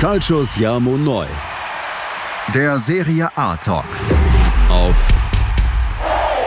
[0.00, 1.26] Calcius Jamo Neu.
[2.54, 3.84] Der Serie A Talk.
[4.70, 4.96] Auf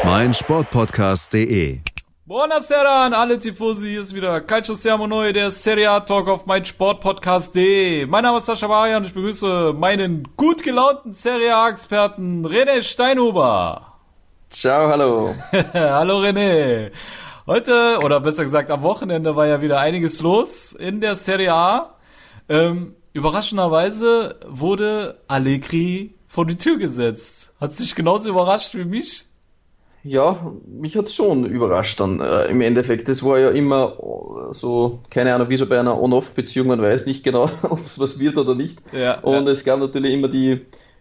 [0.04, 1.82] meinsportpodcast.de.
[2.26, 6.48] Buonasera an alle Tifosi, hier ist wieder Calcio Siamo Neu, der Serie A Talk auf
[6.48, 8.08] meinsportpodcast.de.
[8.08, 14.00] Mein Name ist Sascha Varia und ich begrüße meinen gut gelaunten Serie A-Experten René Steinhuber.
[14.50, 15.36] Ciao, hallo.
[15.76, 16.90] hallo René.
[17.46, 21.94] Heute, oder besser gesagt am Wochenende, war ja wieder einiges los in der Serie A.
[22.50, 27.54] Ähm, überraschenderweise wurde Allegri vor die Tür gesetzt.
[27.60, 29.26] Hat sich genauso überrascht wie mich?
[30.06, 33.08] Ja, mich hat's schon überrascht dann äh, im Endeffekt.
[33.08, 33.94] Das war ja immer
[34.50, 37.98] äh, so, keine Ahnung, wie so bei einer On-Off-Beziehung, man weiß nicht genau, ob es
[38.00, 38.80] was wird oder nicht.
[38.92, 39.52] Ja, und ja.
[39.52, 40.60] es gab natürlich immer die,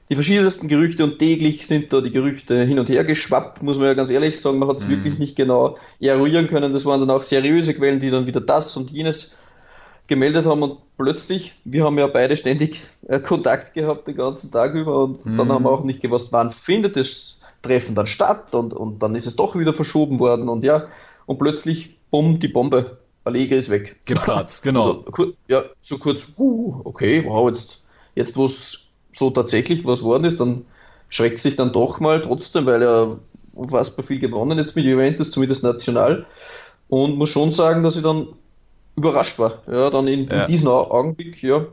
[0.08, 3.86] die verschiedensten Gerüchte und täglich sind da die Gerüchte hin und her geschwappt, muss man
[3.86, 4.60] ja ganz ehrlich sagen.
[4.60, 4.90] Man hat es Mhm.
[4.90, 6.72] wirklich nicht genau eruieren können.
[6.72, 9.34] Das waren dann auch seriöse Quellen, die dann wieder das und jenes
[10.06, 14.74] gemeldet haben und plötzlich, wir haben ja beide ständig äh, Kontakt gehabt den ganzen Tag
[14.74, 18.72] über und dann haben wir auch nicht gewusst, wann findet das Treffen dann statt und,
[18.72, 20.86] und dann ist es doch wieder verschoben worden und ja,
[21.26, 22.98] und plötzlich, bumm, die Bombe.
[23.24, 23.96] Allegri ist weg.
[24.04, 25.04] Geplatzt, genau.
[25.48, 27.82] Ja, so kurz, uh, okay, wow, jetzt,
[28.14, 30.64] jetzt wo es so tatsächlich was worden ist, dann
[31.08, 33.18] schreckt sich dann doch mal trotzdem, weil er
[33.54, 36.26] unfassbar viel gewonnen jetzt mit Juventus, zumindest national.
[36.88, 38.28] Und muss schon sagen, dass ich dann
[38.96, 39.62] überrascht war.
[39.70, 40.42] Ja, dann in, Ja.
[40.42, 41.64] in diesem Au- Augenblick, ja,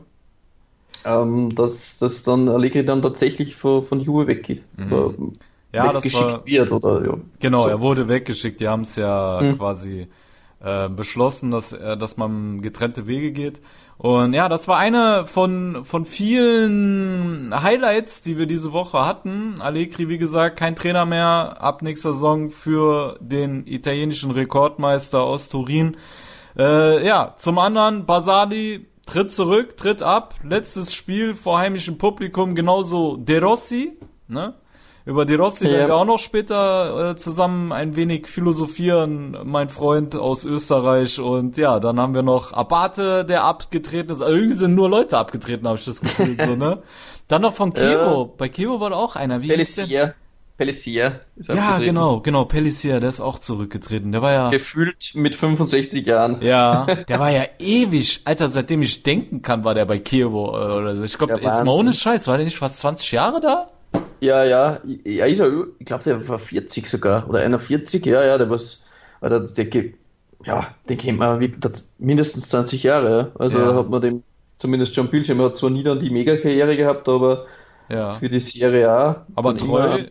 [1.04, 4.62] ähm, dass, dass dann Allegri dann tatsächlich von, von Juve weggeht.
[4.76, 5.32] Mhm.
[5.72, 7.16] Ja, das weggeschickt war- wird, oder ja.
[7.38, 7.68] Genau, So.
[7.68, 8.60] er wurde weggeschickt.
[8.60, 9.56] Die haben es ja Hm.
[9.58, 10.08] quasi
[10.62, 13.62] äh, beschlossen, dass, äh, dass man getrennte Wege geht.
[13.96, 19.54] Und ja, das war eine von, von vielen Highlights, die wir diese Woche hatten.
[19.60, 25.96] Allegri, wie gesagt, kein Trainer mehr ab nächster Saison für den italienischen Rekordmeister aus Turin.
[26.58, 30.34] Äh, ja, zum anderen, Basali tritt zurück, tritt ab.
[30.42, 33.98] Letztes Spiel vor heimischem Publikum, genauso De Rossi,
[34.28, 34.54] ne?
[35.06, 35.72] Über De Rossi Ja.
[35.72, 41.18] werden wir auch noch später äh, zusammen ein wenig philosophieren, mein Freund aus Österreich.
[41.18, 44.20] Und ja, dann haben wir noch Abate, der abgetreten ist.
[44.20, 46.82] Irgendwie sind nur Leute abgetreten, habe ich das Gefühl, so, ne?
[47.28, 48.22] Dann noch von Kevo.
[48.22, 48.28] Ja.
[48.36, 49.40] Bei Kevo war da auch einer.
[49.40, 49.48] Wie
[49.88, 50.14] der?
[50.60, 51.20] Pellissier.
[51.36, 52.44] Ist Ja, genau, genau.
[52.44, 54.12] Pellissier, der ist auch zurückgetreten.
[54.12, 54.50] Der war ja...
[54.50, 56.42] Gefühlt mit 65 Jahren.
[56.42, 60.72] Ja, der war ja ewig, Alter, seitdem ich denken kann, war der bei Kiewo äh,
[60.76, 61.04] oder so.
[61.04, 63.70] Ich glaube, Ja, ist mal ohne Scheiß, war der nicht fast 20 Jahre da?
[64.20, 68.84] Ja, ja, ja, ich glaube, der war 40 sogar, oder 41, ja, ja, der was,
[69.22, 69.66] oder der,
[70.44, 71.42] ja, den kennt man
[71.98, 73.30] mindestens 20 Jahre, ja.
[73.38, 73.74] Also Ja.
[73.76, 74.22] hat man dem
[74.58, 77.46] zumindest schon Bildschirm, er hat zwar nie dann die Mega-Karriere gehabt, aber
[77.88, 78.12] Ja.
[78.12, 79.26] für die Serie A.
[79.34, 80.04] Aber treu,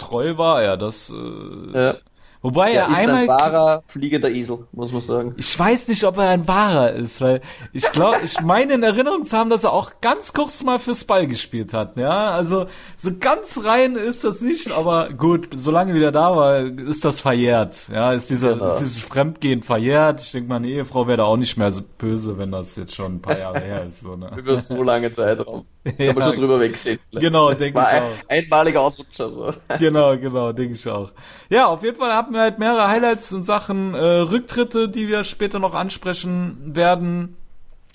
[0.00, 1.94] treu war er, das, äh, ja,
[2.42, 5.34] wobei er er ist einmal, ein wahrer fliegender Esel, muss man sagen.
[5.36, 9.26] ich weiß nicht, ob er ein wahrer ist, weil ich glaube, ich meine in Erinnerung
[9.26, 12.66] zu haben, dass er auch ganz kurz mal fürs Ball gespielt hat, ja, also
[12.96, 17.88] so ganz rein ist das nicht, aber gut, solange wieder da war, ist das verjährt,
[17.92, 18.68] ja, ist dieser, Genau.
[18.70, 22.38] ist dieses Fremdgehen verjährt, ich denke, meine Ehefrau wäre da auch nicht mehr so böse,
[22.38, 24.30] wenn das jetzt schon ein paar Jahre her ist, so, ne?
[24.38, 25.66] Über so lange Zeitraum.
[25.84, 26.12] Kann Ja.
[26.12, 26.98] man schon drüber wegsehen.
[27.12, 28.28] Genau, denke ich ein, auch.
[28.28, 29.52] einmaliger Ausrutscher, so.
[29.78, 31.10] Genau, genau, denke ich auch.
[31.48, 35.24] Ja, auf jeden Fall hatten wir halt mehrere Highlights in Sachen äh, Rücktritte, die wir
[35.24, 37.36] später noch ansprechen werden.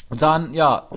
[0.10, 0.88] Dann, ja,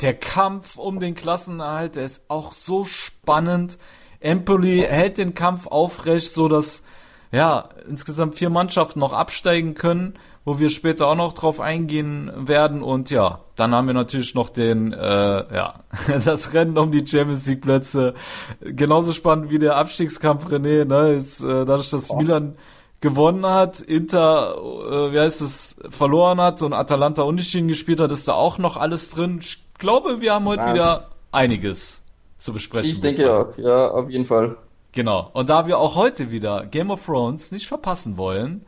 [0.00, 3.78] der Kampf um den Klassenerhalt, der ist auch so spannend.
[4.20, 6.82] Empoli hält den Kampf aufrecht, so dass
[7.30, 12.82] ja insgesamt vier Mannschaften noch absteigen können, wo wir später auch noch drauf eingehen werden.
[12.82, 15.74] Und ja, dann haben wir natürlich noch den, äh, ja,
[16.24, 18.14] das Rennen um die Champions League Plätze.
[18.60, 21.14] Genauso spannend wie der Abstiegskampf, René, ne?
[21.14, 22.56] Ist, äh, dadurch, dass Milan
[23.00, 28.28] gewonnen hat, Inter, äh, wie heißt es, verloren hat und Atalanta unentschieden gespielt hat, ist
[28.28, 29.38] da auch noch alles drin.
[29.40, 30.74] Ich glaube, wir haben heute Wahnsinn.
[30.76, 32.04] wieder einiges
[32.38, 32.92] zu besprechen.
[32.92, 34.56] Ich denke auch, ja, auf jeden Fall.
[34.92, 35.30] Genau.
[35.32, 38.66] Und da wir auch heute wieder Game of Thrones nicht verpassen wollen,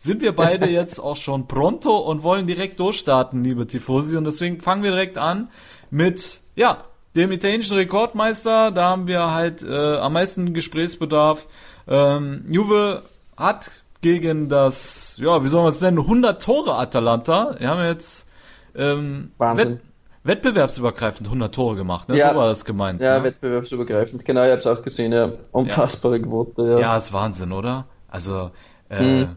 [0.00, 4.16] sind wir beide jetzt auch schon pronto und wollen direkt durchstarten, liebe Tifosi.
[4.16, 5.48] Und deswegen fangen wir direkt an
[5.90, 6.84] mit, ja,
[7.16, 8.70] dem italienischen Rekordmeister.
[8.70, 11.46] Da haben wir halt äh, am meisten Gesprächsbedarf.
[11.86, 13.02] Ähm, Juve
[13.36, 13.70] hat
[14.00, 17.56] gegen das, ja, wie soll man es nennen, 100 Tore Atalanta.
[17.58, 18.28] Wir haben jetzt
[18.74, 19.68] ähm, Wahnsinn.
[19.68, 19.80] Wett
[20.22, 22.08] wettbewerbsübergreifend 100 Tore gemacht.
[22.08, 22.16] Ne?
[22.16, 22.30] Ja.
[22.30, 23.00] So war das gemeint.
[23.00, 23.24] Ja, ne?
[23.24, 24.24] wettbewerbsübergreifend.
[24.24, 25.32] Genau, ich habe es auch gesehen, ja.
[25.52, 26.78] Unfassbare Quote, ja.
[26.78, 27.86] Ja, ist Wahnsinn, oder?
[28.08, 28.50] Also,
[28.88, 29.36] äh, Mhm.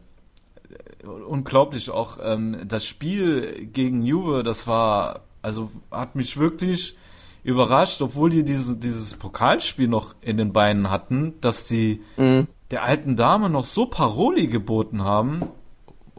[1.05, 2.17] Unglaublich auch.
[2.21, 6.95] Ähm, das Spiel gegen Juve, das war, also hat mich wirklich
[7.43, 12.47] überrascht, obwohl die diese, dieses Pokalspiel noch in den Beinen hatten, dass die Mhm.
[12.71, 15.41] der alten Dame noch so Paroli geboten haben.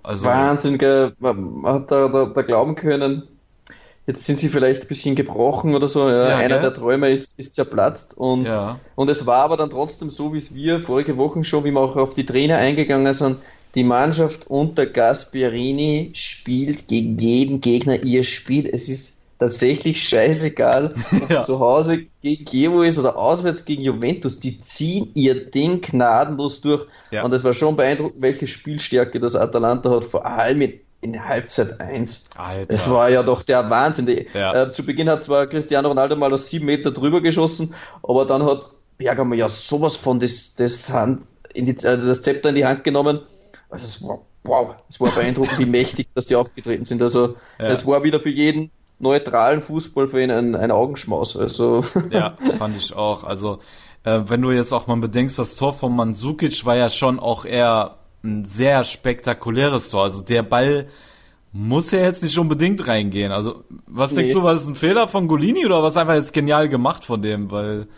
[0.03, 1.15] Also, Wahnsinn, gell?
[1.19, 3.23] Man hat da, da, da glauben können,
[4.07, 6.07] jetzt sind sie vielleicht ein bisschen gebrochen oder so.
[6.11, 6.61] Ja, Ja, einer gell?
[6.61, 8.79] der Träume ist, ist zerplatzt und, Ja.
[8.97, 11.81] und es war aber dann trotzdem so, wie es wir vorige Woche schon, wie wir
[11.81, 13.39] auch auf die Trainer eingegangen sind,
[13.75, 18.69] die Mannschaft unter Gasperini spielt gegen jeden Gegner ihr Spiel.
[18.73, 21.43] Es ist tatsächlich scheißegal, ob Ja.
[21.45, 24.39] zu Hause gegen Kiewo ist oder auswärts gegen Juventus.
[24.39, 26.87] Die ziehen ihr Ding gnadenlos durch.
[27.11, 27.25] Ja.
[27.25, 31.81] Und es war schon beeindruckend, welche Spielstärke das Atalanta hat, vor allem in, in Halbzeit
[31.81, 32.27] 1.
[32.37, 32.67] Alter.
[32.67, 34.25] Das war ja doch der Wahnsinn.
[34.33, 34.63] Ja.
[34.67, 37.75] äh, zu Beginn hat zwar Cristiano Ronaldo mal aus sieben Meter drüber geschossen,
[38.05, 38.63] aber dann hat
[38.99, 41.23] Bergamo ja sowas von das, das, Hand
[41.57, 43.21] die, äh, das Zepter in die Hand genommen.
[43.75, 47.03] Also es war, wow, es war beeindruckend, wie mächtig, dass die aufgetreten sind.
[47.03, 47.67] Also Ja.
[47.73, 51.37] es war wieder für jeden neutralen Fußballfan ein, ein Augenschmaus.
[51.37, 53.25] Also Ja, fand ich auch.
[53.25, 53.61] Also,
[54.05, 57.45] äh, wenn du jetzt auch mal bedenkst, das Tor von Mandzukic war ja schon auch
[57.45, 60.05] eher ein sehr spektakuläres Tor.
[60.05, 60.89] Also der Ball
[61.53, 63.33] muss ja jetzt nicht unbedingt reingehen.
[63.33, 64.19] Also, was Nee.
[64.19, 67.23] denkst du, war das ein Fehler von Golini oder was einfach jetzt genial gemacht von
[67.23, 67.51] dem?
[67.51, 67.89] Weil,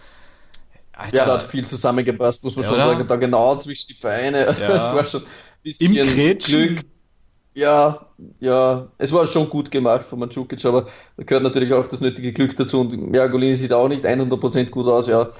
[0.92, 3.08] Alter, ja, da hat viel zusammengepasst, muss man Ja, schon sagen.
[3.08, 4.46] Da genau zwischen die Beine.
[4.48, 4.74] Also Ja.
[4.74, 5.22] es war schon
[5.66, 6.66] ein im bisschen Grätschen.
[6.76, 6.86] Glück.
[7.54, 8.06] Ja,
[8.38, 12.32] ja, es war schon gut gemacht von Mandzukic, aber da gehört natürlich auch das nötige
[12.34, 15.30] Glück dazu und ja, Golini sieht auch nicht 100% gut aus, ja.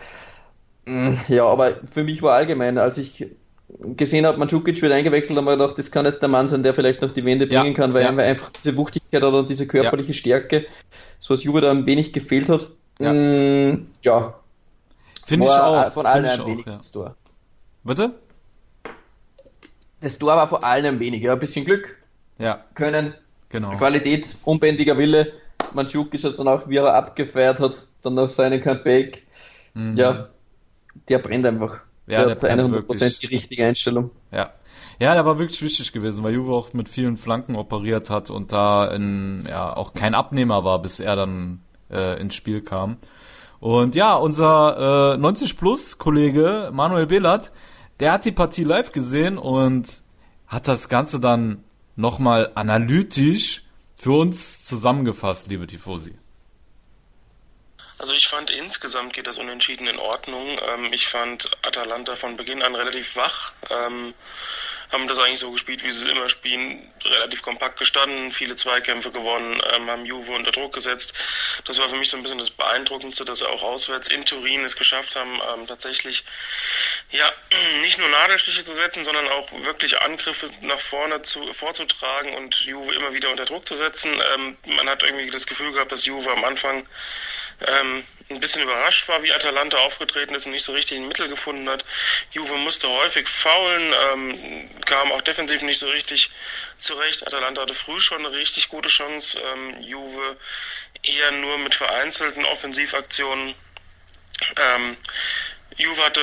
[0.86, 3.26] Mm, Ja, aber für mich war allgemein, als ich
[3.96, 6.72] gesehen habe, Mandzukic wird eingewechselt, haben wir gedacht, das kann jetzt der Mann sein, der
[6.72, 8.10] vielleicht noch die Wende Ja, bringen kann, weil ja.
[8.10, 10.64] er einfach diese Wuchtigkeit hat und diese körperliche Stärke,
[11.18, 12.70] das was Juve da ein wenig gefehlt hat.
[12.98, 13.12] Ja.
[13.12, 14.34] Mm, ja
[15.26, 15.92] finde ich auch.
[15.92, 16.78] von allen ein wenig ja.
[16.92, 17.16] Tor.
[17.84, 18.14] Bitte?
[20.00, 21.96] Das Tor war vor allem ein wenig, ja, ein bisschen Glück,
[22.38, 23.14] Ja, Können,
[23.48, 23.76] genau.
[23.76, 25.32] Qualität, unbändiger Wille.
[25.72, 29.26] Mandzukic hat dann auch, wie er abgefeiert hat, dann nach seinem Comeback.
[29.74, 29.96] Mhm.
[29.96, 30.28] Ja,
[31.08, 31.80] der brennt einfach.
[32.06, 33.18] Ja, der der hat brennt 100% wirklich.
[33.18, 34.10] die richtige Einstellung.
[34.30, 34.52] Ja.
[34.98, 38.52] Ja, der war wirklich wichtig gewesen, weil Juve auch mit vielen Flanken operiert hat und
[38.52, 41.60] da in, ja, auch kein Abnehmer war, bis er dann
[41.90, 42.96] äh, ins Spiel kam.
[43.60, 47.52] Und ja, unser äh, 90 Plus Kollege Manuel Behlert,
[48.00, 50.02] der hat die Partie live gesehen und
[50.46, 51.64] hat das Ganze dann
[51.96, 53.62] nochmal analytisch
[53.94, 56.16] für uns zusammengefasst, liebe Tifosi.
[57.98, 60.58] Also ich fand insgesamt geht das Unentschieden in Ordnung.
[60.68, 63.52] Ähm, ich fand Atalanta von Beginn an relativ wach.
[64.90, 69.10] Haben das eigentlich so gespielt, wie sie es immer spielen, relativ kompakt gestanden, viele Zweikämpfe
[69.10, 71.14] gewonnen, ähm, haben Juve unter Druck gesetzt.
[71.64, 74.64] Das war für mich so ein bisschen das Beeindruckendste, dass sie auch auswärts in Turin
[74.64, 76.24] es geschafft haben, ähm, tatsächlich
[77.10, 77.32] ja
[77.82, 82.94] nicht nur Nadelstiche zu setzen, sondern auch wirklich Angriffe nach vorne zu, vorzutragen und Juve
[82.94, 84.12] immer wieder unter Druck zu setzen.
[84.34, 86.88] Ähm, man hat irgendwie das Gefühl gehabt, dass Juve am Anfang
[87.66, 91.28] ähm, ein bisschen überrascht war, wie Atalanta aufgetreten ist und nicht so richtig ein Mittel
[91.28, 91.84] gefunden hat.
[92.32, 96.30] Juve musste häufig faulen, ähm, kam auch defensiv nicht so richtig
[96.78, 97.26] zurecht.
[97.26, 99.40] Atalanta hatte früh schon eine richtig gute Chance.
[99.40, 100.36] Ähm, Juve
[101.02, 103.54] eher nur mit vereinzelten Offensivaktionen.
[104.56, 104.96] Ähm,
[105.76, 106.20] Juve hatte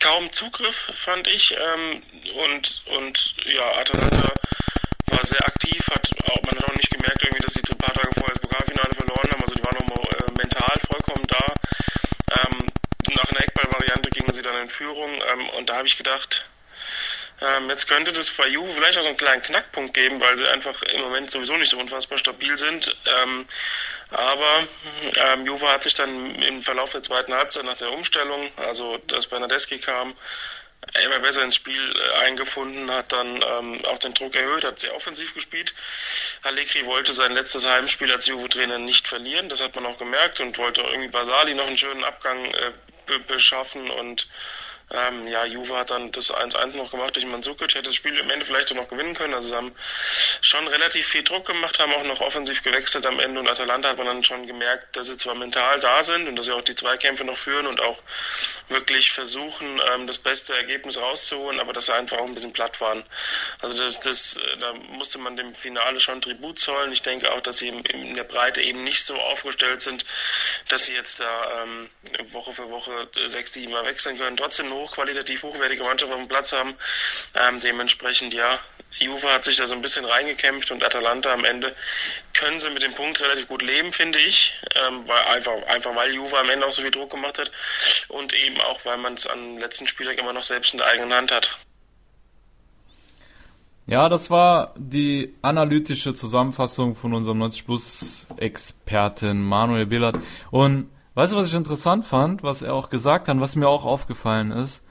[0.00, 1.54] kaum Zugriff, fand ich.
[1.58, 2.02] Ähm,
[2.44, 4.32] und, und ja, Atalanta
[5.06, 7.94] war sehr aktiv, hat auch, man hat auch nicht gemerkt, irgendwie, dass sie ein paar
[7.94, 9.42] Tage vorher das Pokalfinale verloren haben.
[9.42, 11.54] Also die waren nochmal äh, mental vollkommen da.
[12.30, 12.66] Ähm,
[13.14, 16.46] nach einer Eckball-Variante gingen sie dann in Führung ähm, und da habe ich gedacht,
[17.40, 20.46] ähm, jetzt könnte das bei Juve vielleicht auch so einen kleinen Knackpunkt geben, weil sie
[20.46, 22.96] einfach im Moment sowieso nicht so unfassbar stabil sind.
[23.22, 23.46] Ähm,
[24.10, 24.66] aber
[25.16, 29.26] ähm, Juve hat sich dann im Verlauf der zweiten Halbzeit nach der Umstellung, also dass
[29.26, 30.14] Bernadeschi kam,
[31.00, 34.94] immer besser ins Spiel äh, eingefunden, hat dann ähm, auch den Druck erhöht, hat sehr
[34.94, 35.74] offensiv gespielt.
[36.42, 40.58] Allegri wollte sein letztes Heimspiel als Juve-Trainer nicht verlieren, das hat man auch gemerkt und
[40.58, 42.72] wollte irgendwie Basali noch einen schönen Abgang äh,
[43.06, 44.28] be beschaffen und
[44.92, 48.30] ähm, ja, Juve hat dann das 1-1 noch gemacht durch Mandzukic, hätte das Spiel im
[48.30, 49.34] Ende vielleicht noch gewinnen können.
[49.34, 49.74] Also sie haben
[50.40, 53.98] schon relativ viel Druck gemacht, haben auch noch offensiv gewechselt am Ende und Atalanta hat
[53.98, 56.74] man dann schon gemerkt, dass sie zwar mental da sind und dass sie auch die
[56.74, 58.02] Zweikämpfe noch führen und auch
[58.68, 62.80] wirklich versuchen, ähm, das beste Ergebnis rauszuholen, aber dass sie einfach auch ein bisschen platt
[62.80, 63.04] waren.
[63.60, 66.92] Also das, das, da musste man dem Finale schon Tribut zollen.
[66.92, 70.04] Ich denke auch, dass sie in, der Breite eben nicht so aufgestellt sind,
[70.68, 71.90] dass sie jetzt da ähm,
[72.32, 74.36] Woche für Woche sechs, sieben Mal wechseln können.
[74.36, 76.74] Trotzdem hochqualitativ hochwertige Mannschaft auf dem Platz haben.
[77.34, 78.58] Ähm, dementsprechend, ja,
[78.98, 81.74] Juve hat sich da so ein bisschen reingekämpft und Atalanta am Ende
[82.34, 84.52] können sie mit dem Punkt relativ gut leben, finde ich.
[84.74, 87.50] Ähm, weil einfach, einfach weil Juve am Ende auch so viel Druck gemacht hat
[88.08, 91.12] und eben auch, weil man es am letzten Spieltag immer noch selbst in der eigenen
[91.12, 91.56] Hand hat.
[93.86, 100.18] Ja, das war die analytische Zusammenfassung von unserem 90 Plus Experten Manuel Billard.
[100.50, 103.84] Und weißt du, was ich interessant fand, was er auch gesagt hat, was mir auch
[103.84, 104.84] aufgefallen ist?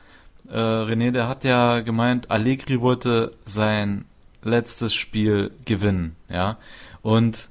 [0.48, 4.06] Äh, René, der hat ja gemeint, Allegri wollte sein
[4.44, 6.58] letztes Spiel gewinnen, ja.
[7.02, 7.50] Und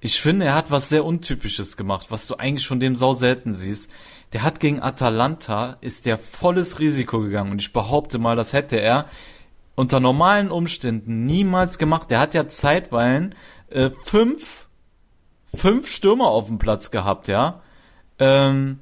[0.00, 3.54] ich finde, er hat was sehr Untypisches gemacht, was du eigentlich von dem sau selten
[3.54, 3.90] siehst.
[4.32, 8.76] Der hat gegen Atalanta, ist der volles Risiko gegangen und ich behaupte mal, das hätte
[8.76, 9.06] er
[9.74, 12.10] unter normalen Umständen niemals gemacht.
[12.10, 13.34] Der hat ja zeitweilen
[13.68, 14.66] äh, fünf,
[15.54, 17.62] fünf Stürmer auf dem Platz gehabt, ja.
[18.18, 18.78] Ähm,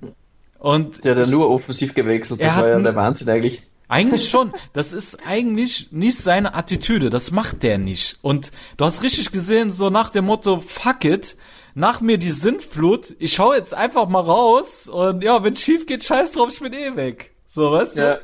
[0.59, 3.62] und der hat ja nur offensiv gewechselt, das war ja der Wahnsinn eigentlich.
[3.88, 4.53] Eigentlich schon.
[4.73, 7.11] Das ist eigentlich nicht seine Attitüde.
[7.11, 8.19] Das macht der nicht.
[8.23, 11.37] Und du hast richtig gesehen, so nach dem Motto, fuck it,
[11.75, 16.05] nach mir die Sintflut, ich schau jetzt einfach mal raus und ja, wenn schief geht,
[16.05, 17.35] scheiß drauf, ich bin eh weg.
[17.47, 18.14] So, weißt ja.
[18.14, 18.21] du?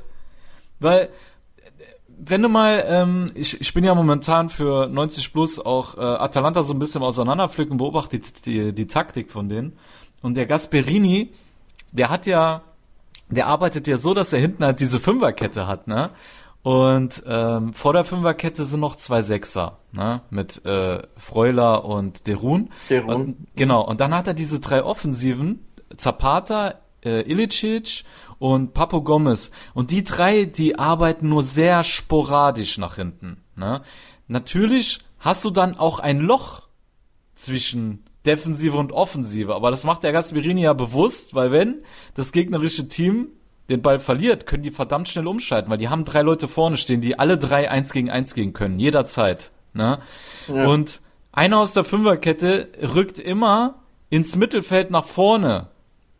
[0.79, 1.09] Weil,
[2.19, 6.63] wenn du mal, ähm, ich, ich bin ja momentan für 90 Plus auch äh, Atalanta
[6.63, 9.79] so ein bisschen auseinanderpflücken, beobachte die, die, die Taktik von denen.
[10.23, 11.33] Und der Gasperini,
[11.93, 12.63] der hat ja
[13.31, 16.11] der arbeitet ja so, dass er hinten halt diese Fünferkette hat, ne?
[16.63, 20.23] Und ähm, vor der Fünferkette sind noch zwei Sechser, ne?
[20.31, 22.71] Mit äh, Freuler und Derun.
[22.91, 23.15] Derun.
[23.15, 25.65] Und, genau, und dann hat er diese drei Offensiven,
[25.97, 28.05] Zapata, äh, Ilicic
[28.39, 29.53] und Papo Gomez.
[29.75, 33.43] Und die drei, die arbeiten nur sehr sporadisch nach hinten.
[33.57, 33.83] Ne?
[34.29, 36.69] Natürlich hast du dann auch ein Loch
[37.35, 39.55] zwischen Defensive und Offensive.
[39.55, 41.83] Aber das macht der Gasperini ja bewusst, weil wenn
[42.15, 43.29] das gegnerische Team
[43.71, 47.01] den Ball verliert, können die verdammt schnell umschalten, weil die haben drei Leute vorne stehen,
[47.01, 49.53] die alle drei eins gegen eins gehen können, jederzeit.
[49.73, 50.01] Ne?
[50.49, 50.67] Ja.
[50.67, 51.01] Und
[51.33, 55.69] einer aus der Fünferkette rückt immer ins Mittelfeld nach vorne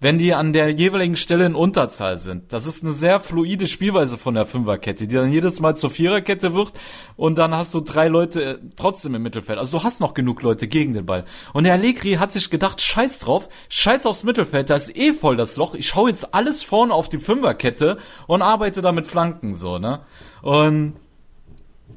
[0.01, 2.53] wenn die an der jeweiligen Stelle in Unterzahl sind.
[2.53, 6.55] Das ist eine sehr fluide Spielweise von der Fünferkette, die dann jedes Mal zur Viererkette
[6.55, 6.73] wird
[7.17, 9.59] und dann hast du drei Leute äh, trotzdem im Mittelfeld.
[9.59, 11.27] Also du hast noch genug Leute gegen den Ball.
[11.53, 15.37] Und der Allegri hat sich gedacht, scheiß drauf, scheiß aufs Mittelfeld, da ist eh voll
[15.37, 15.75] das Loch.
[15.75, 20.01] Ich hau jetzt alles vorne auf die Fünferkette und arbeite da mit Flanken so, ne?
[20.43, 20.95] Und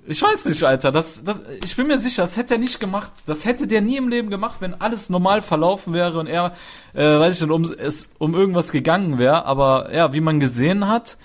[0.06, 0.92] ich weiß nicht, Alter.
[0.92, 3.12] Das, das, ich bin mir sicher, das hätte er nicht gemacht.
[3.26, 6.54] Das hätte der nie im Leben gemacht, wenn alles normal verlaufen wäre und er,
[6.94, 9.46] äh, weiß ich nicht, um, es um irgendwas gegangen wäre.
[9.46, 11.18] Aber ja, wie man gesehen hat,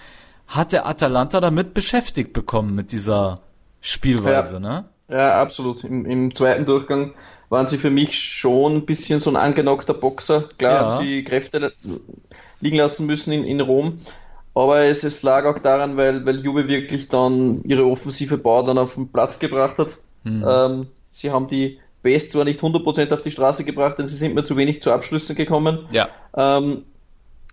[0.47, 3.41] hat der Atalanta damit beschäftigt bekommen mit dieser
[3.81, 4.61] Spielweise, ja.
[4.61, 4.85] ne?
[5.09, 5.85] Ja, absolut.
[5.85, 7.15] Im, Im zweiten Durchgang
[7.49, 10.45] waren sie für mich schon ein bisschen so ein angenockter Boxer.
[10.59, 11.01] Klar, ja.
[11.01, 11.73] sie Kräfte
[12.61, 14.01] liegen lassen müssen in, in Rom.
[14.59, 18.77] Aber es, es lag auch daran, weil, weil Juve wirklich dann ihre offensive Bau dann
[18.77, 19.88] auf den Platz gebracht hat.
[20.25, 20.45] Mhm.
[20.49, 24.35] Ähm, sie haben die Best zwar nicht 100% auf die Straße gebracht, denn sie sind
[24.35, 25.87] mir zu wenig zu Abschlüssen gekommen.
[25.93, 26.09] Ja.
[26.37, 26.83] Ähm,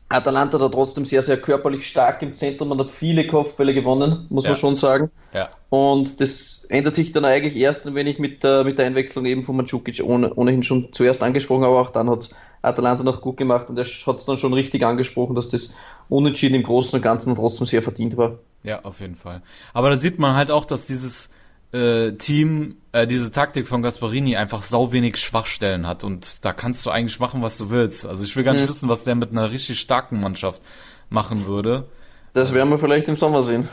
[0.10, 2.70] Atalanta da trotzdem sehr, sehr körperlich stark im Zentrum.
[2.70, 4.52] Man hat viele Kopfbälle gewonnen, muss ja.
[4.52, 5.12] man schon sagen.
[5.32, 5.50] Ja.
[5.70, 9.44] Und das ändert sich dann eigentlich erst, wenn ich mit der, mit der Einwechslung eben
[9.44, 12.30] von Mandzukic ohne, ohnehin schon zuerst angesprochen, aber auch dann hat
[12.66, 15.76] Atalanta noch gut gemacht und er hat es dann schon richtig angesprochen, dass das
[16.10, 18.40] Unentschieden im Großen und Ganzen trotzdem sehr verdient war.
[18.64, 19.42] Ja, auf jeden Fall.
[19.74, 21.30] Aber da sieht man halt auch, dass dieses
[21.72, 26.86] äh, Team, äh, diese Taktik von Gasparini einfach sau wenig Schwachstellen hat und da kannst
[26.86, 28.06] du eigentlich machen, was du willst.
[28.06, 28.70] Also ich will gar nicht mhm.
[28.70, 30.62] wissen, was der mit einer richtig starken Mannschaft
[31.10, 31.88] machen würde.
[32.36, 33.70] Das werden wir vielleicht im Sommer sehen.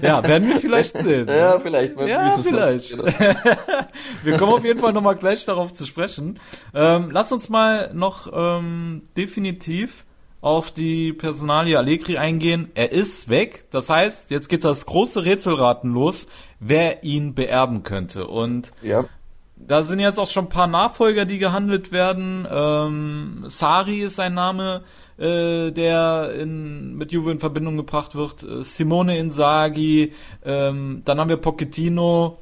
[0.00, 1.28] Ja, werden wir vielleicht sehen.
[1.28, 2.00] ja, vielleicht.
[2.00, 2.90] Ja, vielleicht.
[2.90, 3.04] Genau.
[4.22, 6.40] wir kommen auf jeden Fall nochmal gleich darauf zu sprechen.
[6.74, 10.06] Ähm, lass uns mal noch ähm, definitiv
[10.40, 12.70] auf die Personalie Allegri eingehen.
[12.74, 13.66] Er ist weg.
[13.72, 16.28] Das heißt, jetzt geht das große Rätselraten los,
[16.60, 18.26] wer ihn beerben könnte.
[18.26, 19.04] Und ja.
[19.56, 22.48] da sind jetzt auch schon ein paar Nachfolger, die gehandelt werden.
[22.50, 24.82] Ähm, Sari ist ein Name
[25.18, 28.42] äh, der in, mit Juve in Verbindung gebracht wird.
[28.42, 30.12] Äh, Simone Inzaghi,
[30.44, 32.38] ähm, dann haben wir Pochettino.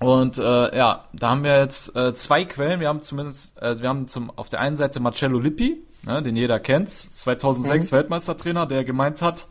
[0.00, 2.80] Und äh, ja, da haben wir jetzt äh, zwei Quellen.
[2.80, 6.36] Wir haben zumindest, äh, wir haben zum auf der einen Seite Marcello Lippi, ne, den
[6.36, 7.96] jeder kennt, 2006 mhm.
[7.96, 9.48] Weltmeistertrainer, der gemeint hat,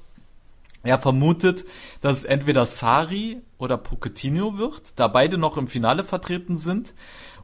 [0.84, 1.66] er vermutet,
[2.02, 6.94] dass es entweder Sari oder Pochettino wird, da beide noch im Finale vertreten sind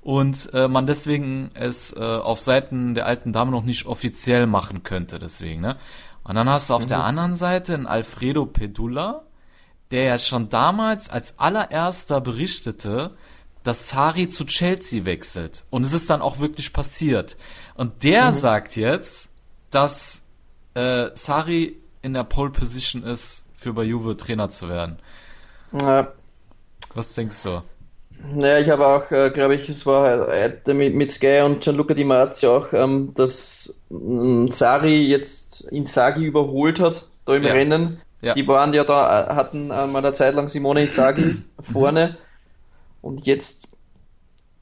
[0.03, 4.83] und äh, man deswegen es äh, auf Seiten der alten Dame noch nicht offiziell machen
[4.83, 5.77] könnte, deswegen, ne?
[6.23, 6.89] Und dann hast du auf mhm.
[6.89, 9.23] der anderen Seite einen Alfredo Pedulla,
[9.91, 13.11] der ja schon damals als allererster berichtete,
[13.63, 15.65] dass Sari zu Chelsea wechselt.
[15.69, 17.37] Und es ist dann auch wirklich passiert.
[17.75, 18.37] Und der mhm.
[18.37, 19.29] sagt jetzt,
[19.69, 20.21] dass
[20.73, 24.99] äh, Sari in der Pole Position ist, für bei Juve Trainer zu werden.
[25.71, 26.09] Ja.
[26.93, 27.63] Was denkst du?
[28.31, 31.93] Naja, ich habe auch, äh, glaube ich, es war äh, mit, mit Sky und Gianluca
[31.93, 37.51] Di Marzio auch, ähm, dass ähm, Sari jetzt Inzaghi überholt hat, da im ja.
[37.51, 38.01] Rennen.
[38.21, 38.33] Ja.
[38.33, 42.17] Die waren ja da, äh, hatten äh, mal eine Zeit lang Simone Inzaghi vorne.
[43.01, 43.67] Und jetzt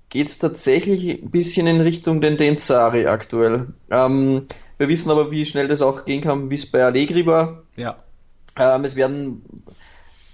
[0.10, 3.68] geht es tatsächlich ein bisschen in Richtung den, den Sari aktuell.
[3.92, 4.48] Ähm,
[4.80, 7.62] wir wissen aber, wie schnell das auch gehen kann, wie es bei Allegri war.
[7.76, 7.98] Ja.
[8.60, 9.44] Ähm, es werden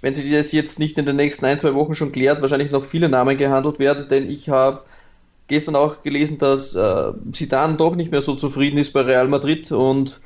[0.00, 2.84] wenn sie das jetzt nicht in den nächsten ein, zwei Wochen schon klärt, wahrscheinlich noch
[2.84, 4.82] viele Namen gehandelt werden, denn ich habe
[5.48, 9.72] gestern auch gelesen, dass äh, Zidane doch nicht mehr so zufrieden ist bei Real Madrid
[9.72, 10.20] und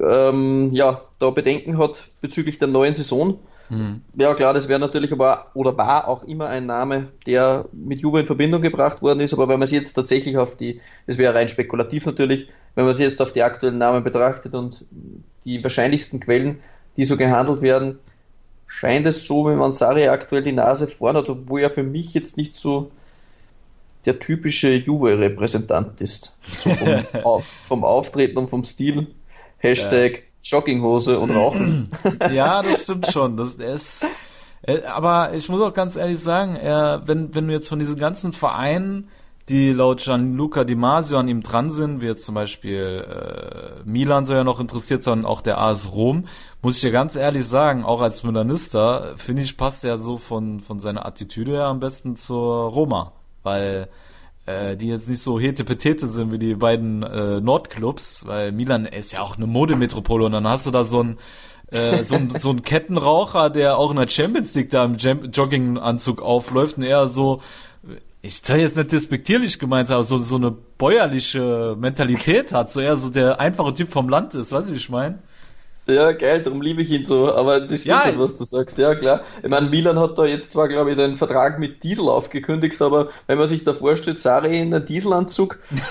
[0.00, 3.38] ähm, ja, da Bedenken hat bezüglich der neuen Saison.
[3.70, 4.02] Mhm.
[4.16, 8.20] Ja klar, das wäre natürlich aber oder war auch immer ein Name, der mit Juve
[8.20, 11.34] in Verbindung gebracht worden ist, aber wenn man es jetzt tatsächlich auf die, das wäre
[11.34, 14.84] rein spekulativ natürlich, wenn man es jetzt auf die aktuellen Namen betrachtet und
[15.44, 16.60] die wahrscheinlichsten Quellen,
[16.96, 17.98] die so gehandelt werden,
[18.78, 22.14] scheint es so, wenn man Sari aktuell die Nase vorn hat, obwohl er für mich
[22.14, 22.90] jetzt nicht so
[24.04, 26.38] der typische Juve-Repräsentant ist.
[26.58, 29.06] So vom, auf, vom Auftreten und vom Stil.
[29.58, 31.88] Hashtag Jogginghose und Rauchen.
[32.32, 33.36] ja, das stimmt schon.
[33.36, 34.04] Das, er ist,
[34.60, 37.96] er, aber ich muss auch ganz ehrlich sagen, er, wenn, wenn du jetzt von diesen
[37.96, 39.08] ganzen Vereinen,
[39.48, 44.24] die laut Gianluca Di Masio an ihm dran sind, wie jetzt zum Beispiel äh, Milan
[44.24, 46.26] soll ja noch interessiert sein, auch der AS Rom,
[46.62, 50.60] muss ich dir ganz ehrlich sagen, auch als Milanista, finde ich, passt er so von,
[50.60, 53.88] von seiner Attitüde her am besten zur Roma, weil
[54.46, 59.12] äh, die jetzt nicht so hetepetete sind wie die beiden äh, Nordclubs, weil Milan ist
[59.12, 61.18] ja auch eine Modemetropole und dann hast du da so ein
[61.70, 66.22] äh, so, ein, so ein Kettenraucher, der auch in der Champions League da im Jogginganzug
[66.22, 67.40] aufläuft und eher so,
[68.24, 72.96] ich soll jetzt nicht despektierlich gemeint, aber so, so eine bäuerliche Mentalität hat, so eher
[72.96, 75.18] so der einfache Typ vom Land ist, weißt du, wie ich meine?
[75.86, 77.34] Ja, geil, darum liebe ich ihn so.
[77.34, 78.78] Aber das stimmt ja, schon, was du sagst.
[78.78, 79.20] Ja, klar.
[79.42, 83.10] Ich meine, Milan hat da jetzt zwar, glaube ich, den Vertrag mit Diesel aufgekündigt, aber
[83.26, 85.58] wenn man sich da vorstellt, Sari in einem Dieselanzug.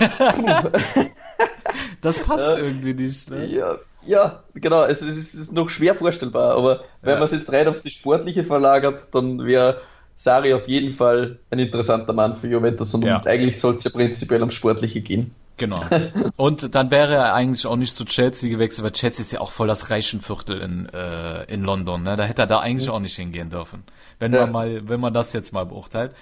[2.00, 3.46] das passt ja, irgendwie nicht, ne?
[3.46, 4.82] Ja, ja, genau.
[4.82, 7.18] Es ist, es ist noch schwer vorstellbar, aber wenn ja.
[7.18, 9.80] man es jetzt rein auf die Sportliche verlagert, dann wäre
[10.16, 13.18] Sari auf jeden Fall ein interessanter Mann für Juventus und, ja.
[13.18, 15.34] und eigentlich soll es ja prinzipiell um Sportliche gehen.
[15.56, 15.80] Genau.
[16.36, 19.52] Und dann wäre er eigentlich auch nicht zu Chelsea gewechselt, weil Chelsea ist ja auch
[19.52, 22.02] voll das Reichenviertel in, äh, in London.
[22.02, 22.16] Ne?
[22.16, 23.84] Da hätte er da eigentlich auch nicht hingehen dürfen.
[24.18, 24.40] Wenn ja.
[24.40, 26.12] man mal, wenn man das jetzt mal beurteilt.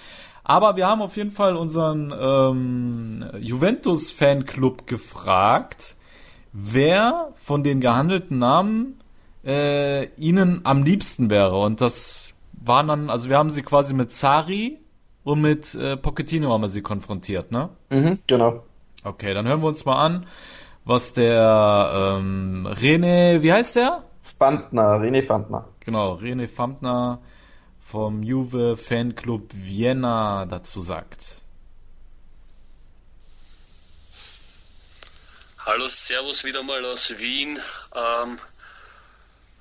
[0.43, 5.95] Aber wir haben auf jeden Fall unseren ähm, Juventus-Fanclub gefragt,
[6.51, 8.99] wer von den gehandelten Namen
[9.45, 11.57] äh, ihnen am liebsten wäre.
[11.57, 12.32] Und das
[12.65, 14.79] waren dann, also wir haben sie quasi mit Sari
[15.23, 17.69] und mit äh, Pochettino haben wir sie konfrontiert, ne?
[17.89, 18.63] Mhm, genau.
[19.03, 20.25] Okay, dann hören wir uns mal an,
[20.85, 24.03] was der ähm, René, wie heißt der?
[24.23, 25.67] Fandner, René Fandner.
[25.81, 27.19] Genau, René Fandner
[27.79, 31.41] vom Juve Fanclub Vienna dazu sagt.
[35.65, 37.57] Hallo, Servus wieder mal aus Wien.
[37.95, 38.37] Ähm,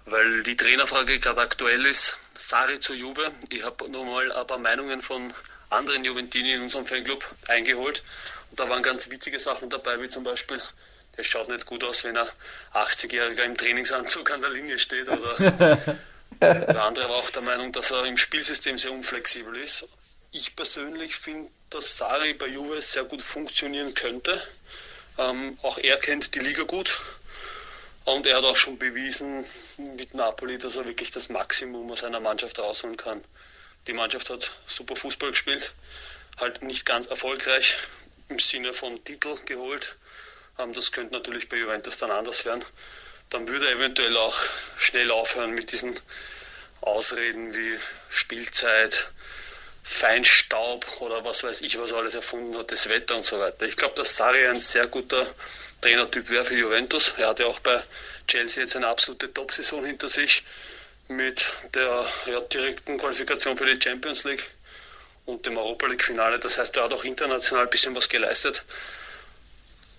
[0.06, 3.30] weil die Trainerfrage gerade aktuell ist, Sari zu Juve.
[3.50, 5.32] Ich habe nur mal ein paar Meinungen von
[5.70, 8.02] anderen Juventini in unserem Fanclub eingeholt.
[8.50, 10.60] Und da waren ganz witzige Sachen dabei, wie zum Beispiel,
[11.16, 12.28] der schaut nicht gut aus, wenn er
[12.74, 15.08] 80-Jähriger im Trainingsanzug an der Linie steht.
[15.08, 15.98] Oder
[16.40, 19.88] der andere war auch der Meinung, dass er im Spielsystem sehr unflexibel ist.
[20.32, 24.40] Ich persönlich finde, dass Sari bei Juve sehr gut funktionieren könnte.
[25.18, 27.00] Ähm, auch er kennt die Liga gut.
[28.04, 29.44] Und er hat auch schon bewiesen
[29.96, 33.22] mit Napoli, dass er wirklich das Maximum aus einer Mannschaft rausholen kann.
[33.86, 35.72] Die Mannschaft hat super Fußball gespielt,
[36.38, 37.76] halt nicht ganz erfolgreich
[38.28, 39.96] im Sinne von Titel geholt.
[40.58, 42.64] Ähm, das könnte natürlich bei Juventus dann anders werden.
[43.30, 44.36] Dann würde er eventuell auch
[44.76, 45.98] schnell aufhören mit diesen
[46.80, 47.78] Ausreden wie
[48.10, 49.10] Spielzeit,
[49.84, 53.64] Feinstaub oder was weiß ich, was alles erfunden hat, das Wetter und so weiter.
[53.64, 55.26] Ich glaube, dass Sarri ein sehr guter
[55.82, 57.14] Trainertyp wäre für Juventus.
[57.18, 57.82] Er hatte auch bei
[58.28, 60.42] Chelsea jetzt eine absolute Top-Saison hinter sich
[61.08, 64.46] mit der ja, direkten Qualifikation für die Champions League
[65.26, 66.38] und dem Europa League-Finale.
[66.38, 68.64] Das heißt, er hat auch international ein bisschen was geleistet.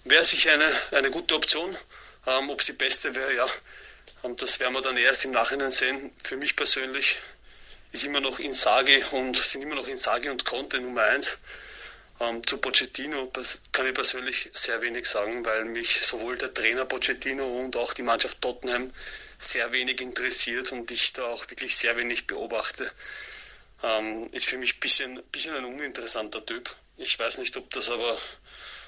[0.06, 1.78] Wäre sicher eine, eine gute Option.
[2.26, 3.46] Ähm, ob sie beste wäre, ja,
[4.22, 6.12] und das werden wir dann erst im Nachhinein sehen.
[6.24, 7.19] Für mich persönlich
[7.91, 11.38] ist immer noch Insagi und sind immer noch Insagi und Conte Nummer 1.
[12.19, 13.32] Ähm, zu Pochettino
[13.71, 18.04] kann ich persönlich sehr wenig sagen, weil mich sowohl der Trainer Pochettino und auch die
[18.04, 18.93] Mannschaft Tottenham
[19.38, 22.91] sehr wenig interessiert und ich da auch wirklich sehr wenig beobachte.
[23.82, 26.73] Ähm, ist für mich ein bisschen, bisschen ein uninteressanter Typ.
[26.97, 28.17] Ich weiß nicht, ob das aber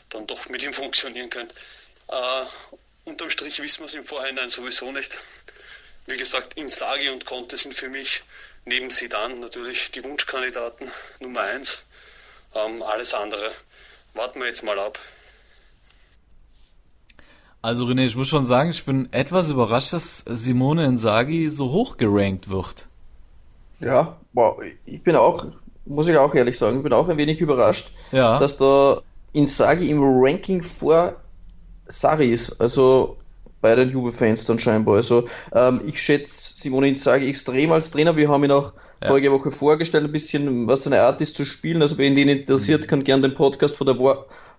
[0.10, 1.56] dann doch mit ihm funktionieren könnte.
[2.08, 2.46] Äh,
[3.06, 5.18] unterm Strich wissen wir es im Vorhinein sowieso nicht.
[6.06, 8.24] Wie gesagt, Insagi und Conte sind für mich
[8.66, 11.80] neben Sidan natürlich die Wunschkandidaten Nummer eins.
[12.56, 13.52] Ähm, alles andere
[14.14, 14.98] warten wir jetzt mal ab.
[17.62, 21.98] Also René, ich muss schon sagen, ich bin etwas überrascht, dass Simone Insagi so hoch
[21.98, 22.88] gerankt wird.
[23.80, 25.48] Ja, wow, ich bin auch,
[25.86, 28.38] muss ich auch ehrlich sagen, ich bin auch ein wenig überrascht, ja.
[28.38, 29.02] dass da
[29.34, 31.16] Insagi im Ranking vor
[31.88, 32.62] Sari ist.
[32.62, 33.18] Also
[33.66, 34.98] bei den Juve-Fans dann scheinbar.
[34.98, 38.16] Also ähm, ich schätze Simone Inzaghi extrem als Trainer.
[38.16, 39.08] Wir haben ihn auch ja.
[39.08, 41.82] vorige Woche vorgestellt, ein bisschen, was seine Art ist zu spielen.
[41.82, 42.88] Also wenn ihn interessiert, mhm.
[42.88, 43.98] kann gerne den Podcast von der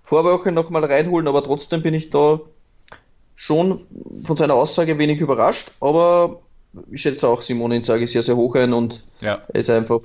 [0.03, 2.41] Vorwoche nochmal reinholen, aber trotzdem bin ich da
[3.37, 3.87] schon
[4.25, 6.41] von seiner Aussage wenig überrascht, aber
[6.91, 9.41] ich schätze auch Simone Inzaghi sehr, sehr hoch ein und ja.
[9.47, 10.01] er ist einfach,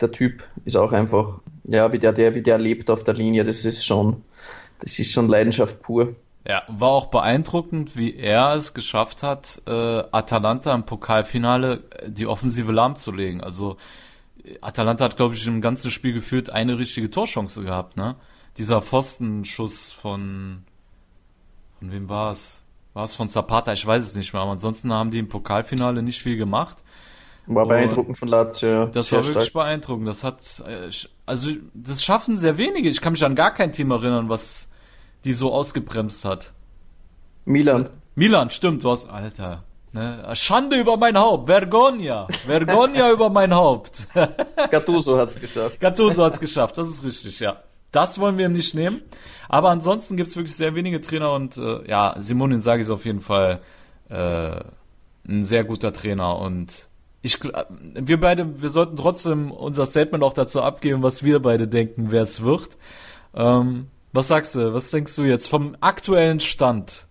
[0.00, 3.44] der Typ ist auch einfach, ja, wie der, der, wie der lebt auf der Linie,
[3.44, 4.24] das ist schon,
[4.80, 6.16] das ist schon Leidenschaft pur.
[6.46, 12.26] Ja, war auch beeindruckend, wie er es geschafft hat, äh, Atalanta im Pokalfinale äh, die
[12.26, 13.42] Offensive lahmzulegen.
[13.42, 13.76] Also
[14.62, 18.16] Atalanta hat, glaube ich, im ganzen Spiel gefühlt eine richtige Torchance gehabt, ne?
[18.56, 20.64] Dieser Pfostenschuss von
[21.80, 22.62] von wem war es?
[22.92, 23.72] War es von Zapata?
[23.72, 24.42] Ich weiß es nicht mehr.
[24.42, 26.78] Aber ansonsten haben die im Pokalfinale nicht viel gemacht.
[27.46, 28.86] War beeindruckend von Lazio.
[28.86, 29.64] Das war wirklich stark.
[29.64, 30.06] beeindruckend.
[30.06, 30.90] Das hat, äh,
[31.24, 32.88] also das schaffen sehr wenige.
[32.88, 34.69] Ich kann mich an gar kein Team erinnern, was
[35.24, 36.52] die so ausgebremst hat.
[37.44, 37.90] Milan.
[38.14, 39.62] Milan, stimmt, du hast, Alter.
[39.92, 40.24] Ne?
[40.34, 41.48] Schande über mein Haupt.
[41.48, 42.26] Vergonia.
[42.46, 44.06] Vergonia über mein Haupt.
[44.70, 45.80] Gattuso hat's geschafft.
[45.80, 47.56] Gattuso hat's geschafft, das ist richtig, ja.
[47.90, 49.02] Das wollen wir ihm nicht nehmen.
[49.48, 53.20] Aber ansonsten gibt's wirklich sehr wenige Trainer und äh, ja, Simone sage ich auf jeden
[53.20, 53.60] Fall
[54.08, 54.60] äh,
[55.28, 56.88] ein sehr guter Trainer und
[57.22, 62.10] ich, wir beide, wir sollten trotzdem unser Statement auch dazu abgeben, was wir beide denken,
[62.10, 62.78] wer es wird.
[63.34, 64.74] Ähm, was sagst du?
[64.74, 67.06] Was denkst du jetzt vom aktuellen Stand?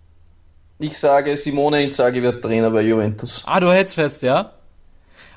[0.79, 3.43] Ich sage, Simone Inzaghi wird Trainer bei Juventus.
[3.45, 4.53] Ah, du hältst fest, ja?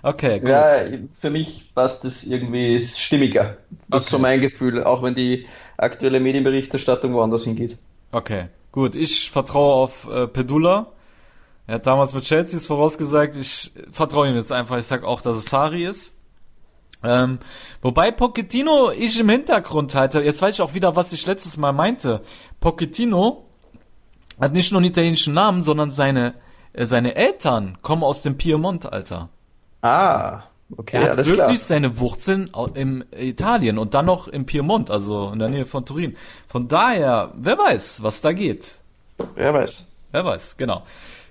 [0.03, 0.48] Okay, gut.
[0.48, 0.85] Ja,
[1.18, 3.57] für mich passt das irgendwie stimmiger.
[3.70, 3.96] Das okay.
[3.98, 5.46] ist so mein Gefühl, auch wenn die
[5.77, 7.79] aktuelle Medienberichterstattung woanders hingeht.
[8.11, 8.96] Okay, gut.
[8.96, 10.92] Ich vertraue auf äh, Pedula.
[11.66, 13.37] Er hat damals mit Chelsea vorausgesagt.
[13.37, 14.79] Ich vertraue ihm jetzt einfach.
[14.79, 16.14] Ich sag auch, dass es Sari ist.
[17.04, 17.38] Ähm,
[17.80, 20.20] wobei Pochettino ich im Hintergrund halte.
[20.22, 22.22] Jetzt weiß ich auch wieder, was ich letztes Mal meinte.
[22.60, 23.44] Pochettino
[24.40, 26.34] hat nicht nur einen italienischen Namen, sondern seine,
[26.72, 29.30] äh, seine Eltern kommen aus dem Piemont, Alter.
[29.82, 30.44] Ah,
[30.76, 31.56] okay, er hat wirklich klar.
[31.56, 36.16] seine Wurzeln im Italien und dann noch im Piemont, also in der Nähe von Turin.
[36.46, 38.78] Von daher, wer weiß, was da geht.
[39.34, 39.92] Wer weiß.
[40.12, 40.84] Wer weiß, genau.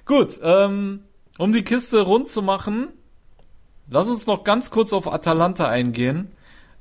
[0.06, 1.04] Gut, ähm,
[1.38, 2.90] um die Kiste rund zu machen,
[3.92, 6.32] lass uns noch ganz kurz auf Atalanta eingehen.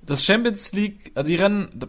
[0.00, 1.88] Das Champions League, also die Rennen,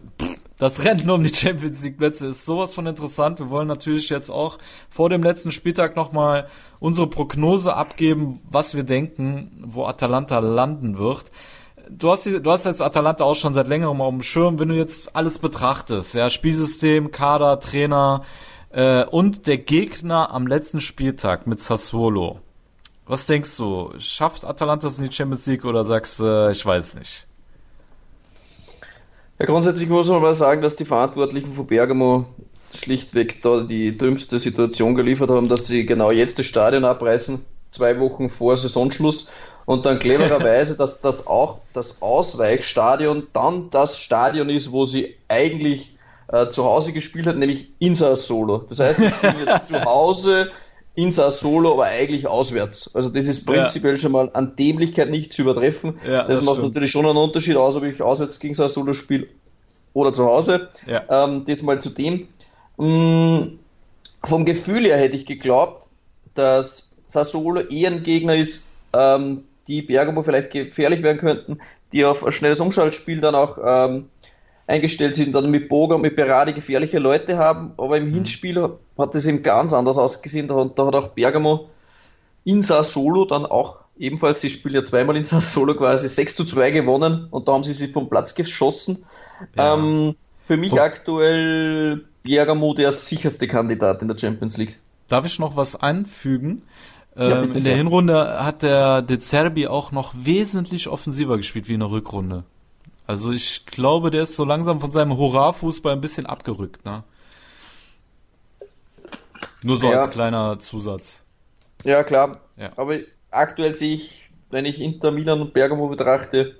[0.58, 3.38] das Rennen um die Champions League Plätze ist sowas von interessant.
[3.38, 4.58] Wir wollen natürlich jetzt auch
[4.90, 11.32] vor dem letzten Spieltag nochmal unsere Prognose abgeben, was wir denken, wo Atalanta landen wird.
[11.88, 14.76] Du hast, du hast jetzt Atalanta auch schon seit längerem auf dem Schirm, wenn du
[14.76, 18.22] jetzt alles betrachtest, ja, Spielsystem, Kader, Trainer
[18.70, 22.40] äh, und der Gegner am letzten Spieltag mit Sassuolo.
[23.12, 23.90] Was denkst du?
[23.98, 27.26] Schafft Atalanta es in die Champions League oder sagst du, äh, ich weiß nicht?
[29.38, 32.24] Ja, grundsätzlich muss man mal sagen, dass die Verantwortlichen von Bergamo
[32.74, 38.00] schlichtweg da die dümmste Situation geliefert haben, dass sie genau jetzt das Stadion abreißen, zwei
[38.00, 39.30] Wochen vor Saisonschluss
[39.66, 45.98] und dann clevererweise, dass das auch das Ausweichstadion dann das Stadion ist, wo sie eigentlich
[46.28, 48.64] äh, zu Hause gespielt hat, nämlich in Solo.
[48.70, 50.50] Das heißt, ich bin jetzt zu Hause
[50.94, 52.94] in Solo, aber eigentlich auswärts.
[52.94, 53.98] Also das ist prinzipiell ja.
[53.98, 55.98] schon mal an Dämlichkeit nicht zu übertreffen.
[56.06, 56.68] Ja, das, das, macht stimmt.
[56.68, 59.28] natürlich schon einen Unterschied aus, ob ich auswärts gegen Solo spiele
[59.94, 60.68] oder zu Hause.
[60.86, 61.04] Ja.
[61.24, 62.28] Ähm, das mal zu dem.
[62.76, 63.58] Mm,
[64.24, 65.86] vom Gefühl her hätte ich geglaubt,
[66.34, 71.58] dass Sassuolo eher ein Gegner ist, ähm, die Bergamo vielleicht gefährlich werden könnten,
[71.92, 74.08] die auf ein schnelles Umschaltspiel dann auch ähm,
[74.66, 78.14] eingestellt sind, dann mit Boga und mit Berardi gefährliche Leute haben, aber im mhm.
[78.14, 81.68] Hinspiel hat es eben ganz anders ausgesehen, da, da hat auch Bergamo
[82.44, 86.70] in Sassuolo dann auch ebenfalls, sie spielen ja zweimal in Sassuolo quasi 6 zu 2
[86.70, 89.04] gewonnen und da haben sie sich vom Platz geschossen.
[89.56, 89.74] Ja.
[89.74, 94.78] Ähm, für mich Bo aktuell Bergamo der sicherste Kandidat in der Champions League.
[95.08, 96.62] Darf ich noch was anfügen?
[97.16, 101.74] Ja, ähm, in der Hinrunde hat der De Zerbi auch noch wesentlich offensiver gespielt wie
[101.74, 102.44] in der Rückrunde.
[103.12, 107.04] Also ich glaube, der ist so langsam von seinem Hurra-Fußball ein bisschen abgerückt, ne?
[109.62, 110.00] Nur so ja.
[110.00, 111.22] als kleiner Zusatz.
[111.84, 112.40] Ja, klar.
[112.56, 112.70] Ja.
[112.76, 112.96] Aber
[113.30, 116.56] aktuell sehe ich, wenn ich Inter Milan und Bergamo betrachte,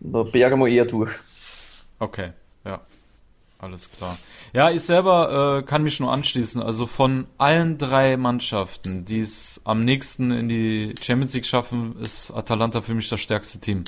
[0.00, 1.12] Bergamo eher durch.
[1.98, 2.32] Okay,
[2.64, 2.80] ja.
[3.58, 4.16] Alles klar.
[4.54, 6.62] Ja, ich selber äh, kann mich nur anschließen.
[6.62, 12.30] Also von allen drei Mannschaften, die es am nächsten in die Champions League schaffen, ist
[12.30, 13.84] Atalanta für mich das stärkste Team.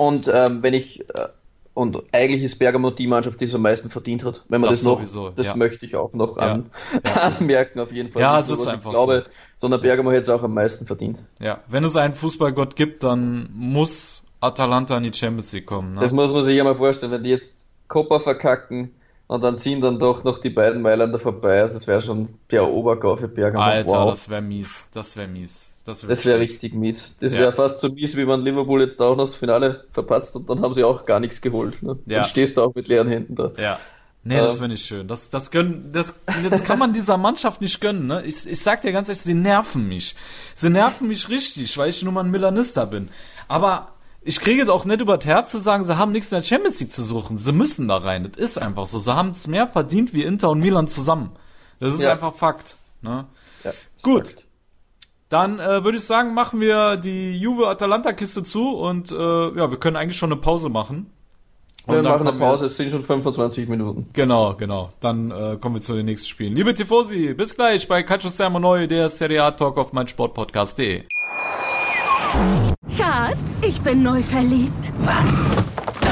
[0.00, 1.28] Und ähm, wenn ich äh,
[1.74, 4.46] und eigentlich ist Bergamo die Mannschaft, die es am meisten verdient hat.
[4.48, 5.56] Wenn man das, das noch, sowieso, das ja.
[5.56, 6.70] möchte ich auch noch an,
[7.04, 7.10] ja.
[7.38, 8.22] anmerken auf jeden Fall.
[8.22, 9.32] Ja, es ist einfach ich glaube, so.
[9.58, 11.18] sondern Bergamo hätte es auch am meisten verdient.
[11.38, 15.92] Ja, wenn es einen Fußballgott gibt, dann muss Atalanta in die Champions League kommen.
[15.92, 16.00] Ne?
[16.00, 18.94] Das muss man sich ja mal vorstellen, wenn die jetzt Copa verkacken,
[19.26, 21.60] Und dann ziehen dann doch noch die beiden Mailänder vorbei.
[21.60, 23.62] Also es wäre schon der Obergau für Bergamo.
[23.62, 24.10] Alter, wow.
[24.10, 24.88] das wäre mies.
[24.94, 25.69] Das wäre mies.
[25.90, 27.16] Das wäre wär richtig mies.
[27.20, 27.52] Das wäre ja.
[27.52, 30.74] fast so mies, wie man Liverpool jetzt auch noch das Finale verpatzt und dann haben
[30.74, 31.82] sie auch gar nichts geholt.
[31.82, 31.98] Ne?
[32.06, 32.20] Ja.
[32.20, 33.52] Dann stehst du auch mit leeren Händen da.
[33.58, 33.78] Ja.
[34.22, 35.08] Nee, das wäre nicht schön.
[35.08, 36.14] Das, das, gönnen, das,
[36.50, 38.06] das kann man dieser Mannschaft nicht gönnen.
[38.06, 38.22] Ne?
[38.26, 40.14] Ich, ich sag dir ganz ehrlich, sie nerven mich.
[40.54, 43.08] Sie nerven mich richtig, weil ich nur mal ein Milanister bin.
[43.48, 43.88] Aber
[44.22, 46.44] ich kriege es auch nicht über das Herz zu sagen, sie haben nichts in der
[46.44, 47.38] Champions League zu suchen.
[47.38, 48.30] Sie müssen da rein.
[48.30, 48.98] Das ist einfach so.
[48.98, 51.30] Sie haben es mehr verdient wie Inter und Milan zusammen.
[51.78, 52.12] Das ist ja.
[52.12, 52.76] einfach Fakt.
[53.00, 53.26] Ne?
[53.64, 53.72] Ja,
[54.02, 54.28] Gut.
[54.28, 54.44] Fakt.
[55.30, 59.96] Dann äh, würde ich sagen, machen wir die Juve-Atalanta-Kiste zu und äh, ja, wir können
[59.96, 61.06] eigentlich schon eine Pause machen.
[61.86, 62.66] Und wir machen eine Pause, wir...
[62.66, 64.06] es sind schon 25 Minuten.
[64.12, 64.90] Genau, genau.
[64.98, 66.56] Dann äh, kommen wir zu den nächsten Spielen.
[66.56, 71.04] Liebe Tifosi, bis gleich bei Calcio Sermo Neu, der Serie A Talk auf meinsportpodcast.de.
[72.96, 74.92] Schatz, ich bin neu verliebt.
[74.98, 75.44] Was?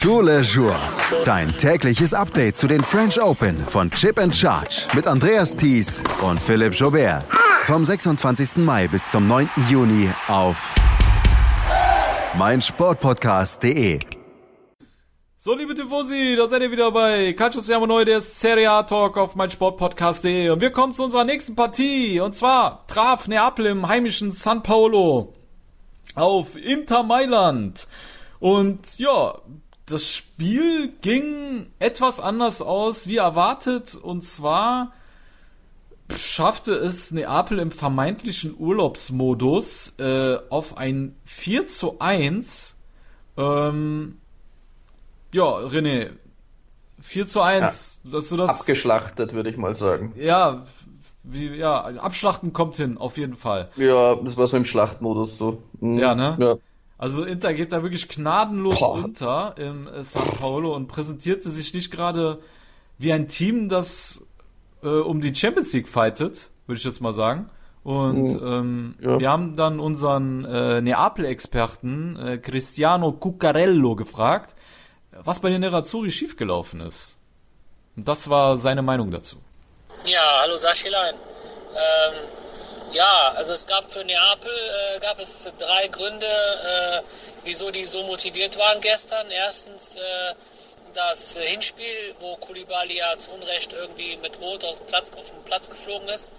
[0.00, 0.74] Tour le Jour.
[1.24, 6.38] Dein tägliches Update zu den French Open von Chip and Charge mit Andreas Thies und
[6.38, 7.24] Philipp Jobert.
[7.64, 8.56] Vom 26.
[8.56, 9.48] Mai bis zum 9.
[9.70, 10.74] Juni auf
[12.36, 14.00] meinsportpodcast.de.
[15.36, 19.16] So, liebe Tifosi, da seid ihr wieder bei Calcio Siamo Neu, der Serie A Talk
[19.16, 20.50] auf meinsportpodcast.de.
[20.50, 22.20] Und wir kommen zu unserer nächsten Partie.
[22.20, 25.34] Und zwar traf Neapel im heimischen San Paolo
[26.14, 27.86] auf Inter Mailand.
[28.42, 29.38] Und ja,
[29.86, 33.94] das Spiel ging etwas anders aus wie erwartet.
[33.94, 34.92] Und zwar
[36.10, 42.76] schaffte es Neapel im vermeintlichen Urlaubsmodus äh, auf ein 4 zu 1.
[43.36, 44.16] Ähm,
[45.32, 46.10] ja, René,
[47.00, 48.00] 4 zu 1.
[48.02, 50.14] Ja, dass du das, abgeschlachtet, würde ich mal sagen.
[50.16, 50.66] Ja,
[51.22, 53.70] wie, ja, Abschlachten kommt hin, auf jeden Fall.
[53.76, 55.62] Ja, das war so im Schlachtmodus so.
[55.78, 56.00] Mhm.
[56.00, 56.36] Ja, ne?
[56.40, 56.56] Ja.
[57.02, 58.92] Also Inter geht da wirklich gnadenlos Boah.
[58.94, 62.38] unter im äh, San Paulo und präsentierte sich nicht gerade
[62.96, 64.24] wie ein Team, das
[64.84, 67.50] äh, um die Champions League fightet, würde ich jetzt mal sagen.
[67.82, 68.46] Und mhm.
[68.46, 69.18] ähm, ja.
[69.18, 74.54] wir haben dann unseren äh, Neapel-Experten äh, Cristiano Cuccarello gefragt,
[75.24, 77.18] was bei den Nerazzurri schiefgelaufen ist.
[77.96, 79.38] Und das war seine Meinung dazu.
[80.04, 81.16] Ja, hallo Sachilein.
[81.16, 82.41] Ähm,
[82.92, 87.02] ja, also es gab für Neapel äh, gab es drei Gründe, äh,
[87.44, 89.30] wieso die so motiviert waren gestern.
[89.30, 90.34] Erstens äh,
[90.94, 95.42] das Hinspiel, wo Koulibaly ja zu Unrecht irgendwie mit Rot aus dem Platz, auf den
[95.44, 96.32] Platz geflogen ist.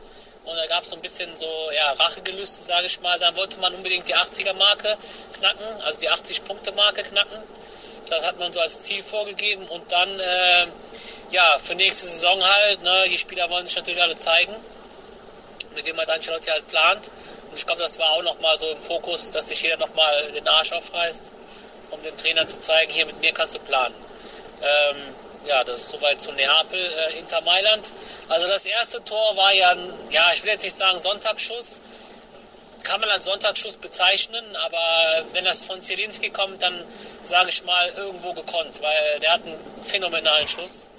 [0.46, 3.18] Und da gab es so ein bisschen so ja, Rachegelüste, sage ich mal.
[3.18, 4.98] Dann wollte man unbedingt die 80er-Marke
[5.40, 7.42] knacken, also die 80-Punkte-Marke knacken.
[8.10, 9.68] Das hat man so als Ziel vorgegeben.
[9.70, 10.68] Und dann, äh,
[11.32, 14.54] ja, für nächste Saison halt, ne, die Spieler wollen sich natürlich alle zeigen
[15.76, 17.12] mit dem halt Ancelotti halt plant.
[17.50, 20.48] Und ich glaube, das war auch nochmal so im Fokus, dass sich jeder nochmal den
[20.48, 21.34] Arsch aufreißt,
[21.92, 23.96] um dem Trainer zu zeigen, hier mit mir kannst du planen.
[24.62, 24.98] Ähm,
[25.46, 27.94] ja, das ist soweit zu Neapel, äh, Inter Mailand.
[28.30, 31.82] Also das erste Tor war ja, ein, ja, ich will jetzt nicht sagen Sonntagsschuss,
[32.84, 36.86] kann man als Sonntagsschuss bezeichnen, aber wenn das von Zielinski kommt, dann
[37.24, 40.90] sage ich mal irgendwo gekonnt, weil der hat einen phänomenalen Schuss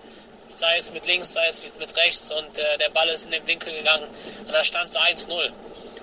[0.55, 3.47] sei es mit links, sei es mit rechts und äh, der Ball ist in den
[3.47, 4.09] Winkel gegangen
[4.47, 5.53] und da stand es 1-0.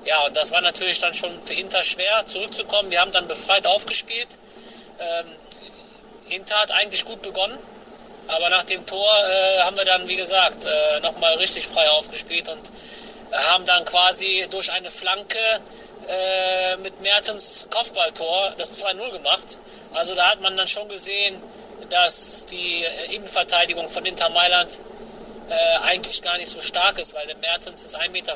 [0.05, 2.89] Ja, und das war natürlich dann schon für Inter schwer zurückzukommen.
[2.89, 4.39] Wir haben dann befreit aufgespielt.
[4.99, 5.27] Ähm,
[6.29, 7.57] Inter hat eigentlich gut begonnen,
[8.27, 12.49] aber nach dem Tor äh, haben wir dann, wie gesagt, äh, nochmal richtig frei aufgespielt
[12.49, 12.71] und
[13.31, 15.37] haben dann quasi durch eine Flanke
[16.07, 19.59] äh, mit Mertens Kopfballtor das 2-0 gemacht.
[19.93, 21.41] Also da hat man dann schon gesehen,
[21.89, 24.79] dass die Innenverteidigung von Inter Mailand
[25.49, 28.35] äh, eigentlich gar nicht so stark ist, weil der Mertens ist 1,65 Meter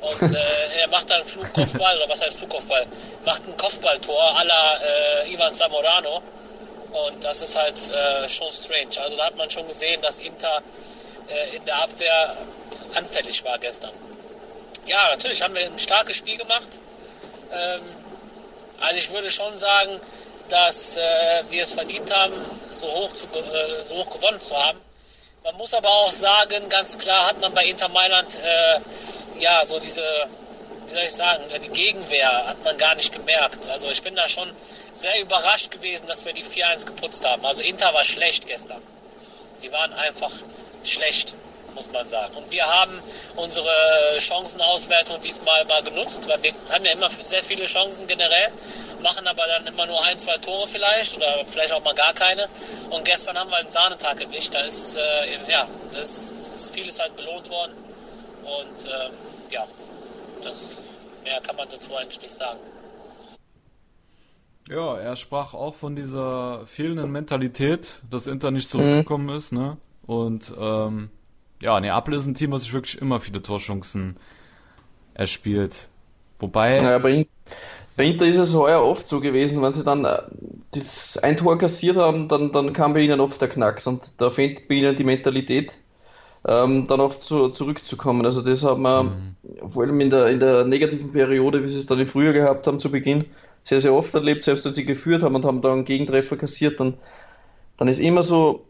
[0.00, 2.86] und äh, er macht dann Flugkopfball, oder was heißt Flugkopfball?
[3.24, 4.78] Macht ein Kopfballtor la
[5.24, 6.22] äh, Ivan Zamorano
[6.92, 9.00] und das ist halt äh, schon strange.
[9.00, 10.62] Also da hat man schon gesehen, dass Inter
[11.28, 12.36] äh, in der Abwehr
[12.94, 13.92] anfällig war gestern.
[14.86, 16.80] Ja, natürlich haben wir ein starkes Spiel gemacht.
[17.52, 17.80] Ähm,
[18.80, 20.00] also ich würde schon sagen,
[20.48, 21.00] dass äh,
[21.50, 22.34] wir es verdient haben,
[22.70, 24.80] so hoch, zu, äh, so hoch gewonnen zu haben.
[25.44, 28.80] Man muss aber auch sagen, ganz klar hat man bei Inter Mailand äh,
[29.40, 30.02] ja so diese,
[30.86, 33.68] wie soll ich sagen, die Gegenwehr hat man gar nicht gemerkt.
[33.68, 34.50] Also ich bin da schon
[34.92, 37.44] sehr überrascht gewesen, dass wir die 4-1 geputzt haben.
[37.44, 38.80] Also Inter war schlecht gestern.
[39.62, 40.32] Die waren einfach
[40.82, 41.34] schlecht.
[41.74, 42.34] Muss man sagen.
[42.36, 42.92] Und wir haben
[43.36, 43.70] unsere
[44.18, 48.52] Chancenauswertung diesmal mal genutzt, weil wir haben ja immer sehr viele Chancen generell,
[49.02, 52.48] machen aber dann immer nur ein, zwei Tore vielleicht oder vielleicht auch mal gar keine.
[52.90, 54.54] Und gestern haben wir einen Sahnetag erwischt.
[54.54, 55.00] Da ist, äh,
[55.50, 57.72] ja, das ist vieles halt belohnt worden.
[58.44, 59.10] Und äh,
[59.50, 59.66] ja,
[60.42, 60.84] das
[61.24, 62.58] mehr kann man dazu eigentlich nicht sagen.
[64.68, 69.36] Ja, er sprach auch von dieser fehlenden Mentalität, dass Inter nicht zurückgekommen mhm.
[69.36, 69.76] ist, ne?
[70.06, 71.10] Und ähm,
[71.64, 74.16] ja, Neapel ist ein Team, was sich wirklich immer viele Torchancen
[75.14, 75.88] erspielt.
[76.38, 76.76] Wobei.
[76.76, 77.26] Ja, bei,
[77.96, 80.18] bei Inter ist es heuer oft so gewesen, wenn sie dann äh,
[80.72, 84.28] das ein Tor kassiert haben, dann, dann kam bei ihnen oft der Knacks und da
[84.28, 85.72] fehlt bei ihnen die Mentalität,
[86.46, 88.26] ähm, dann oft zu, zurückzukommen.
[88.26, 89.70] Also das haben wir mhm.
[89.70, 92.66] vor allem in der, in der negativen Periode, wie sie es dann im Frühjahr gehabt
[92.66, 93.24] haben zu Beginn,
[93.62, 96.78] sehr, sehr oft erlebt, selbst wenn sie geführt haben und haben da einen Gegentreffer kassiert,
[96.78, 96.94] dann,
[97.78, 98.66] dann ist immer so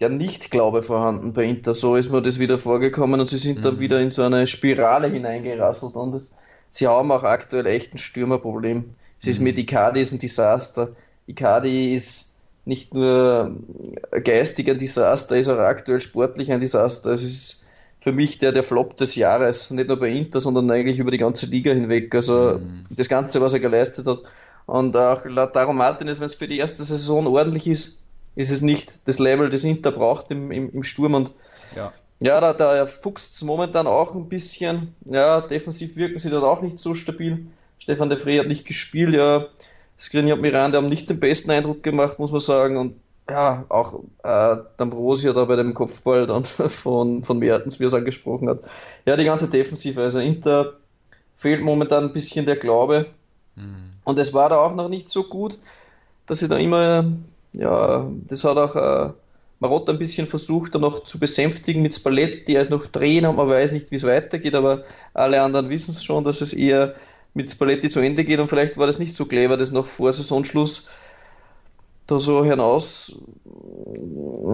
[0.00, 1.74] der Nichtglaube vorhanden bei Inter.
[1.74, 3.62] So ist mir das wieder vorgekommen und sie sind mhm.
[3.62, 6.32] dann wieder in so eine Spirale hineingerasselt und das,
[6.70, 8.94] sie haben auch aktuell echt ein Stürmerproblem.
[9.20, 9.44] Es ist mhm.
[9.44, 10.90] mit Icardi ist ein Desaster.
[11.26, 13.56] Icardi ist nicht nur
[14.24, 17.10] geistig ein Desaster, ist auch aktuell sportlich ein Desaster.
[17.10, 17.66] Es ist
[18.00, 21.18] für mich der, der Flop des Jahres, nicht nur bei Inter, sondern eigentlich über die
[21.18, 22.14] ganze Liga hinweg.
[22.14, 22.84] Also mhm.
[22.90, 24.20] das Ganze, was er geleistet hat.
[24.66, 28.02] Und auch laut Darum Martinez, wenn es für die erste Saison ordentlich ist,
[28.38, 31.14] ist es nicht das Level, das Inter braucht im, im, im Sturm.
[31.14, 31.32] Und
[31.74, 34.94] ja, ja da, da fuchst es momentan auch ein bisschen.
[35.04, 37.46] Ja, defensiv wirken sie dort auch nicht so stabil.
[37.80, 39.46] Stefan de Frey hat nicht gespielt, ja.
[39.98, 42.76] Skriniar und Miranda haben nicht den besten Eindruck gemacht, muss man sagen.
[42.76, 44.28] Und ja, auch äh,
[44.78, 48.60] D'Ambrosia da bei dem Kopfball dann von, von Mertens, wie er es angesprochen hat.
[49.04, 50.74] Ja, die ganze Defensive, also Inter
[51.38, 53.06] fehlt momentan ein bisschen der Glaube.
[53.56, 53.94] Mhm.
[54.04, 55.58] Und es war da auch noch nicht so gut,
[56.26, 57.04] dass sie da immer,
[57.52, 59.12] ja, das hat auch äh,
[59.60, 62.54] Marotta ein bisschen versucht, da noch zu besänftigen mit Spalletti.
[62.54, 64.84] Er ist noch Trainer man weiß nicht, wie es weitergeht, aber
[65.14, 66.94] alle anderen wissen es schon, dass es eher
[67.34, 70.12] mit Spalletti zu Ende geht und vielleicht war das nicht so clever, das noch vor
[70.12, 70.88] Saisonschluss
[72.08, 73.18] da so hinaus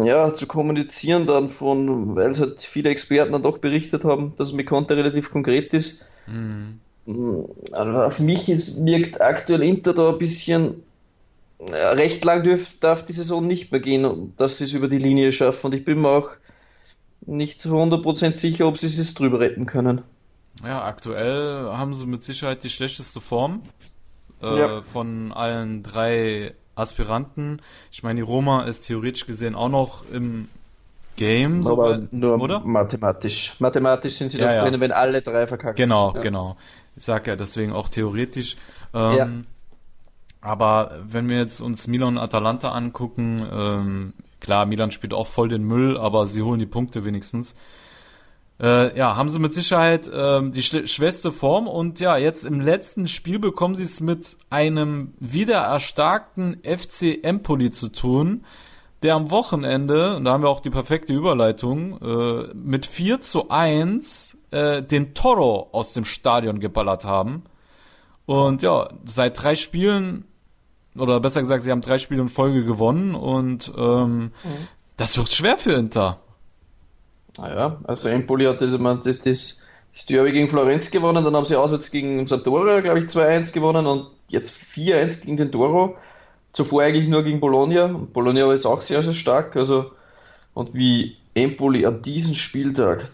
[0.02, 4.52] ja, zu kommunizieren dann von, weil es halt viele Experten dann doch berichtet haben, dass
[4.52, 6.04] mit Conte relativ konkret ist.
[6.26, 6.80] Mhm.
[7.72, 10.82] Also auf mich ist, wirkt aktuell Inter da ein bisschen
[11.60, 15.32] recht lang dürf, darf die Saison nicht mehr gehen, dass sie es über die Linie
[15.32, 16.30] schaffen und ich bin mir auch
[17.26, 20.02] nicht zu 100% sicher, ob sie es drüber retten können.
[20.62, 23.62] Ja, aktuell haben sie mit Sicherheit die schlechteste Form
[24.42, 24.82] äh, ja.
[24.82, 27.60] von allen drei Aspiranten.
[27.90, 30.48] Ich meine, die Roma ist theoretisch gesehen auch noch im
[31.16, 32.60] Game, aber so, nur oder?
[32.60, 33.54] mathematisch.
[33.60, 34.68] Mathematisch sind sie ja, noch ja.
[34.68, 35.76] drin, wenn alle drei verkacken.
[35.76, 36.20] Genau, ja.
[36.20, 36.56] genau.
[36.96, 38.56] Ich sage ja deswegen auch theoretisch.
[38.92, 39.28] Ähm, ja.
[40.44, 45.48] Aber wenn wir jetzt uns Milan und Atalanta angucken, ähm, klar, Milan spielt auch voll
[45.48, 47.56] den Müll, aber sie holen die Punkte wenigstens.
[48.60, 53.08] Äh, ja, haben sie mit Sicherheit äh, die schwächste Form und ja, jetzt im letzten
[53.08, 58.44] Spiel bekommen sie es mit einem wieder erstarkten FC Empoli zu tun,
[59.02, 63.48] der am Wochenende, und da haben wir auch die perfekte Überleitung, äh, mit 4 zu
[63.48, 67.44] 1 äh, den Toro aus dem Stadion geballert haben.
[68.26, 70.26] Und ja, seit drei Spielen,
[70.96, 74.30] oder besser gesagt, sie haben drei Spiele in Folge gewonnen und ähm, mhm.
[74.96, 76.20] das wird schwer für Inter.
[77.38, 81.46] Naja, also Empoli hat das, man, das, das, das Derby gegen Florenz gewonnen, dann haben
[81.46, 85.96] sie auswärts gegen Sampdoria, glaube ich, 2-1 gewonnen und jetzt 4-1 gegen den Toro.
[86.52, 87.86] Zuvor eigentlich nur gegen Bologna.
[87.86, 89.56] Und Bologna ist auch sehr, sehr stark.
[89.56, 89.90] Also,
[90.54, 93.08] und wie Empoli an diesem Spieltag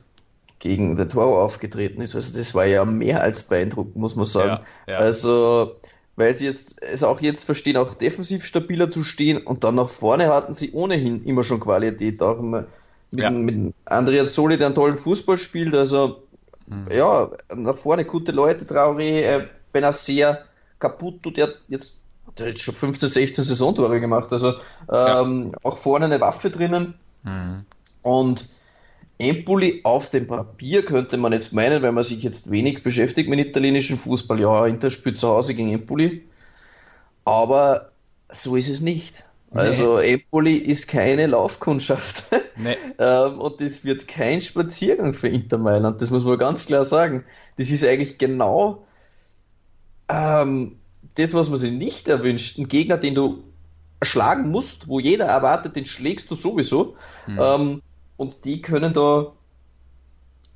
[0.58, 4.62] gegen den Toro aufgetreten ist, also das war ja mehr als beeindruckend, muss man sagen.
[4.86, 4.98] Ja, ja.
[4.98, 5.76] Also,
[6.20, 9.88] weil sie jetzt es auch jetzt verstehen, auch defensiv stabiler zu stehen und dann nach
[9.88, 12.22] vorne hatten sie ohnehin immer schon Qualität.
[12.22, 12.66] Auch mit,
[13.10, 13.30] ja.
[13.30, 15.74] mit Andrea Zoli, der einen tollen Fußball spielt.
[15.74, 16.22] Also,
[16.66, 16.86] mhm.
[16.94, 20.40] ja, nach vorne gute Leute, Traoré, äh, Benacer,
[20.78, 21.98] Caputo, der jetzt,
[22.38, 24.30] der hat jetzt schon 15, 16 Saisontore gemacht.
[24.30, 24.54] Also,
[24.92, 25.58] ähm, ja.
[25.62, 26.94] auch vorne eine Waffe drinnen.
[27.24, 27.64] Mhm.
[28.02, 28.48] Und
[29.20, 33.38] Empoli auf dem Papier könnte man jetzt meinen, wenn man sich jetzt wenig beschäftigt mit
[33.38, 36.28] italienischen Fußball, ja, Inter spielt zu Hause gegen Empoli.
[37.24, 37.92] Aber
[38.32, 39.26] so ist es nicht.
[39.52, 40.14] Also nee.
[40.14, 42.24] Empoli ist keine Laufkundschaft.
[42.56, 42.76] Nee.
[42.98, 47.24] ähm, und das wird kein Spaziergang für Inter Mailand, das muss man ganz klar sagen.
[47.56, 48.84] Das ist eigentlich genau
[50.10, 50.76] ähm,
[51.14, 52.58] das, was man sich nicht erwünscht.
[52.58, 53.44] Ein Gegner, den du
[54.02, 56.96] schlagen musst, wo jeder erwartet, den schlägst du sowieso.
[57.24, 57.38] Hm.
[57.40, 57.82] Ähm,
[58.20, 59.32] und die können da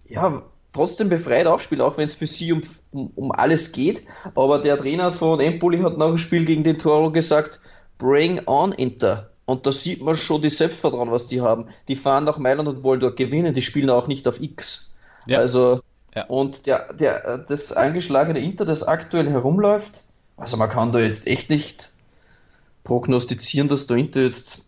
[0.06, 0.42] ja
[0.74, 2.60] trotzdem befreit aufspielen, auch wenn es für sie um,
[2.92, 4.02] um, um, alles geht.
[4.34, 7.60] Aber der Trainer von Empoli hat nach dem Spiel gegen den Toro gesagt,
[7.96, 9.30] Bring on Inter.
[9.46, 11.68] Und da sieht man schon die Selbstvertrauen, was die haben.
[11.88, 13.54] Die fahren nach Mailand und wollen dort gewinnen.
[13.54, 14.94] Die spielen auch nicht auf X.
[15.26, 15.38] Ja.
[15.38, 15.80] Also,
[16.14, 16.26] Ja.
[16.26, 20.02] und der, der, das angeschlagene Inter, das aktuell herumläuft,
[20.36, 21.92] also man kann da jetzt echt nicht
[22.82, 24.66] prognostizieren, dass der Inter jetzt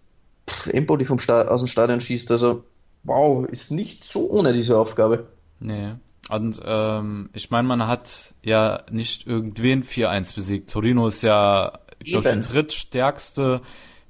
[0.67, 2.31] Empoli vom Sta aus dem Stadion schießt.
[2.31, 2.65] Also,
[3.07, 5.29] wow, ist nicht so ohne diese Aufgabe.
[5.61, 5.95] Nee.
[6.29, 10.71] Und ähm, ich meine, man hat ja nicht irgendwen 4-1 besiegt.
[10.71, 13.61] Torino ist ja, ich glaube, die drittstärkste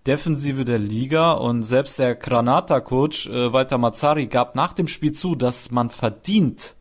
[0.06, 5.34] Defensive der Liga und selbst der Granata-Coach äh, Walter Mazzari gab nach dem Spiel zu,
[5.34, 6.74] dass man verdient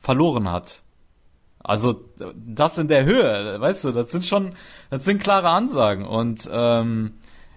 [0.00, 0.82] verloren hat.
[1.62, 4.54] Also das in der Höhe, weißt du, das sind schon,
[4.88, 6.04] das sind klare Ansagen.
[6.06, 7.14] Und ähm,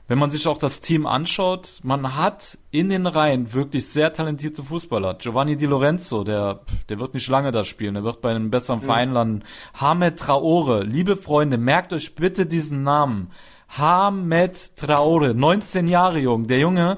[0.10, 4.64] wenn man sich auch das Team anschaut, man hat in den Reihen wirklich sehr talentierte
[4.64, 5.14] Fußballer.
[5.14, 8.82] Giovanni Di Lorenzo, der, der wird nicht lange da spielen, der wird bei einem besseren
[8.82, 9.44] Verein landen.
[9.76, 13.30] Hamed Traore, liebe Freunde, merkt euch bitte diesen Namen.
[13.70, 16.98] Hamed Traore, 19 Jahre jung, der Junge,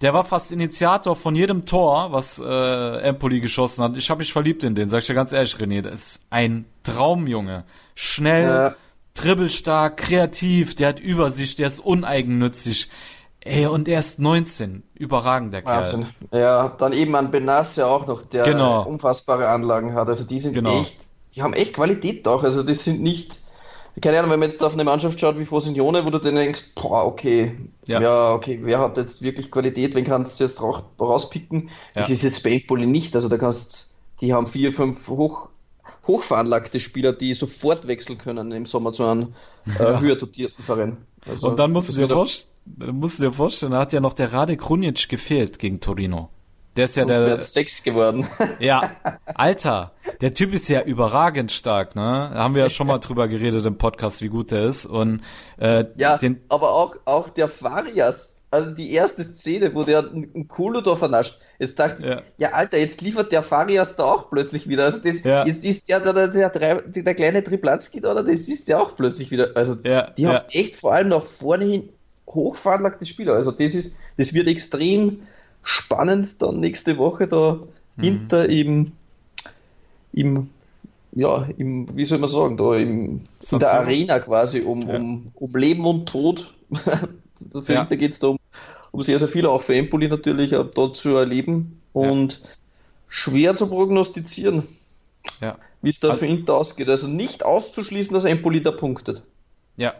[0.00, 3.98] der war fast Initiator von jedem Tor, was äh, Empoli geschossen hat.
[3.98, 5.82] Ich habe mich verliebt in den, sag ich dir ganz ehrlich, René.
[5.82, 7.64] Das ist ein Traumjunge.
[7.94, 8.74] Schnell, Ja.
[9.16, 12.88] Dribbelstark, kreativ, der hat Übersicht, der ist uneigennützig.
[13.40, 14.82] Ey, und er ist 19.
[14.94, 15.78] Überragend, der Kerl.
[15.78, 16.06] Wahnsinn.
[16.32, 18.84] Ja, dann eben an Benasse auch noch, der Genau.
[18.86, 20.08] unfassbare Anlagen hat.
[20.08, 20.80] Also die sind Genau.
[20.80, 20.96] echt,
[21.34, 22.42] die haben echt Qualität auch.
[22.42, 23.32] Also das sind nicht,
[24.02, 26.74] keine Ahnung, wenn man jetzt auf eine Mannschaft schaut wie Frosinone, wo du dann denkst,
[26.74, 27.56] boah, okay,
[27.86, 28.00] Ja.
[28.00, 31.70] ja, okay, wer hat jetzt wirklich Qualität, wen kannst du jetzt rauspicken?
[31.94, 32.14] Das Ja.
[32.14, 33.14] ist jetzt bei Empoli nicht.
[33.14, 35.50] Also da kannst, die haben vier, fünf hoch,
[36.06, 39.34] hochveranlagte Spieler, die sofort wechseln können im Sommer zu einem
[39.78, 40.96] äh, höher dotierten Verein.
[41.26, 42.50] Also, Und dann musst du dir vorstellen,
[42.92, 46.30] musst du dir vorstellen, da hat ja noch der Rade Krunic gefehlt gegen Torino.
[46.76, 48.26] Der ist ja sonst der, sechs geworden.
[48.60, 48.90] Ja,
[49.24, 52.30] Alter, der Typ ist ja überragend stark, ne?
[52.34, 54.84] Da haben wir ja schon mal drüber geredet im Podcast, wie gut der ist.
[54.84, 55.22] Und
[55.58, 60.46] äh, Ja, den, aber auch, auch der Farias, also die erste Szene, wo der einen
[60.48, 61.38] Kulo da vernascht.
[61.58, 62.22] Jetzt dachte ich, Ja.
[62.38, 62.52] ja.
[62.52, 64.84] Alter, jetzt liefert der Farias da auch plötzlich wieder.
[64.84, 65.44] Also das, Ja.
[65.44, 69.30] jetzt ist der, der, der, der, der kleine Triplatski da, das ist ja auch plötzlich
[69.30, 69.50] wieder.
[69.56, 70.34] Also Ja, die ja.
[70.34, 71.88] haben echt vor allem nach vorne hin
[72.28, 73.34] hochveranlagte Spieler.
[73.34, 75.22] Also das ist, das wird extrem
[75.62, 77.58] spannend dann nächste Woche da
[77.96, 78.02] Mhm.
[78.02, 78.92] hinter im,
[80.12, 80.50] im,
[81.12, 83.72] ja, im, wie soll man sagen, da im, in der?
[83.72, 84.96] Arena quasi um, Ja.
[84.96, 86.52] um, um Leben und Tod.
[87.62, 87.82] Für Ja.
[87.82, 88.38] Inter geht es da um,
[88.92, 92.40] um sehr, sehr viel, auch für Empoli natürlich, dort zu erleben und
[93.08, 94.64] schwer zu prognostizieren,
[95.40, 96.88] ja, wie es da Also- für Inter ausgeht.
[96.88, 99.22] Also nicht auszuschließen, dass Empoli da punktet.
[99.76, 99.94] ja.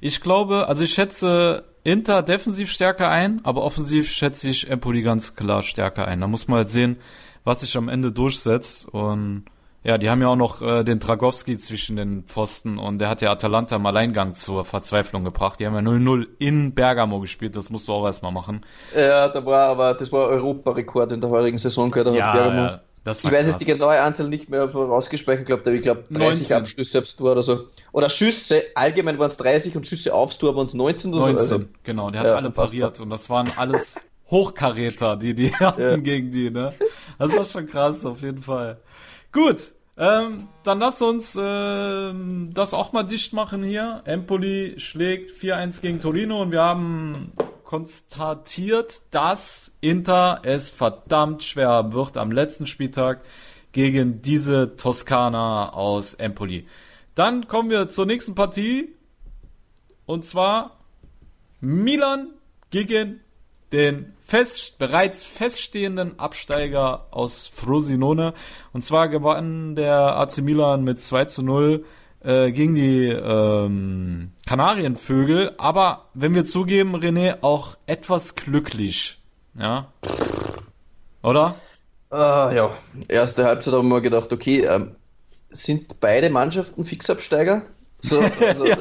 [0.00, 5.34] Ich glaube, also ich schätze Inter defensiv stärker ein, aber offensiv schätze ich Empoli ganz
[5.34, 6.20] klar stärker ein.
[6.20, 6.98] Da muss man halt sehen,
[7.42, 8.88] was sich am Ende durchsetzt.
[8.88, 9.44] Und
[9.84, 13.20] ja, die haben ja auch noch äh, den Dragowski zwischen den Pfosten und der hat
[13.22, 15.58] ja Atalanta im Alleingang zur Verzweiflung gebracht.
[15.60, 18.64] Die haben ja 0-0 in Bergamo gespielt, das musst du auch erstmal machen.
[18.96, 22.78] Ja, da war aber, das war Europarekord in der heurigen Saison, gehört, da hat Bergamo.
[23.04, 23.46] das Ich weiß krass.
[23.48, 26.56] jetzt die genaue Anzahl nicht mehr rausgespeichert, ich glaube, ich glaube 30 19.
[26.56, 27.64] Abschlüsse aufs Tor oder so.
[27.90, 31.46] Oder Schüsse, allgemein waren es 30 und Schüsse aufs Tor waren es 19 oder 19,
[31.46, 31.54] so.
[31.56, 35.80] Also, genau, der hat Ja, alle pariert und das waren alles Hochkaräter, die die hatten
[35.80, 35.96] Ja.
[35.96, 36.72] gegen die, ne?
[37.18, 38.78] Das war schon krass, auf jeden Fall.
[39.32, 44.02] Gut, ähm, dann lass uns ähm, das auch mal dicht machen hier.
[44.04, 47.32] Empoli schlägt 4-1 gegen Torino und wir haben
[47.64, 53.22] konstatiert, dass Inter es verdammt schwer wird am letzten Spieltag
[53.72, 56.66] gegen diese Toskana aus Empoli.
[57.14, 58.94] Dann kommen wir zur nächsten Partie
[60.04, 60.78] und zwar
[61.60, 62.28] Milan
[62.70, 63.20] gegen
[63.72, 68.34] den fest, bereits feststehenden Absteiger aus Frosinone.
[68.72, 71.84] Und zwar gewann der AC Milan mit 2 zu 0
[72.22, 75.54] äh, gegen die ähm, Kanarienvögel.
[75.58, 79.20] Aber wenn wir zugeben, René, auch etwas glücklich.
[79.58, 79.92] Ja.
[81.22, 81.56] Oder?
[82.10, 82.76] Ah, ja,
[83.08, 84.96] erste Halbzeit haben wir gedacht, okay, ähm,
[85.50, 87.62] sind beide Mannschaften Fixabsteiger?
[88.02, 88.76] So, also, Ja,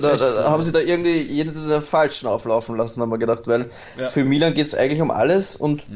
[0.00, 3.70] da, da, haben sie da irgendwie jeden dieser falschen auflaufen lassen, haben wir gedacht, weil
[3.98, 4.08] Ja.
[4.08, 5.86] für Milan geht es eigentlich um alles und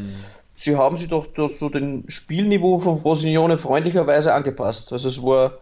[0.54, 4.92] sie haben sich doch so den Spielniveau von Frosinone freundlicherweise angepasst.
[4.92, 5.54] Also es war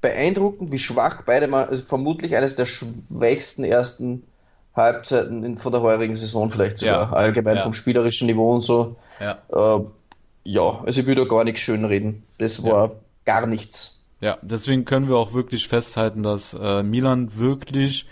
[0.00, 4.24] beeindruckend, wie schwach beide mal, also vermutlich eines der schwächsten ersten
[4.76, 7.12] Halbzeiten in, von der heurigen Saison vielleicht sogar, Ja.
[7.12, 7.62] allgemein Ja.
[7.62, 8.96] vom spielerischen Niveau und so.
[9.20, 9.38] Ja.
[9.50, 9.84] Äh,
[10.44, 12.22] ja, also ich will da gar nichts schön reden.
[12.38, 12.90] Das war
[13.24, 13.93] gar nichts.
[14.24, 18.06] Ja, deswegen können wir auch wirklich festhalten, dass äh, Milan wirklich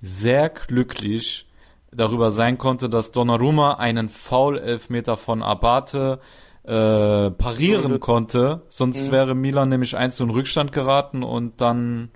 [0.00, 1.48] sehr glücklich
[1.90, 6.20] darüber sein konnte, dass Donnarumma einen Foul-Elfmeter von Abate
[6.62, 7.98] äh, parieren Mhm.
[8.00, 8.62] konnte.
[8.68, 12.10] Sonst wäre Milan nämlich eins in Rückstand geraten und dann,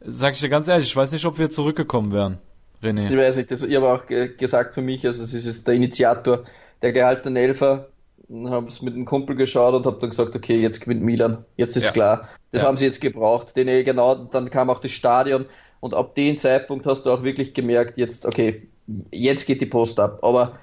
[0.00, 2.38] sag ich dir ganz ehrlich, ich weiß nicht, ob wir zurückgekommen wären.
[2.82, 3.10] René?
[3.10, 5.66] Ich weiß nicht, das, ich habe auch ge gesagt für mich, also es ist jetzt
[5.68, 6.44] der Initiator,
[6.80, 7.88] der gehaltene Elfer,
[8.30, 11.76] habe es mit einem Kumpel geschaut und habe dann gesagt, okay, jetzt gewinnt Milan, jetzt
[11.76, 11.92] ist Ja.
[11.92, 12.28] klar.
[12.52, 12.68] Das Ja.
[12.68, 13.56] haben sie jetzt gebraucht.
[13.56, 15.46] Den eh genau, dann kam auch das Stadion
[15.80, 18.68] und ab dem Zeitpunkt hast du auch wirklich gemerkt, jetzt, okay,
[19.12, 20.18] jetzt geht die Post ab.
[20.22, 20.58] Aber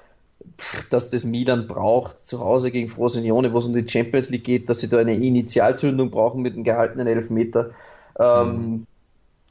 [0.60, 4.44] pff, dass das Milan braucht, zu Hause gegen Frosinone, wo es um die Champions League
[4.44, 7.72] geht, dass sie da eine Initialzündung brauchen mit einem gehaltenen Elfmeter.
[8.18, 8.86] Ähm,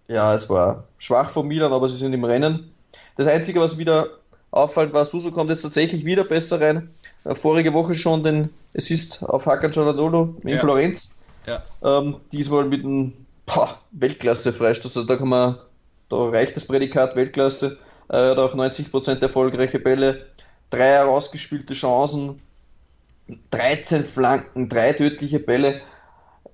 [0.07, 2.71] Ja, es war schwach von Milan, aber sie sind im Rennen.
[3.17, 4.19] Das Einzige, was wieder
[4.51, 6.94] auffallend war, Suso kommt jetzt tatsächlich wieder besser rein.
[7.25, 10.59] Äh, Vorige Woche schon den Assist auf Hakan Çalhanoğlu in Ja.
[10.59, 11.23] Florenz.
[11.45, 11.61] Ja.
[11.83, 13.13] Ähm, diesmal mit einem
[13.91, 14.97] Weltklasse-Freistoß.
[14.97, 15.57] Also da kann man,
[16.09, 17.77] da reicht das Prädikat Weltklasse.
[18.07, 20.27] Er hat auch 90% erfolgreiche Bälle,
[20.69, 22.41] drei herausgespielte Chancen,
[23.51, 25.81] 13 Flanken, drei tödliche Bälle.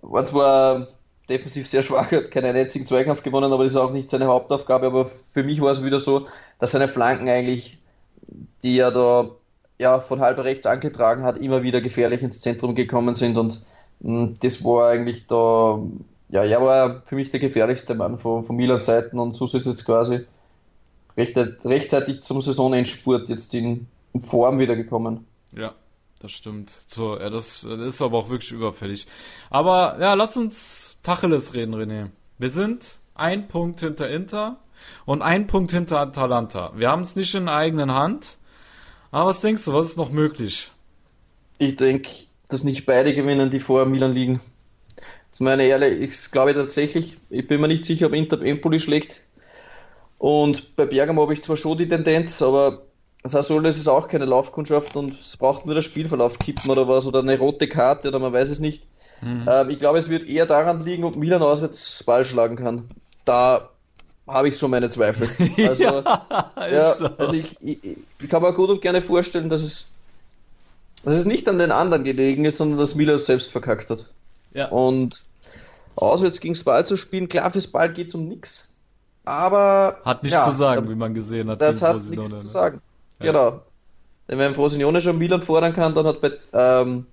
[0.01, 0.87] War zwar
[1.29, 4.87] defensiv sehr schwach, hat keinen einzigen Zweikampf gewonnen, aber das ist auch nicht seine Hauptaufgabe.
[4.87, 6.27] Aber für mich war es wieder so,
[6.59, 7.77] dass seine Flanken eigentlich,
[8.63, 9.29] die er da
[9.81, 13.63] ja, von halb rechts angetragen hat, immer wieder gefährlich ins Zentrum gekommen sind und
[13.99, 15.79] mh, das war eigentlich da,
[16.29, 19.65] ja, er war für mich der gefährlichste Mann von, von Milan Seiten und so ist
[19.65, 20.21] jetzt quasi
[21.17, 25.25] recht, rechtzeitig zum Saisonendspurt jetzt in, in Form wiedergekommen.
[25.53, 25.73] Ja,
[26.19, 26.71] das stimmt.
[26.85, 29.07] So, ja, das, das ist aber auch wirklich überfällig.
[29.49, 32.09] Aber ja, lass uns Tacheles reden, René.
[32.37, 34.59] Wir sind ein Punkt hinter Inter
[35.05, 36.71] und ein Punkt hinter Atalanta.
[36.75, 38.37] Wir haben es nicht in eigenen Hand.
[39.11, 40.71] Aber was denkst du, was ist noch möglich?
[41.59, 42.09] Ich denke,
[42.49, 44.41] dass nicht beide gewinnen, die vor Milan liegen.
[44.97, 48.79] Das ist meine ehrlich, ich glaube tatsächlich, ich bin mir nicht sicher, ob Inter Empoli
[48.79, 49.23] schlägt.
[50.17, 52.83] Und bei Bergamo habe ich zwar schon die Tendenz, aber
[53.23, 57.05] Sassuolo ist es auch keine Laufkundschaft und es braucht nur der Spielverlauf kippen oder was
[57.05, 58.83] oder eine rote Karte oder man weiß es nicht.
[59.47, 62.89] Ähm, ich glaube, es wird eher daran liegen, ob Milan auswärts Ball schlagen kann.
[63.25, 63.70] Da
[64.27, 65.27] habe ich so meine Zweifel.
[65.67, 67.05] Also, ja, ist so.
[67.17, 67.79] also ich, ich,
[68.19, 69.95] ich kann mir gut und gerne vorstellen, dass es,
[71.03, 74.09] dass es nicht an den anderen gelegen ist, sondern dass Milan es selbst verkackt hat.
[74.53, 74.67] ja.
[74.69, 75.23] Und
[75.95, 78.73] auswärts gegen Ball zu spielen, klar, fürs Ball geht es um nichts.
[79.25, 81.61] Aber Hat nichts ja, zu sagen, da- wie man gesehen hat.
[81.61, 82.41] das hat nichts zu ne?
[82.41, 82.81] sagen.
[83.21, 83.31] Ja.
[83.31, 83.61] Genau.
[84.29, 87.05] Denn wenn Frosinone schon Milan fordern kann, dann hat bei ähm,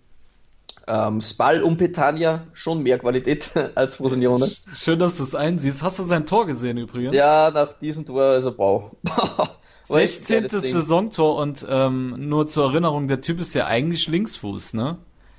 [0.88, 4.50] ähm, Spal und Petania schon mehr Qualität als Frosinone.
[4.74, 5.82] Schön, dass du es einsiehst.
[5.82, 7.14] Hast du sein Tor gesehen übrigens?
[7.14, 8.90] Ja, nach diesem Tor, also wow.
[9.88, 10.36] War echt ein 16.
[10.48, 10.72] geiles Ding.
[10.74, 14.98] Saisontor und ähm, nur zur Erinnerung, der Typ ist ja eigentlich Linksfuß, ne?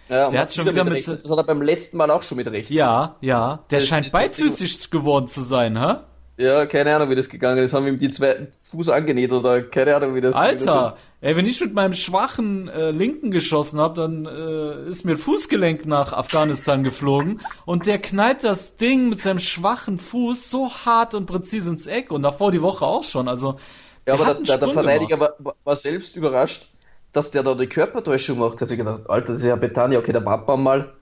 [0.09, 1.21] Ja, und Der hat schon wieder mit mit rechts.
[1.21, 2.71] Das hat er beim letzten Mal auch schon mit rechts.
[2.71, 3.59] Ja, ja.
[3.69, 5.97] Der Das- scheint das- beidfüßig geworden zu sein, hä?
[6.39, 7.73] Ja, keine Ahnung, wie das gegangen ist.
[7.73, 11.08] Haben ihm die zwei Fuß angenäht oder keine Ahnung, wie das wie Alter, das jetzt-
[11.21, 15.85] ey, wenn ich mit meinem schwachen äh, Linken geschossen habe, dann äh, ist mir Fußgelenk
[15.85, 21.25] nach Afghanistan geflogen und der knallt das Ding mit seinem schwachen Fuß so hart und
[21.25, 23.27] präzise ins Eck und davor die Woche auch schon.
[23.27, 23.59] Also
[24.07, 26.69] Ja, aber der, der, der Verteidiger war, war- selbst überrascht,
[27.11, 28.61] dass der da die Körpertäuschung macht.
[28.61, 30.93] Hat sich gedacht, Alter, das ist ja Betania, okay, der Papa mal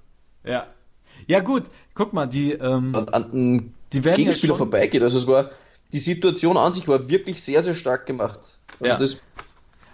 [0.44, 0.66] Ja.
[1.28, 1.64] Ja gut,
[1.94, 5.04] guck mal, die ähm, an, an Die werden ja Gegenspieler schon- vorbeigeht.
[5.04, 5.52] Also es war,
[5.92, 8.40] die Situation an sich war wirklich sehr, sehr stark gemacht.
[8.80, 8.98] Also Ja.
[8.98, 9.22] das,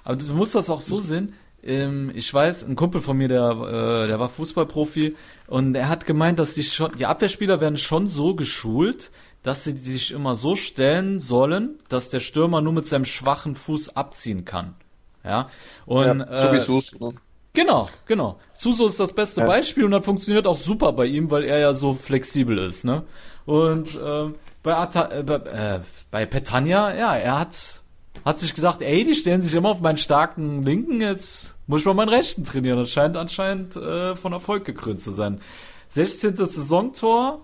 [0.04, 1.34] Aber du musst das auch so sehen.
[1.64, 5.16] Ähm, ich weiß, ein Kumpel von mir, der, äh, der war Fußballprofi
[5.48, 9.12] und er hat gemeint, dass die schon, die Abwehrspieler werden schon so geschult,
[9.44, 13.96] dass sie sich immer so stellen sollen, dass der Stürmer nur mit seinem schwachen Fuß
[13.96, 14.76] abziehen kann.
[15.24, 15.50] Ja.
[15.86, 17.14] Und ja, so wie äh, Sus, ne?
[17.54, 18.40] genau, genau.
[18.54, 19.48] Suso ist das beste Ja.
[19.48, 23.04] Beispiel und das funktioniert auch super bei ihm, weil er ja so flexibel ist, ne?
[23.46, 25.80] Und ähm, bei, Ata äh, bei, äh,
[26.12, 27.83] bei Petania, ja, er hat
[28.26, 31.86] hat sich gedacht, ey, die stellen sich immer auf meinen starken Linken, jetzt muss ich
[31.86, 32.78] mal meinen Rechten trainieren.
[32.78, 35.42] Das scheint anscheinend äh, von Erfolg gekrönt zu sein.
[35.90, 36.38] 16.
[36.38, 37.42] Saisontor,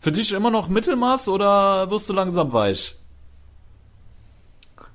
[0.00, 2.96] für dich immer noch Mittelmaß oder wirst du langsam weich?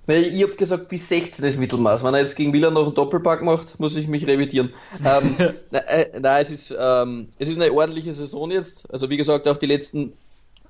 [0.05, 2.03] Nee, ich habe gesagt, bis 16 ist Mittelmaß.
[2.03, 4.73] Wenn er jetzt gegen Milan noch einen Doppelpack macht, muss ich mich revidieren.
[5.03, 5.35] Ähm,
[5.71, 8.89] na, äh, nein, es ist, ähm, es ist eine ordentliche Saison jetzt.
[8.89, 10.13] Also wie gesagt, auch die letzten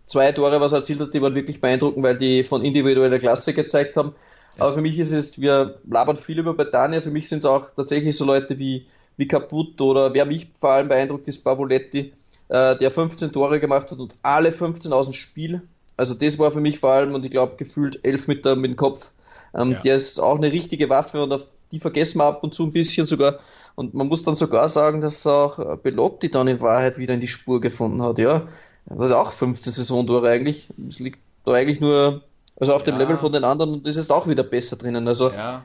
[0.08, 3.54] zwei Tore, was er erzielt hat, die waren wirklich beeindruckend, weil die von individueller Klasse
[3.54, 4.16] gezeigt haben.
[4.58, 7.68] Aber für mich ist es, wir labern viel über Betania, für mich sind es auch
[7.76, 12.14] tatsächlich so Leute wie, wie Kaput oder wer mich vor allem beeindruckt ist, Pavoletti,
[12.50, 15.62] äh, der 15 Tore gemacht hat und alle 15 aus dem Spiel.
[15.96, 18.72] Also das war für mich vor allem, und ich glaube gefühlt elf mit, der, mit
[18.72, 19.12] dem Kopf.
[19.54, 19.82] Ähm, Ja.
[19.82, 22.72] Der ist auch eine richtige Waffe und auf die vergessen wir ab und zu ein
[22.72, 23.40] bisschen sogar.
[23.76, 27.20] Und man muss dann sogar sagen, dass auch äh, Belotti dann in Wahrheit wieder in
[27.20, 28.48] die Spur gefunden hat, ja.
[28.90, 30.70] Das ist auch 15 Saisontore eigentlich.
[30.88, 32.22] Es liegt da eigentlich nur,
[32.60, 33.00] also auf dem Ja.
[33.02, 35.08] Level von den anderen und ist auch wieder besser drinnen.
[35.08, 35.64] Also, Ja.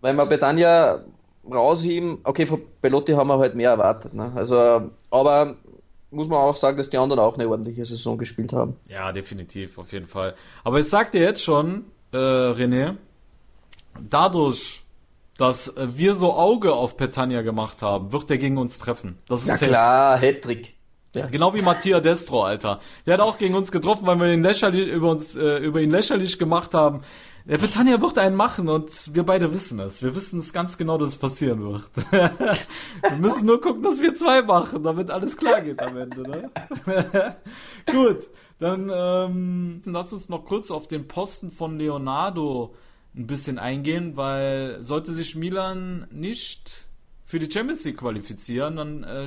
[0.00, 1.04] wenn wir Betania
[1.50, 4.30] rausheben, okay, von Belotti haben wir halt mehr erwartet, ne?
[4.34, 5.56] Also, aber
[6.10, 8.76] muss man auch sagen, dass die anderen auch eine ordentliche Saison gespielt haben.
[8.88, 10.34] Ja, definitiv, auf jeden Fall.
[10.64, 12.96] Aber ich sag dir jetzt schon, äh, René,
[14.08, 14.82] dadurch,
[15.38, 19.18] dass wir so Auge auf Petania gemacht haben, wird er gegen uns treffen.
[19.28, 20.74] Das ist Ja klar, Hattrick.
[21.14, 21.26] Ja.
[21.26, 22.80] Genau wie Mattia Destro, Alter.
[23.04, 25.90] Der hat auch gegen uns getroffen, weil wir ihn lächerlich, über uns, äh, über ihn
[25.90, 27.02] lächerlich gemacht haben.
[27.46, 30.02] Der Petania wird einen machen und wir beide wissen es.
[30.02, 31.90] Wir wissen es ganz genau, dass es passieren wird.
[32.10, 36.50] wir müssen nur gucken, dass wir zwei machen, damit alles klar geht am Ende, ne?
[37.86, 38.28] Gut,
[38.60, 42.74] dann ähm, lass uns noch kurz auf den Posten von Leonardo
[43.16, 46.88] ein bisschen eingehen, weil sollte sich Milan nicht
[47.24, 49.26] für die Champions League qualifizieren, dann äh,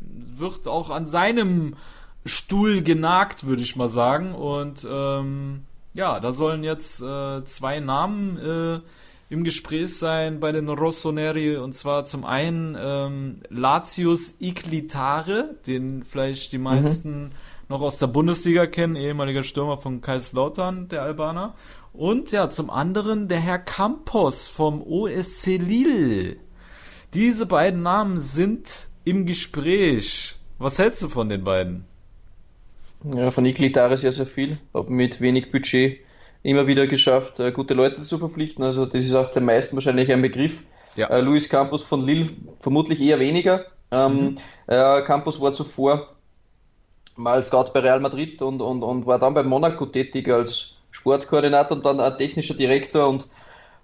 [0.00, 1.76] wird auch an seinem
[2.24, 4.34] Stuhl genagt, würde ich mal sagen.
[4.34, 5.62] Und ähm,
[5.94, 8.80] ja, da sollen jetzt äh, zwei Namen äh,
[9.30, 11.56] im Gespräch sein bei den Rossoneri.
[11.56, 17.30] Und zwar zum einen ähm, Latius Iglitare, den vielleicht die meisten
[17.68, 21.54] noch aus der Bundesliga kennen, ehemaliger Stürmer von Kaiserslautern, der Albaner.
[21.92, 26.36] Und ja, zum anderen der Herr Campos vom OSC Lille.
[27.14, 30.36] Diese beiden Namen sind im Gespräch.
[30.58, 31.84] Was hältst du von den beiden?
[33.14, 34.58] Ja, von Iglitare sehr, sehr viel.
[34.74, 36.00] Hab mit wenig Budget
[36.42, 38.64] immer wieder geschafft, äh, gute Leute zu verpflichten.
[38.64, 40.64] Also das ist auch den meisten wahrscheinlich ein Begriff.
[40.96, 41.08] Ja.
[41.08, 42.30] Äh, Luis Campos von Lille
[42.60, 43.64] vermutlich eher weniger.
[43.90, 44.36] Ähm,
[44.66, 46.16] äh, Campos war zuvor
[47.16, 51.76] mal Scout bei Real Madrid und, und, und war dann bei Monaco tätig als Sportkoordinator
[51.76, 53.26] und dann ein technischer Direktor und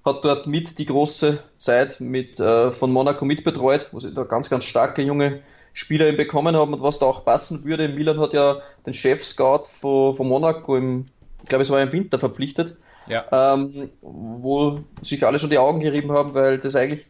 [0.06, 4.48] hat dort mit die große Zeit mit, äh, von Monaco mitbetreut, wo sie da ganz,
[4.48, 5.42] ganz starke junge
[5.74, 7.88] Spieler bekommen haben und was da auch passen würde.
[7.88, 11.06] Milan hat ja den Chef-Scout von, von Monaco im,
[11.42, 12.76] ich glaube es war im Winter verpflichtet,
[13.06, 13.24] Ja.
[13.32, 17.06] ähm, wo sich alle schon die Augen gerieben haben, weil das eigentlich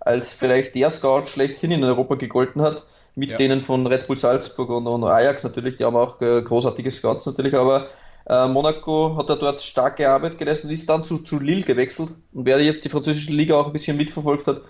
[0.00, 2.84] als vielleicht der Scout schlechthin in Europa gegolten hat,
[3.14, 3.36] mit Ja.
[3.38, 7.26] denen von Red Bull Salzburg und, und Ajax natürlich, die haben auch äh, großartige Scouts
[7.26, 7.88] natürlich, aber
[8.26, 12.10] äh, Monaco hat da dort starke Arbeit geleistet, ist dann zu, zu Lille gewechselt.
[12.32, 14.62] Und wer jetzt die französische Liga auch ein bisschen mitverfolgt hat,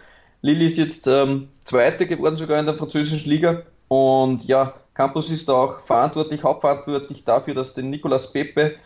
[0.42, 3.62] Lille ist jetzt ähm, Zweite geworden sogar in der französischen Liga.
[3.88, 8.76] Und ja, Campus ist da auch verantwortlich, hauptverantwortlich dafür, dass den Nicolas Pepe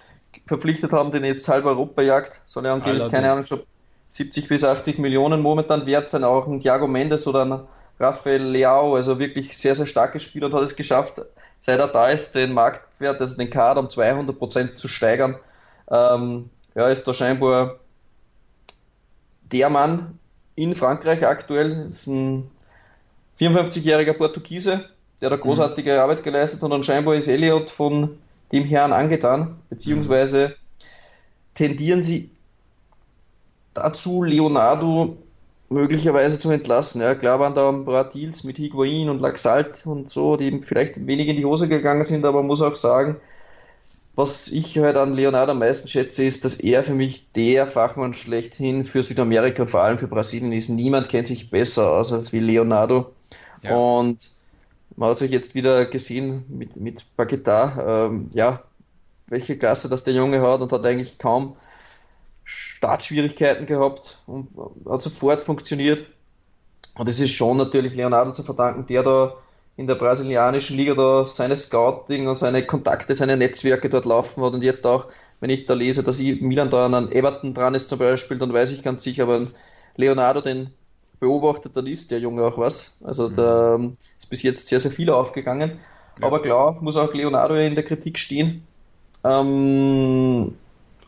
[0.47, 3.13] verpflichtet haben, den jetzt halb Europa jagt, soll ja angeblich, Allerdings.
[3.13, 3.63] keine Ahnung, schon
[4.11, 7.61] 70 bis 80 Millionen momentan wert sein, auch ein Thiago Mendes oder ein
[8.01, 11.23] Rafael Leao, also wirklich sehr, sehr starke Spieler und hat es geschafft,
[11.61, 15.37] seit er da ist, den Marktwert, also den Kader um 200 Prozent zu steigern.
[15.91, 17.77] Ähm, ja, ist da scheinbar
[19.53, 20.19] der Mann
[20.55, 22.51] in Frankreich aktuell, ist ein
[23.41, 24.85] 54-jähriger Portugiese,
[25.21, 28.19] der da großartige Arbeit geleistet hat und scheinbar ist Elliot von
[28.53, 30.57] dem Herrn angetan, beziehungsweise
[31.55, 32.31] tendieren sie
[33.75, 35.17] dazu, Leonardo
[35.69, 37.01] möglicherweise zu entlassen.
[37.01, 41.07] Ja, klar waren da ein paar Deals mit Higuain und Laxalt und so, die vielleicht
[41.07, 43.17] wenig in die Hose gegangen sind, aber man muss auch sagen,
[44.19, 48.15] was ich halt an Leonardo am meisten schätze, ist, dass er für mich der Fachmann
[48.15, 50.69] schlechthin für Südamerika, vor allem für Brasilien ist.
[50.69, 53.13] Niemand kennt sich besser aus als wie Leonardo.
[53.63, 53.77] Ja.
[53.77, 54.33] Und
[54.97, 58.65] man hat sich jetzt wieder gesehen mit, mit Paquetá, ähm, ja,
[59.29, 61.57] welche Klasse das der Junge hat und hat eigentlich kaum
[62.79, 64.49] Startschwierigkeiten gehabt und
[64.89, 66.07] hat sofort funktioniert.
[66.97, 69.35] Und es ist schon natürlich Leonardo zu verdanken, der da
[69.77, 74.55] in der brasilianischen Liga da seine Scouting und seine Kontakte, seine Netzwerke dort laufen hat
[74.55, 75.07] und jetzt auch,
[75.41, 78.71] wenn ich da lese, dass Milan da an Everton dran ist zum Beispiel, dann weiß
[78.71, 79.49] ich ganz sicher, wenn
[79.97, 80.71] Leonardo den
[81.21, 82.99] beobachtet, dann ist der Junge auch was.
[83.03, 85.79] Also da ähm, ist bis jetzt sehr, sehr viel aufgegangen.
[86.21, 88.67] Aber klar, muss auch Leonardo in der Kritik stehen.
[89.25, 90.55] Ähm,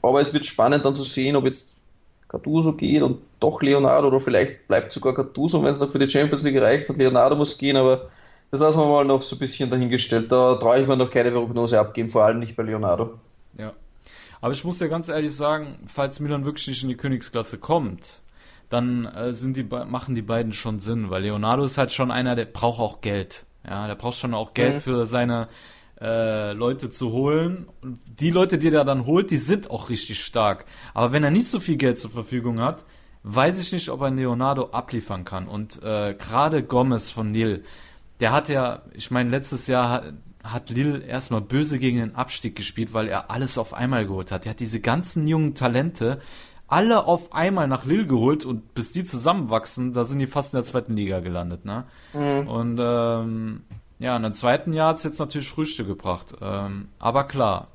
[0.02, 1.82] aber es wird spannend dann zu sehen, ob jetzt
[2.28, 6.08] Gattuso geht und doch Leonardo oder vielleicht bleibt sogar Gattuso, wenn es noch für die
[6.08, 8.08] Champions League reicht und Leonardo muss gehen, aber
[8.50, 10.30] das lassen wir mal noch so ein bisschen dahingestellt.
[10.30, 13.18] Da traue ich mir noch keine Prognose abgeben, vor allem nicht bei Leonardo.
[13.56, 13.72] Ja.
[14.40, 18.20] Aber ich muss dir ganz ehrlich sagen, falls Milan wirklich nicht in die Königsklasse kommt,
[18.68, 22.36] dann äh, sind die machen die beiden schon Sinn, weil Leonardo ist halt schon einer,
[22.36, 23.44] der braucht auch Geld.
[23.68, 24.80] Ja, der braucht schon auch Geld Mhm.
[24.80, 25.48] für seine
[26.00, 27.66] äh, Leute zu holen.
[27.82, 30.64] Und die Leute, die er dann holt, die sind auch richtig stark.
[30.94, 32.84] Aber wenn er nicht so viel Geld zur Verfügung hat,
[33.22, 35.46] weiß ich nicht, ob ein Leonardo abliefern kann.
[35.46, 37.62] Und äh, gerade Gomez von Lille,
[38.20, 42.56] der hat ja, ich meine, letztes Jahr hat, hat Lille erstmal böse gegen den Abstieg
[42.56, 44.46] gespielt, weil er alles auf einmal geholt hat.
[44.46, 46.20] Er hat diese ganzen jungen Talente
[46.66, 50.58] alle auf einmal nach Lille geholt und bis die zusammenwachsen, da sind die fast in
[50.58, 51.84] der zweiten Liga gelandet, ne?
[52.46, 53.62] Und ähm,
[54.00, 56.34] ja, in der zweiten Jahr hat's jetzt natürlich Früchte gebracht.
[56.40, 57.68] Ähm, aber klar,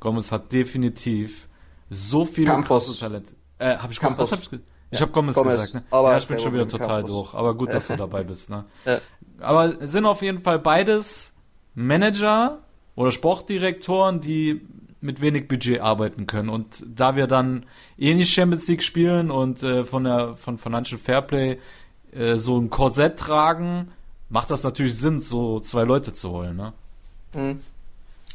[0.00, 1.48] Gomez hat definitiv
[1.88, 2.84] so viele Campos.
[2.86, 3.32] große Talente.
[3.58, 4.30] Äh, hab ich Campos.
[4.30, 4.60] was hab ich ge-
[4.90, 5.82] Ich habe Gomez, Gomez, gesagt, ne?
[5.90, 7.10] aber ja, ich bin schon wieder total Campos.
[7.10, 7.34] durch.
[7.34, 8.64] Aber gut, dass du dabei bist, ne?
[8.84, 8.98] Ja.
[9.40, 11.32] Aber es sind auf jeden Fall beides
[11.74, 12.58] Manager
[12.94, 14.60] oder Sportdirektoren, die
[15.00, 16.48] mit wenig Budget arbeiten können.
[16.50, 17.64] Und da wir dann
[17.96, 21.58] eh nicht Champions League spielen und äh, von der von Financial Fairplay
[22.12, 23.92] äh, so ein Korsett tragen,
[24.30, 26.56] macht das natürlich Sinn, so zwei Leute zu holen.
[26.56, 26.72] Ne?
[27.34, 27.60] Mhm.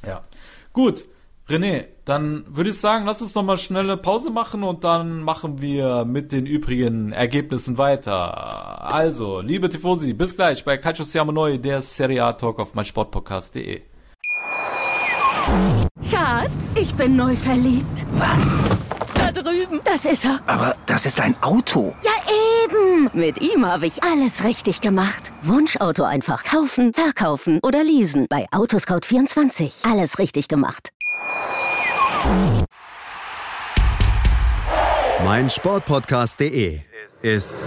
[0.06, 0.22] Ja.
[0.74, 1.06] Gut,
[1.50, 5.62] René, dann würde ich sagen, lass uns noch mal schnelle Pause machen und dann machen
[5.62, 8.92] wir mit den übrigen Ergebnissen weiter.
[8.92, 13.82] Also, liebe Tifosi, bis gleich bei Calcio Siamo Neu, der Serie A Talk auf meinsportpodcast.de.
[16.10, 18.06] Schatz, ich bin neu verliebt.
[18.14, 18.58] Was?
[19.16, 19.80] Da drüben.
[19.84, 20.40] Das ist er.
[20.48, 21.96] Aber das ist ein Auto.
[22.04, 22.12] Ja,
[22.66, 23.10] eben.
[23.14, 25.32] Mit ihm habe ich alles richtig gemacht.
[25.42, 28.28] Wunschauto einfach kaufen, verkaufen oder leasen.
[28.30, 29.90] Bei Autoscout24.
[29.90, 30.90] Alles richtig gemacht.
[35.24, 36.82] Mein Sportpodcast.de
[37.22, 37.58] ist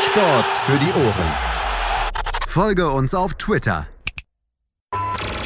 [0.00, 1.34] Sport für die Ohren.
[2.46, 3.86] Folge uns auf Twitter.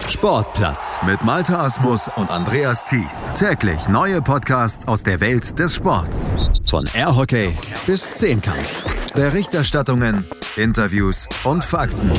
[0.08, 3.30] Sportplatz mit Malta Asmus und Andreas Thies.
[3.34, 6.32] Täglich neue Podcasts aus der Welt des Sports.
[6.68, 8.84] Von Airhockey bis Zehnkampf.
[9.14, 10.24] Berichterstattungen,
[10.56, 12.12] Interviews und Fakten.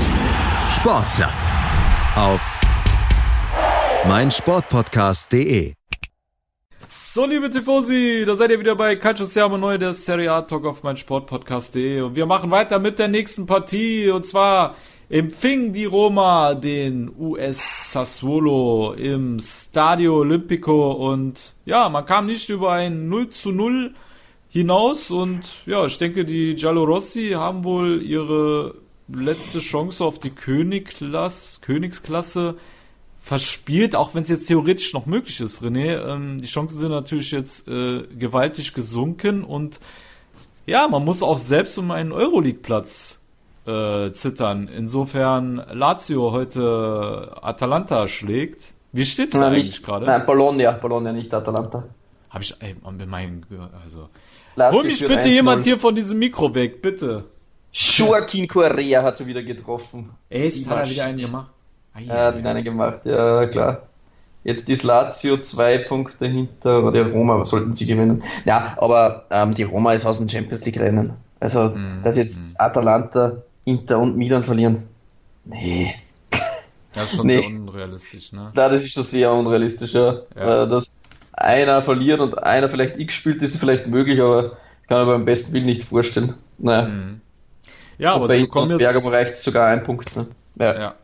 [0.69, 1.57] Sportplatz
[2.15, 2.41] auf
[4.07, 5.73] meinsportpodcast.de.
[7.15, 10.65] So, liebe Tifosi, da seid ihr wieder bei Calcio Siamo Neu, der Serie A Talk
[10.65, 14.75] auf meinsportpodcast.de und wir machen weiter mit der nächsten Partie und zwar
[15.09, 22.73] empfing die Roma den US Sassuolo im Stadio Olimpico und ja, man kam nicht über
[22.73, 23.93] ein 0 zu 0
[24.49, 28.75] hinaus und ja, ich denke, die Giallorossi haben wohl ihre
[29.07, 32.55] letzte Chance auf die Königsklasse, Königsklasse
[33.19, 35.97] verspielt, auch wenn es jetzt theoretisch noch möglich ist, René.
[36.07, 39.79] Ähm, die Chancen sind natürlich jetzt äh, gewaltig gesunken und
[40.65, 43.19] ja, man muss auch selbst um einen Euroleague-Platz
[43.67, 44.67] äh, zittern.
[44.67, 48.73] Insofern Lazio heute Atalanta schlägt.
[48.91, 50.05] Wie steht's Nein, eigentlich nicht, gerade?
[50.05, 51.83] nein, Bologna, Bologna, nicht Atalanta.
[52.29, 52.75] Habe ich, ey,
[53.07, 53.45] mein,
[53.83, 54.09] also.
[54.55, 55.27] Lazio Hol mich bitte 1-0.
[55.27, 57.25] jemand hier von diesem Mikro weg, bitte.
[57.73, 60.11] Joaquin Correa hat sie wieder getroffen.
[60.29, 60.65] Echt?
[60.69, 61.51] Hat er wieder einen gemacht?
[61.93, 62.49] Ei, Er hat ei, ihn ei.
[62.51, 63.81] eine gemacht, ja klar.
[64.45, 68.23] Jetzt ist Lazio zwei Punkte hinter oder die Roma, was sollten sie gewinnen?
[68.45, 71.13] Ja, aber ähm, die Roma ist aus dem Champions League Rennen.
[71.39, 74.83] Also, Mhm, dass jetzt Atalanta, Inter und Milan verlieren.
[75.43, 75.95] Nee.
[76.93, 77.41] Das ist schon Nee.
[77.41, 78.51] sehr unrealistisch, ne?
[78.53, 80.21] Na, das ist schon sehr unrealistisch, ja.
[80.35, 80.63] Ja.
[80.63, 80.97] Äh, Dass
[81.33, 85.25] einer verliert und einer vielleicht X spielt, ist vielleicht möglich, aber ich kann mir beim
[85.25, 86.35] besten Willen nicht vorstellen.
[86.57, 86.87] Naja.
[86.87, 87.21] Mhm.
[87.97, 88.79] Ja, Und aber bei sie bekommen jetzt.
[88.79, 90.15] Bergamo reicht sogar ein Punkt.
[90.15, 90.27] Ne?
[90.57, 90.79] Ja.
[90.79, 90.95] Ja.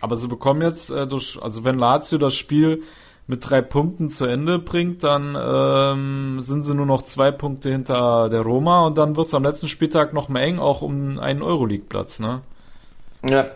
[0.00, 2.82] Aber sie bekommen jetzt äh, durch, also wenn Lazio das Spiel
[3.28, 8.28] mit drei Punkten zu Ende bringt, dann ähm, sind sie nur noch zwei Punkte hinter
[8.30, 11.42] der Roma und dann wird es am letzten Spieltag noch mal eng, auch um einen
[11.42, 12.40] Euroleague-Platz, ne?
[13.22, 13.46] ja.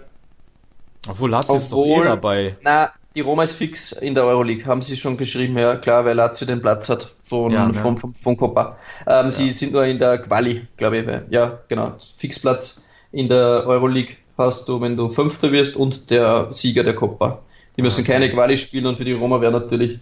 [1.09, 2.57] Obwohl Lazio ist doch eh dabei.
[2.63, 6.15] Na, die Roma ist fix in der Euroleague, haben sie schon geschrieben, ja klar, weil
[6.17, 7.75] Lazio den Platz hat von, Ja, ne?
[7.75, 8.77] von, von, von Copa.
[9.07, 11.07] Ähm, Sie sind nur in der Quali, glaube ich.
[11.07, 11.95] weil- Ja, genau.
[12.19, 17.41] Fixplatz in der Euroleague hast du, wenn du Fünfter wirst und der Sieger der Copa.
[17.77, 20.01] Die müssen keine Quali spielen und für die Roma wäre natürlich,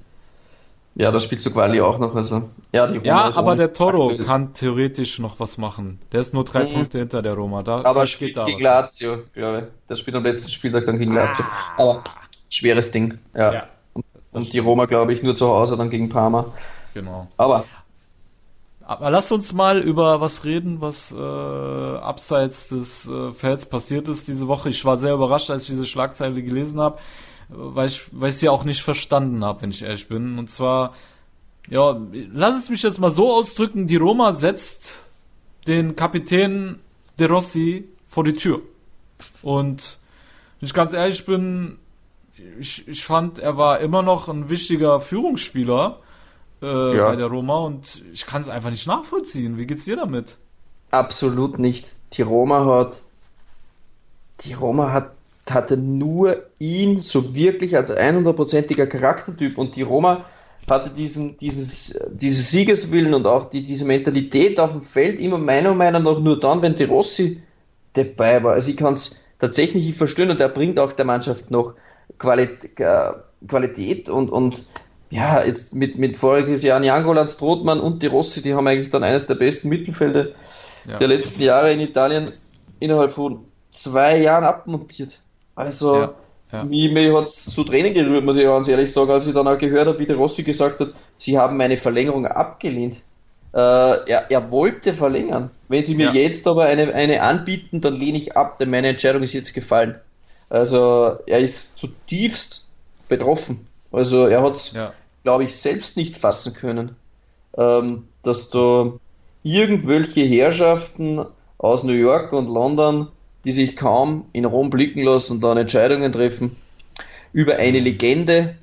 [0.95, 2.15] ja, da spielst du Quali auch noch.
[2.15, 4.27] Also, ja, die Roma Ja, aber der Toro aktuell.
[4.27, 6.01] kann theoretisch noch was machen.
[6.13, 6.73] Der ist nur drei Mhm.
[6.75, 7.63] Punkte hinter der Roma.
[7.63, 8.63] Da Aber spielt da gegen was.
[8.63, 9.65] Lazio, glaube ich.
[9.89, 11.45] Der spielt am letzten Spieltag dann gegen Lazio.
[11.77, 12.05] Aber
[12.51, 13.53] schweres Ding, ja.
[13.53, 13.69] Ja,
[14.33, 16.53] Und die Roma, glaube ich, nur zu Hause dann gegen Parma.
[16.95, 17.29] genau.
[17.37, 17.65] Aber
[18.81, 24.27] Aber lass uns mal über was reden, was äh, abseits des äh, Felds passiert ist
[24.27, 24.71] diese Woche.
[24.71, 26.99] Ich war sehr überrascht, als ich diese Schlagzeile gelesen habe,
[27.51, 30.39] weil ich, weil ich sie auch nicht verstanden habe, wenn ich ehrlich bin.
[30.39, 30.95] Und zwar,
[31.69, 32.01] ja,
[32.33, 35.05] lass es mich jetzt mal so ausdrücken, die Roma setzt
[35.67, 36.81] den Kapitän
[37.19, 38.63] De Rossi vor die Tür.
[39.43, 39.99] Und
[40.59, 41.79] wenn ich ganz ehrlich bin,
[42.59, 45.99] ich, ich fand, er war immer noch ein wichtiger Führungsspieler
[46.63, 47.09] äh, Ja.
[47.09, 49.59] bei der Roma und ich kann es einfach nicht nachvollziehen.
[49.59, 50.37] Wie geht's dir damit?
[50.93, 51.93] absolut nicht.
[52.15, 53.03] Die Roma hat,
[54.41, 55.13] die Roma hat,
[55.53, 60.25] hatte nur ihn so wirklich als 100%iger Charaktertyp und die Roma
[60.69, 65.75] hatte diesen, dieses, diesen Siegeswillen und auch die, diese Mentalität auf dem Feld immer meiner
[65.75, 67.43] Meinung nach nur dann, wenn De Rossi
[67.95, 68.53] dabei war.
[68.55, 71.75] Also ich kann es tatsächlich nicht verstehen und er bringt auch der Mannschaft noch
[72.19, 73.13] Qualität, äh,
[73.49, 74.67] Qualität und, und
[75.11, 79.03] ja, jetzt mit, mit voriges Jahr Niangolan, Strothmann und De Rossi, die haben eigentlich dann
[79.03, 80.29] eines der besten Mittelfelder
[80.87, 80.99] Ja.
[80.99, 82.33] der letzten Jahre in Italien
[82.79, 85.21] innerhalb von zwei Jahren abmontiert.
[85.65, 86.15] Also, Ja,
[86.53, 86.65] ja.
[86.65, 89.49] mich, mich hat es zu Tränen gerührt, muss ich ganz ehrlich sagen, als ich dann
[89.49, 92.97] auch gehört habe, wie der Rossi gesagt hat, sie haben meine Verlängerung abgelehnt.
[93.53, 95.51] Äh, er, er wollte verlängern.
[95.69, 96.13] Wenn sie mir Ja.
[96.13, 100.01] jetzt aber eine, eine anbieten, dann lehne ich ab, denn meine Entscheidung ist jetzt gefallen.
[100.49, 102.75] Also, er ist zutiefst
[103.09, 104.95] betroffen Also er hat es, Ja.
[105.23, 106.97] glaube ich, selbst nicht fassen können,
[107.57, 108.93] ähm, dass da
[109.43, 111.25] irgendwelche Herrschaften
[111.59, 113.09] aus New York und London,
[113.45, 116.57] die sich kaum in Rom blicken lassen, dann Entscheidungen treffen
[117.33, 118.55] über eine Legende.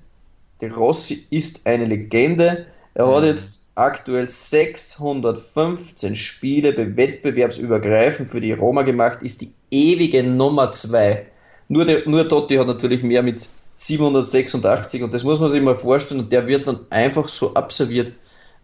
[0.61, 2.65] Der Rossi ist eine Legende.
[2.93, 10.23] Er hat jetzt aktuell 615 Spiele be- wettbewerbsübergreifend für die Roma gemacht, ist die ewige
[10.23, 11.25] Nummer 2.
[11.69, 13.47] Nur, der, nur Totti hat natürlich mehr mit
[13.78, 18.11] 786 und das muss man sich mal vorstellen und der wird dann einfach so absolviert.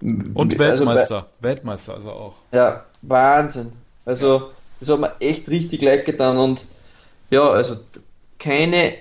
[0.02, 1.28] Und Also bei- Weltmeister.
[1.40, 2.34] Weltmeister also auch.
[2.52, 3.72] ja, Wahnsinn.
[4.06, 4.50] Also,
[4.84, 6.66] das hat mir echt richtig leid getan und
[7.30, 7.76] ja, also
[8.40, 8.94] keine,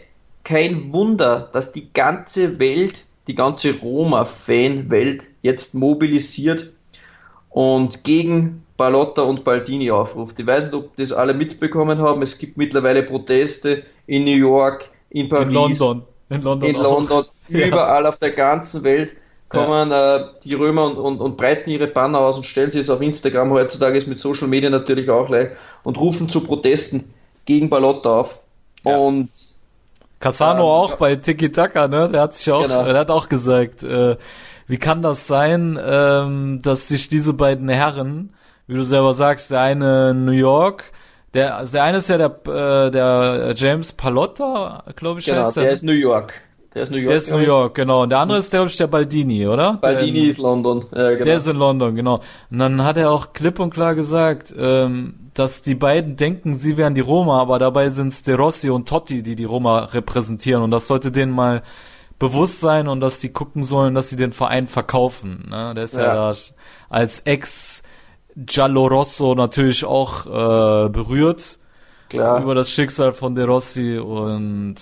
[0.44, 6.72] kein Wunder, dass die ganze Welt, die ganze Roma-Fan-Welt jetzt mobilisiert
[7.50, 10.38] und gegen Balotta und Baldini aufruft.
[10.40, 12.22] Ich weiß nicht, ob das alle mitbekommen haben.
[12.22, 16.02] Es gibt mittlerweile Proteste in New York, in Paris, In London.
[16.30, 16.70] In London.
[16.70, 16.76] in.
[16.76, 17.66] London, Ja.
[17.66, 19.12] überall auf der ganzen Welt
[19.52, 22.88] kommen äh, die Römer und, und, und breiten ihre Banner aus und stellen sie jetzt
[22.88, 23.50] auf Instagram.
[23.50, 25.52] Heutzutage ist mit Social Media natürlich auch leicht
[25.84, 27.12] und rufen zu Protesten
[27.44, 28.38] gegen Balotta auf.
[28.84, 28.96] Ja.
[28.96, 29.28] Und
[30.20, 32.08] Cassano Ähm, auch bei Tiki Taka, ne?
[32.08, 32.84] Der hat sich auch, Genau.
[32.84, 34.16] der hat auch gesagt, äh,
[34.68, 38.32] wie kann das sein, ähm, dass sich diese beiden Herren,
[38.66, 40.84] wie du selber sagst, der eine in New York,
[41.34, 45.56] der, also der eine ist ja der, äh, der James Palotta, glaube ich, genau, heißt
[45.56, 46.34] der ist New York.
[46.74, 47.08] Der ist New York.
[47.08, 48.02] der ist New York, genau.
[48.02, 49.74] Und der andere ist, glaube ich, der Baldini, oder?
[49.74, 50.84] Baldini der, ist London.
[50.94, 51.24] Ja, genau.
[51.24, 52.20] Der ist in London, genau.
[52.50, 56.76] Und dann hat er auch klipp und klar gesagt, ähm, dass die beiden denken, sie
[56.76, 60.62] wären die Roma, aber dabei sind es De Rossi und Totti, die die Roma repräsentieren.
[60.62, 61.62] Und das sollte denen mal
[62.18, 65.46] bewusst sein und dass die gucken sollen, dass sie den Verein verkaufen.
[65.50, 65.72] Ne?
[65.74, 66.30] Der ist ja, Ja.
[66.30, 66.36] da
[66.90, 67.82] als Ex
[68.36, 71.58] Giallo Rosso natürlich auch äh, berührt
[72.10, 72.42] Klar.
[72.42, 74.76] über das Schicksal von De Rossi und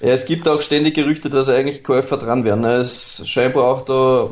[0.00, 2.64] Ja, es gibt auch ständig Gerüchte, dass eigentlich Käufer dran wären.
[2.64, 4.30] Es scheinbar auch da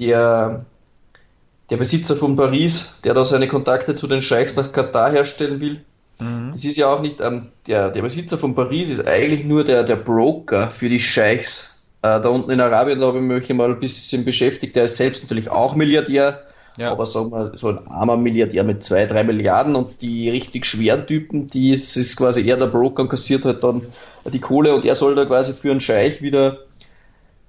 [0.00, 0.64] der,
[1.70, 5.84] der Besitzer von Paris, der da seine Kontakte zu den Scheichs nach Katar herstellen will.
[6.52, 9.82] Das ist ja auch nicht, ähm, der, der Besitzer von Paris ist eigentlich nur der,
[9.82, 11.80] der Broker für die Scheichs.
[12.02, 14.76] Äh, da unten in Arabien, da habe ich mich mal ein bisschen beschäftigt.
[14.76, 16.42] Der ist selbst natürlich auch Milliardär,
[16.76, 16.92] Ja.
[16.92, 21.06] aber sagen wir so ein armer Milliardär mit zwei, drei Milliarden und die richtig schweren
[21.08, 23.82] Typen, die ist, ist quasi er der Broker und kassiert halt dann
[24.32, 26.58] die Kohle und er soll da quasi für einen Scheich wieder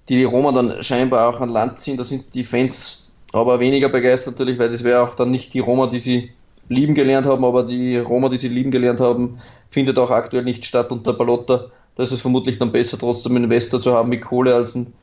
[0.10, 1.98] die Roma dann scheinbar auch an Land ziehen.
[1.98, 3.03] Da sind die Fans
[3.34, 6.32] aber weniger begeistert natürlich, weil das wäre auch dann nicht die Roma, die sie
[6.70, 10.66] lieben gelernt haben, aber die Roma, die sie lieben gelernt haben, findet auch aktuell nicht
[10.66, 11.66] statt unter Balotta.
[11.96, 14.94] Da ist es vermutlich dann besser, trotzdem einen Investor zu haben mit Kohle als ein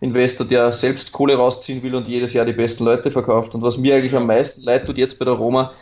[0.00, 3.54] Investor, der selbst Kohle rausziehen will und jedes Jahr die besten Leute verkauft.
[3.54, 5.72] Und was mir eigentlich am meisten leid tut jetzt bei der Roma,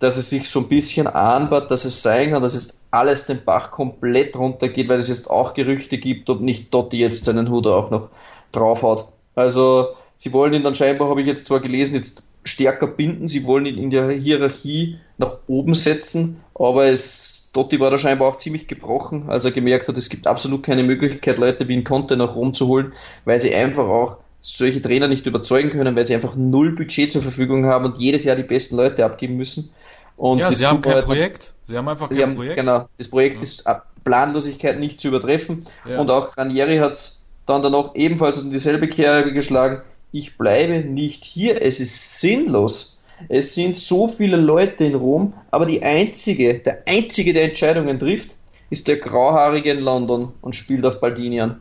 [0.00, 3.44] dass es sich so ein bisschen anbahnt, dass es sein kann, dass es alles den
[3.44, 7.66] Bach komplett runtergeht, weil es jetzt auch Gerüchte gibt, ob nicht Dotti jetzt seinen Hut
[7.66, 8.08] auch noch
[8.52, 9.08] draufhaut.
[9.34, 13.46] Also sie wollen ihn dann scheinbar, habe ich jetzt zwar gelesen, jetzt stärker binden, sie
[13.46, 18.36] wollen ihn in der Hierarchie nach oben setzen, aber es Dotti war da scheinbar auch
[18.36, 22.16] ziemlich gebrochen, als er gemerkt hat, es gibt absolut keine Möglichkeit, Leute wie ein Conte
[22.16, 22.92] nach Rom zu holen,
[23.24, 27.22] weil sie einfach auch solche Trainer nicht überzeugen können, weil sie einfach null Budget zur
[27.22, 29.70] Verfügung haben und jedes Jahr die besten Leute abgeben müssen.
[30.16, 31.54] Und ja, sie haben kein halt- Projekt.
[31.66, 32.56] Sie haben einfach kein haben, Projekt.
[32.56, 35.64] Genau, das Projekt ist ab Planlosigkeit nicht zu übertreffen.
[35.88, 35.98] Ja.
[35.98, 39.82] Und auch Ranieri hat es dann danach ebenfalls in dieselbe Kerbe geschlagen.
[40.18, 41.62] Ich bleibe nicht hier.
[41.62, 42.98] Es ist sinnlos.
[43.28, 48.30] Es sind so viele Leute in Rom, aber die einzige, der einzige, der Entscheidungen trifft,
[48.68, 51.60] ist der Grauhaarige in London und spielt auf Baldini an.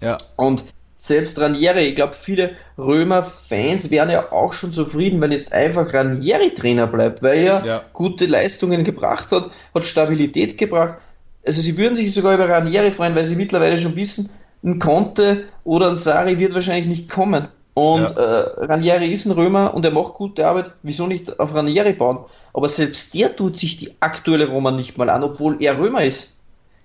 [0.00, 0.16] Ja.
[0.36, 0.64] Und
[0.96, 6.54] selbst Ranieri, ich glaube, viele Römer-Fans wären ja auch schon zufrieden, wenn jetzt einfach Ranieri
[6.54, 7.84] Trainer bleibt, weil er Ja.
[7.92, 10.98] gute Leistungen gebracht hat, hat Stabilität gebracht.
[11.46, 14.30] Also sie würden sich sogar über Ranieri freuen, weil sie mittlerweile schon wissen,
[14.64, 17.48] ein Conte oder ein Sari wird wahrscheinlich nicht kommen.
[17.74, 18.08] Und Ja.
[18.08, 20.72] äh, Ranieri ist ein Römer und er macht gute Arbeit.
[20.82, 22.18] Wieso nicht auf Ranieri bauen?
[22.52, 26.36] Aber selbst der tut sich die aktuelle Roma nicht mal an, obwohl er Römer ist.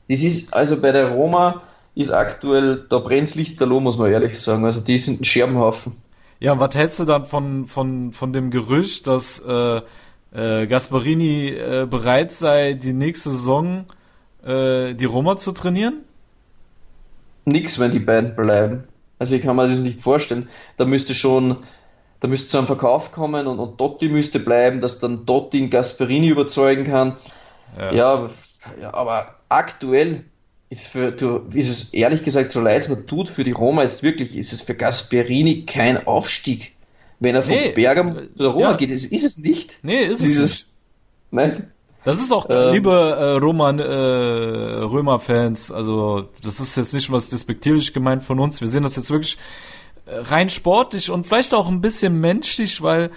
[0.08, 1.62] Das ist also bei der Roma
[1.94, 4.64] ist aktuell, da brennt's Lichterloh, muss man ehrlich sagen.
[4.64, 5.94] Also die sind ein Scherbenhaufen.
[6.40, 9.82] Ja, und was hältst du dann von, von, von dem Gerücht, dass äh,
[10.34, 13.86] äh, Gasparini äh, bereit sei, die nächste Saison
[14.46, 16.04] äh, die Roma zu trainieren?
[17.46, 18.84] Nix, wenn die beiden bleiben.
[19.20, 20.50] Also ich kann mir das nicht vorstellen.
[20.78, 21.58] Da müsste schon,
[22.20, 25.70] da müsste zu einem Verkauf kommen und, und Dotti müsste bleiben, dass dann Dotti in
[25.70, 27.18] Gasperini überzeugen kann.
[27.78, 28.30] Ja,
[28.82, 30.24] ja, aber aktuell
[30.70, 33.84] ist, für, du, ist es ehrlich gesagt, so leid es mir tut für die Roma
[33.84, 36.74] jetzt wirklich, ist es für Gasperini kein Aufstieg.
[37.20, 38.78] Wenn er von Nee, Bergamo zu der Roma ja.
[38.78, 39.80] geht, ist, ist es nicht.
[39.84, 40.78] Nee, ist es Dieses,
[41.32, 41.72] nein.
[42.04, 47.30] Das ist auch, ähm, liebe äh, Roman, äh, Römer-Fans, also das ist jetzt nicht was
[47.30, 48.62] despektierlich gemeint von uns.
[48.62, 49.38] Wir sehen das jetzt wirklich
[50.06, 53.12] äh, rein sportlich und vielleicht auch ein bisschen menschlich, weil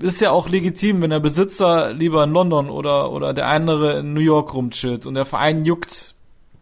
[0.00, 4.14] ist ja auch legitim, wenn der Besitzer lieber in London oder, oder der andere in
[4.14, 6.14] New York rumchillt und der Verein juckt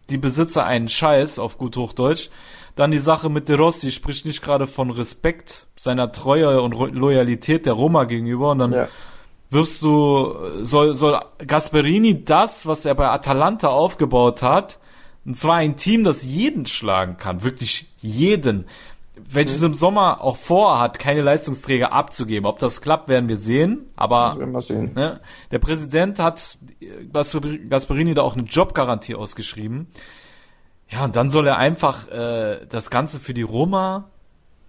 [0.09, 2.29] die Besitzer einen Scheiß, auf gut Hochdeutsch.
[2.75, 7.65] Dann die Sache mit De Rossi spricht nicht gerade von Respekt, seiner Treue und Loyalität
[7.65, 8.87] der Roma gegenüber und dann ja.
[9.49, 14.79] Wirst du, soll, soll Gasperini das, was er bei Atalanta aufgebaut hat,
[15.25, 18.65] und zwar ein Team, das jeden schlagen kann, wirklich jeden,
[19.15, 19.67] welches mhm.
[19.67, 22.45] im Sommer auch vorhat, keine Leistungsträger abzugeben.
[22.45, 23.89] Ob das klappt, werden wir sehen.
[23.95, 24.93] Aber wir sehen.
[24.93, 25.21] Ne,
[25.51, 26.57] der Präsident hat
[27.69, 29.87] Gasperini da auch eine Jobgarantie ausgeschrieben.
[30.89, 34.11] Ja, und dann soll er einfach äh, das Ganze für die Roma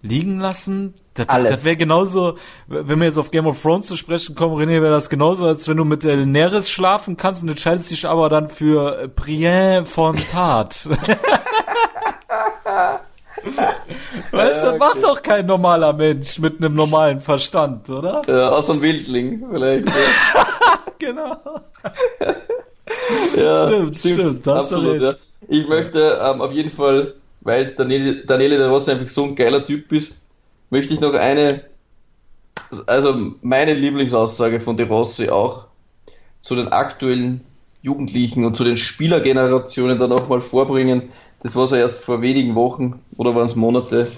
[0.07, 0.95] liegen lassen.
[1.15, 1.51] Das, Alles.
[1.51, 2.37] das wäre genauso,
[2.67, 5.67] wenn wir jetzt auf Game of Thrones zu sprechen kommen, René, wäre das genauso, als
[5.69, 10.89] wenn du mit Daenerys schlafen kannst und entscheidest dich aber dann für Brienne von Tat.
[14.31, 14.79] weißt du, ja, okay.
[14.79, 18.23] macht doch kein normaler Mensch mit einem normalen Verstand, oder?
[18.29, 19.89] Ja, außer ein Wildling vielleicht.
[19.89, 19.95] Ja.
[20.99, 21.37] genau.
[23.37, 25.03] ja, stimmt, stimmt, stimmt absolut.
[25.03, 25.15] Ja.
[25.49, 27.15] Ich möchte ähm, auf jeden Fall,
[27.47, 30.27] weil Daniele, Daniele De Rossi einfach so ein geiler Typ ist,
[30.69, 31.63] möchte ich noch eine,
[32.87, 35.67] also meine Lieblingsaussage von De Rossi auch
[36.41, 37.43] zu den aktuellen
[37.83, 41.11] Jugendlichen und zu den Spielergenerationen dann auch mal vorbringen,
[41.43, 44.09] das, was er erst vor wenigen Wochen oder waren es Monate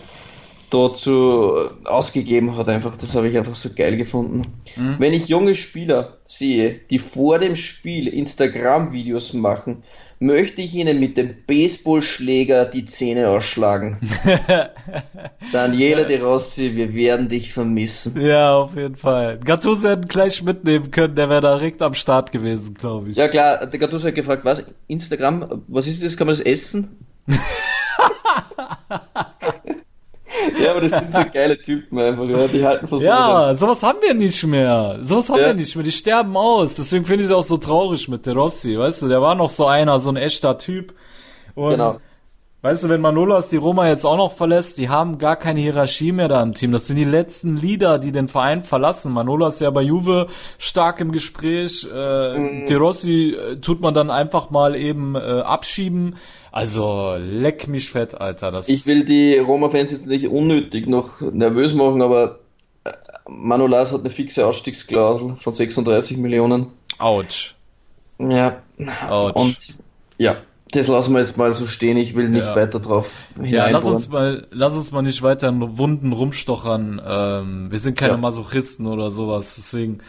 [0.70, 1.54] dazu
[1.84, 4.54] ausgegeben hat, einfach, das habe ich einfach so geil gefunden.
[4.76, 4.96] Mhm.
[4.98, 9.82] Wenn ich junge Spieler sehe, die vor dem Spiel Instagram-Videos machen,
[10.20, 13.98] möchte ich ihnen mit dem Baseballschläger die Zähne ausschlagen.
[15.52, 18.20] Daniele De Rossi, wir werden dich vermissen.
[18.20, 19.38] Ja, auf jeden Fall.
[19.38, 23.16] Gattuso hätten gleich mitnehmen können, der wäre direkt am Start gewesen, glaube ich.
[23.16, 26.96] Ja klar, der Gattuso hat gefragt, was, Instagram, was ist das, kann man das essen?
[30.60, 33.98] ja, aber das sind so geile Typen einfach, ja, die halten von Ja, sowas haben
[34.00, 34.98] wir nicht mehr.
[35.02, 35.46] Sowas haben ja.
[35.46, 35.84] wir nicht mehr.
[35.84, 36.74] Die sterben aus.
[36.74, 39.50] Deswegen finde ich es auch so traurig mit der Rossi, weißt du, der war noch
[39.50, 40.94] so einer, so ein echter Typ.
[41.54, 41.98] Und genau.
[42.60, 46.10] Weißt du, wenn Manolas die Roma jetzt auch noch verlässt, die haben gar keine Hierarchie
[46.10, 46.72] mehr da im Team.
[46.72, 49.12] Das sind die letzten Leader, die den Verein verlassen.
[49.12, 50.26] Manolas ist ja bei Juve
[50.58, 51.86] stark im Gespräch.
[51.94, 52.66] Äh, mhm.
[52.66, 56.16] De Rossi äh, tut man dann einfach mal eben äh, abschieben.
[56.52, 58.50] Also leck mich fett, Alter.
[58.50, 62.40] Das ich will die Roma-Fans jetzt nicht unnötig noch nervös machen, aber
[62.84, 62.92] äh,
[63.28, 66.68] Manolas hat eine fixe Ausstiegsklausel von 36 Millionen.
[66.98, 67.54] Autsch.
[68.18, 68.62] Ja.
[69.08, 69.36] Autsch.
[69.36, 69.78] Und
[70.18, 70.36] ja,
[70.72, 71.96] das lassen wir jetzt mal so stehen.
[71.96, 72.56] Ich will nicht ja.
[72.56, 73.10] weiter drauf
[73.42, 77.00] Ja, lass uns mal, lass uns mal nicht weiter in Wunden rumstochern.
[77.04, 78.18] Ähm, wir sind keine ja.
[78.18, 79.54] Masochisten oder sowas.
[79.56, 80.00] Deswegen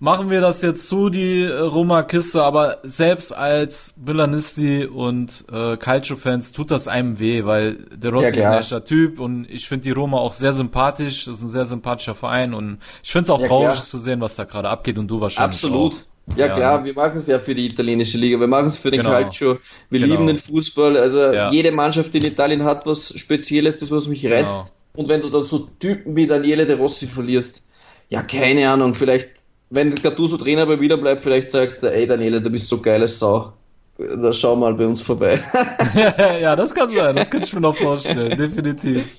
[0.00, 2.42] machen wir das jetzt zu, die äh, Roma-Kiste.
[2.42, 8.30] Aber selbst als Villanisti und äh, Calcio-Fans tut das einem weh, weil der Rossi ja,
[8.30, 11.24] ist ein echter Typ und ich finde die Roma auch sehr sympathisch.
[11.24, 13.84] Das ist ein sehr sympathischer Verein und ich finde es auch traurig klar.
[13.84, 15.94] zu sehen, was da gerade abgeht und du wahrscheinlich Absolut.
[15.94, 16.36] Auch.
[16.36, 18.90] Ja, ja, klar, wir machen es ja für die italienische Liga, wir machen es für
[18.90, 19.12] den genau.
[19.12, 20.12] Calcio, wir genau.
[20.12, 21.50] lieben den Fußball, also ja.
[21.50, 24.52] jede Mannschaft in Italien hat was Spezielles, das was mich reizt.
[24.52, 24.68] Genau.
[24.94, 27.66] Und wenn du dann so Typen wie Daniele De Rossi verlierst,
[28.10, 29.30] ja, keine Ahnung, vielleicht,
[29.70, 33.18] wenn Gattuso Trainer bei wieder bleibt, vielleicht sagt er, ey Daniele, du bist so geiles
[33.18, 33.52] Sau.
[33.98, 35.40] Da schau mal bei uns vorbei.
[36.40, 39.16] ja, das kann sein, das kann ich mir noch vorstellen, definitiv.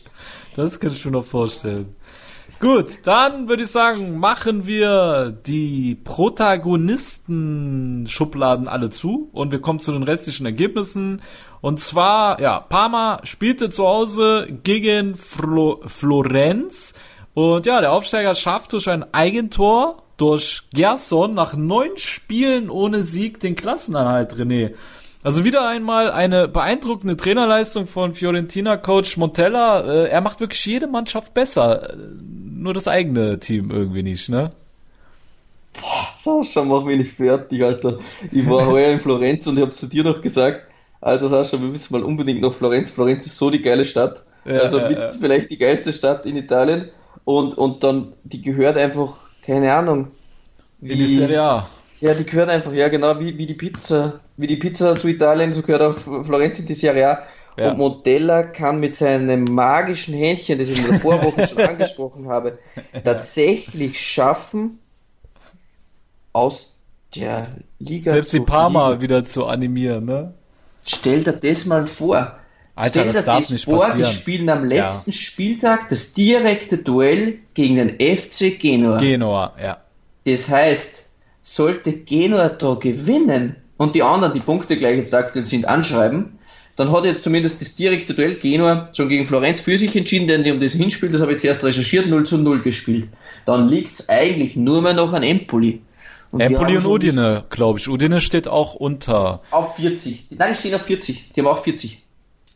[0.56, 1.96] Das kann ich mir noch vorstellen.
[2.60, 9.94] Gut, dann würde ich sagen, machen wir die Protagonisten-Schubladen alle zu und wir kommen zu
[9.94, 11.22] den restlichen Ergebnissen.
[11.62, 16.94] Und zwar, ja, Parma spielte zu Hause gegen Flo Florenz
[17.34, 23.40] und ja, der Aufsteiger schafft durch ein Eigentor durch Gerson nach neun Spielen ohne Sieg
[23.40, 24.74] den Klassenerhalt, René.
[25.24, 29.82] Also wieder einmal eine beeindruckende Trainerleistung von Fiorentina-Coach Montella.
[29.82, 31.96] Äh, er macht wirklich jede Mannschaft besser
[32.60, 34.52] nur das eigene Team irgendwie nicht, ne?
[35.74, 38.00] Boah, Sascha, mach mich nicht fertig, Alter.
[38.32, 40.64] Ich war heuer in Florenz und ich habe zu dir noch gesagt,
[41.00, 42.90] Alter Sascha, wir müssen mal unbedingt nach Florenz.
[42.90, 44.24] Florenz ist so die geile Stadt.
[44.46, 45.12] Ja, also mit ja.
[45.12, 46.90] vielleicht die geilste Stadt in Italien.
[47.24, 49.20] Und, und dann, die gehört einfach,
[49.50, 50.12] keine Ahnung.
[50.80, 51.70] Wie, in die Serie A.
[52.02, 54.20] Ja, die gehört einfach, ja genau, wie, wie die Pizza.
[54.38, 57.24] Wie die Pizza zu Italien, so gehört auch Florenz in die Serie A.
[57.58, 57.72] Ja.
[57.72, 62.60] Und Modella kann mit seinem magischen Händchen, das ich in der Vorwoche schon angesprochen habe,
[63.04, 64.78] tatsächlich schaffen,
[66.32, 66.78] aus
[67.16, 67.48] der
[67.80, 70.36] Liga Selbst die Parma wieder zu animieren, ne?
[70.86, 72.38] Stell dir das mal vor.
[72.80, 74.10] Alter, dir das, das vor, passieren.
[74.10, 75.18] die spielen am letzten ja.
[75.18, 78.98] Spieltag das direkte Duell gegen den FC Genua.
[78.98, 79.78] Genua, ja.
[80.26, 81.10] Das heißt,
[81.42, 86.40] sollte Genua da gewinnen und die anderen, die Punkte gleich jetzt aktuell sind, anschreiben,
[86.78, 90.46] dann hat jetzt zumindest das direkte Duell Genua schon gegen Florenz für sich entschieden, denn
[90.46, 93.10] die um das Hinspiel, das habe ich jetzt erst recherchiert, 0 zu 0 gespielt.
[93.46, 95.82] Dann liegt es eigentlich nur mehr noch an Empoli.
[96.32, 97.90] Und Empoli und Udine, glaube ich.
[97.90, 99.42] Udine steht auch unter.
[99.52, 100.28] Auf 40.
[100.30, 101.34] Nein, die stehen auf 40.
[101.34, 102.02] Die haben auch 40.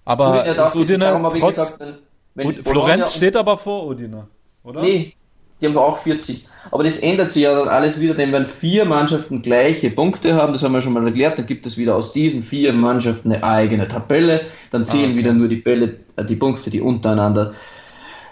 [0.06, 1.56] Aber Udine ist Udine trotz...
[1.56, 1.80] Gesagt,
[2.36, 4.28] wenn, wenn Florenz steht aber vor Udine,
[4.64, 4.82] oder?
[4.82, 5.14] Nee,
[5.62, 6.48] die haben auch 40.
[6.72, 10.54] Aber das ändert sich ja dann alles wieder, denn wenn vier Mannschaften gleiche Punkte haben,
[10.54, 13.44] das haben wir schon mal erklärt, dann gibt es wieder aus diesen vier Mannschaften eine
[13.44, 14.42] eigene Tabelle,
[14.72, 15.18] dann zählen ah, okay.
[15.18, 17.54] wieder nur die Bälle, äh, die Punkte, die untereinander.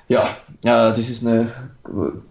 [0.08, 1.52] Ja, ja, das ist eine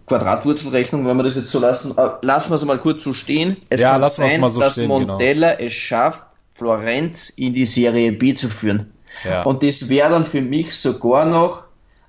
[0.05, 1.97] Quadratwurzelrechnung, wenn wir das jetzt so lassen.
[1.97, 3.57] Äh, lassen wir es mal kurz so stehen.
[3.69, 4.99] Es ja, kann sein, so dass stehen, genau.
[4.99, 5.65] Montella genau.
[5.65, 8.91] es schafft, Florenz in die Serie B zu führen.
[9.23, 9.43] Ja.
[9.43, 11.63] Und das wäre dann für mich sogar noch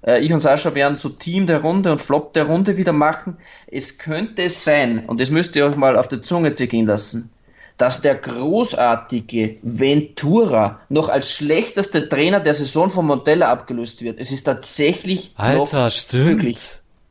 [0.06, 3.38] äh, ich und Sascha werden so Team der Runde und Flop der Runde wieder machen.
[3.66, 7.30] Es könnte sein, und das müsst ihr euch mal auf der Zunge zergehen lassen,
[7.78, 14.20] dass der großartige Ventura noch als schlechtester Trainer der Saison von Montella abgelöst wird.
[14.20, 16.26] Es ist tatsächlich Alter, stimmt.
[16.26, 16.58] möglich.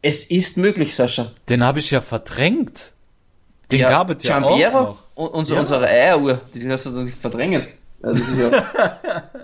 [0.02, 1.32] Es ist möglich, Sascha.
[1.50, 2.94] Den habe ich ja verdrängt.
[3.72, 5.34] Den ja, gab es ja Giambiero auch noch.
[5.34, 5.60] Und, ja.
[5.60, 7.68] unsere Eieruhr, die hast du nicht verdrängen.
[8.04, 8.50] Ja, das, ja,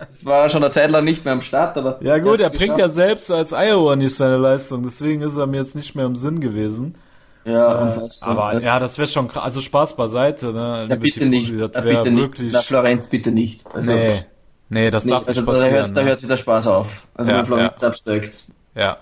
[0.09, 1.99] das war ja schon eine Zeit lang nicht mehr am Start, aber.
[2.01, 5.57] Ja gut, er bringt ja selbst als Iowa nicht seine Leistung, deswegen ist er mir
[5.57, 6.95] jetzt nicht mehr im Sinn gewesen.
[7.45, 8.29] Ja, äh, unfassbar.
[8.29, 9.43] Aber das ja, das wäre schon krass.
[9.43, 10.87] Also Spaß beiseite, ne?
[10.89, 11.53] Ja, bitte nicht.
[11.53, 12.45] Das ja, bitte wirklich...
[12.45, 12.53] nicht.
[12.53, 13.61] Na, Florenz bitte nicht.
[13.73, 14.23] Also, nee.
[14.69, 15.71] Nee, das nicht, darf also nicht passieren.
[15.71, 15.93] Da hört, ne?
[15.93, 17.03] da hört sich der Spaß auf.
[17.15, 17.87] Also ja, wenn Florenz ja.
[17.87, 18.35] absteigt.
[18.75, 18.97] Ja.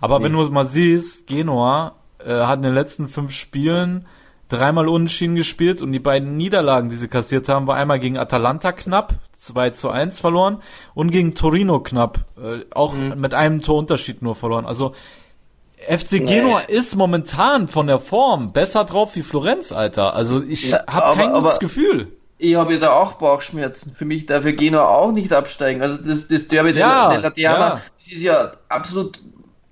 [0.00, 0.26] Aber nee.
[0.26, 4.06] wenn du es mal siehst, Genua äh, hat in den letzten fünf Spielen
[4.48, 8.72] dreimal unentschieden gespielt und die beiden Niederlagen, die sie kassiert haben, war einmal gegen Atalanta
[8.72, 10.62] knapp, 2 zu 1 verloren
[10.94, 13.20] und gegen Torino knapp, äh, auch mhm.
[13.20, 14.66] mit einem Torunterschied nur verloren.
[14.66, 14.94] Also
[15.86, 16.74] FC Genua nee.
[16.74, 20.14] ist momentan von der Form besser drauf wie Florenz, Alter.
[20.14, 22.12] Also ich ja, habe kein gutes aber, Gefühl.
[22.38, 23.92] Ich habe ja da auch Bauchschmerzen.
[23.94, 25.82] Für mich darf Genua auch nicht absteigen.
[25.82, 27.82] Also das, das Derby ja, der, der Laterna, ja.
[27.96, 29.20] das ist ja absolut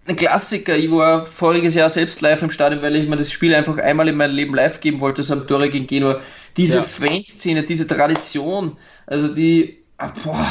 [0.09, 0.77] ein Klassiker.
[0.77, 4.09] Ich war voriges Jahr selbst live im Stadion, weil ich mir das Spiel einfach einmal
[4.09, 6.21] in meinem Leben live geben wollte, Sampdoria gegen Genua.
[6.57, 6.83] Diese ja.
[6.83, 8.77] Fanszene, diese Tradition,
[9.07, 10.49] also die, ah, boah,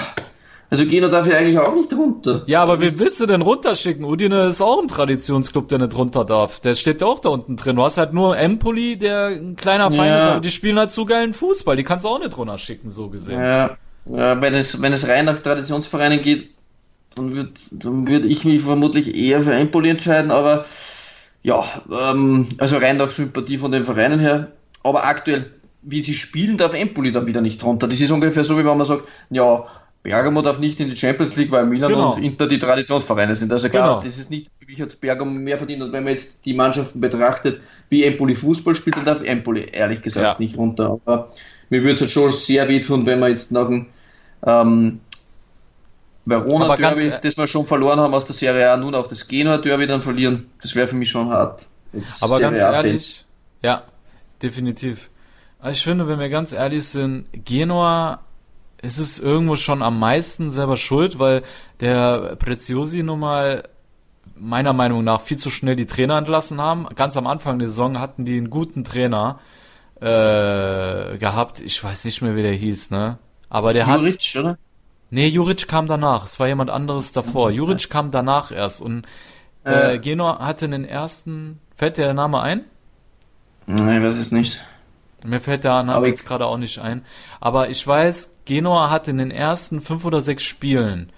[0.70, 2.44] also Genua darf ja eigentlich auch nicht runter.
[2.48, 4.04] Ja, aber wie willst du denn runterschicken?
[4.04, 6.60] Udine ist auch ein Traditionsclub, der nicht runter darf.
[6.60, 7.76] Der steht ja auch da unten drin.
[7.76, 10.18] Du hast halt nur Empoli, der ein kleiner Feind ja.
[10.18, 11.76] ist, aber die spielen halt zu geilen Fußball.
[11.76, 13.40] Die kannst du auch nicht runterschicken, so gesehen.
[13.40, 16.55] Ja, ja wenn es, wenn es rein nach Traditionsvereinen geht,
[17.16, 20.66] dann würde dann würd ich mich vermutlich eher für Empoli entscheiden, aber
[21.42, 24.52] ja, ähm, also rein nach Sympathie von den Vereinen her.
[24.84, 25.52] Aber aktuell,
[25.82, 27.88] wie sie spielen, darf Empoli dann wieder nicht runter.
[27.88, 29.66] Das ist ungefähr so, wie wenn man sagt, ja,
[30.06, 32.14] Bergamo darf nicht in die Champions League, weil Milan genau.
[32.14, 33.52] und Inter die Traditionsvereine sind.
[33.52, 34.02] Also klar, genau.
[34.04, 35.82] das ist nicht für mich als Bergamo mehr verdient.
[35.82, 40.04] Und wenn man jetzt die Mannschaften betrachtet, wie Empoli Fußball spielt, dann darf Empoli ehrlich
[40.04, 40.36] gesagt ja.
[40.38, 41.00] nicht runter.
[41.06, 41.32] Aber
[41.70, 43.88] mir würde es halt schon sehr wehtun, wenn man jetzt nach dem
[44.46, 45.00] ähm,
[46.26, 49.58] Verona Derby, das wir schon verloren haben aus der Serie A, nun auch das Genua
[49.58, 51.62] Derby dann verlieren, das wäre für mich schon hart.
[51.94, 53.26] Jetzt aber Serie ganz ehrlich,
[53.62, 53.84] ja,
[54.42, 55.10] definitiv.
[55.60, 58.20] Also ich finde, wenn wir ganz ehrlich sind, Genua
[58.82, 61.44] ist es irgendwo schon am meisten selber schuld, weil
[61.80, 63.64] der Preziosi nun mal
[64.36, 66.88] meiner Meinung nach viel zu schnell die Trainer entlassen haben.
[66.96, 69.40] Ganz am Anfang der Saison hatten die einen guten Trainer
[70.02, 71.62] äh, gehabt.
[71.62, 73.18] Ich weiß nicht mehr, wie der hieß, ne?
[73.50, 74.36] Aber der Juric, hat.
[74.36, 74.58] Oder?
[75.16, 76.26] Nee, Juric kam danach.
[76.26, 77.50] Es war jemand anderes davor.
[77.50, 78.82] Juric kam danach erst.
[78.82, 79.06] Und
[79.64, 79.98] äh, äh.
[79.98, 81.62] Genor hatte den ersten.
[81.78, 82.66] Fällt dir der Name ein?
[83.66, 84.62] Nein, weiß es nicht.
[85.24, 87.06] Mir fällt der Name jetzt gerade auch nicht ein.
[87.40, 91.14] Aber ich weiß, Genor hat in den ersten fünf oder sechs Spielen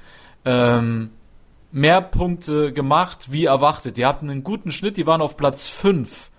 [0.45, 1.09] ähm,
[1.71, 3.97] mehr Punkte gemacht, wie erwartet.
[3.97, 6.29] Die hatten einen guten Schnitt, die waren auf Platz fünf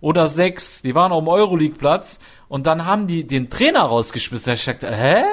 [0.00, 0.80] oder sechs.
[0.80, 2.20] Die waren auf dem Euroleague-Platz.
[2.48, 4.54] Und dann haben die den Trainer rausgeschmissen.
[4.54, 5.24] Ich dachte, hä?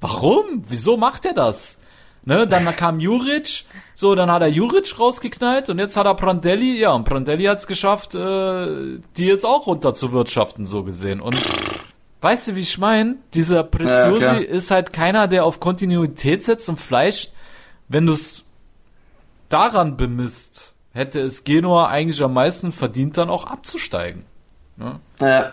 [0.00, 0.62] Warum?
[0.68, 1.78] Wieso macht er das?
[2.24, 6.76] Ne, dann kam Juric, so, dann hat er Juric rausgeknallt und jetzt hat er Prandelli,
[6.76, 11.20] ja, und Prandelli hat es geschafft, äh, die jetzt auch runter zu wirtschaften, so gesehen.
[11.20, 11.40] Und
[12.22, 13.14] weißt du, wie ich meine?
[13.32, 17.28] Dieser Preziosi ja, ist halt keiner, der auf Kontinuität setzt und Fleisch,
[17.86, 18.44] wenn du es
[19.48, 24.24] daran bemisst, hätte es Genua eigentlich am meisten verdient, dann auch abzusteigen.
[24.76, 24.98] Ne?
[25.20, 25.52] Ja.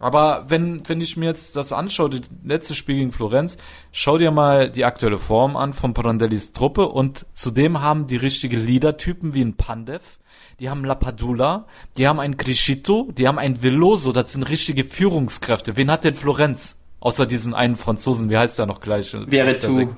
[0.00, 3.58] Aber wenn, wenn ich mir jetzt das anschaue, das letzte Spiel gegen Florenz,
[3.92, 8.56] schau dir mal die aktuelle Form an von Prandellis Truppe und zudem haben die richtige
[8.56, 10.18] Leader-Typen wie ein Pandev,
[10.58, 11.66] die haben Lapadula,
[11.98, 15.76] die haben ein Crescito, die haben ein Veloso, das sind richtige Führungskräfte.
[15.76, 16.78] Wen hat denn Florenz?
[17.00, 19.14] Außer diesen einen Franzosen, wie heißt der noch gleich?
[19.14, 19.88] Wäre tu.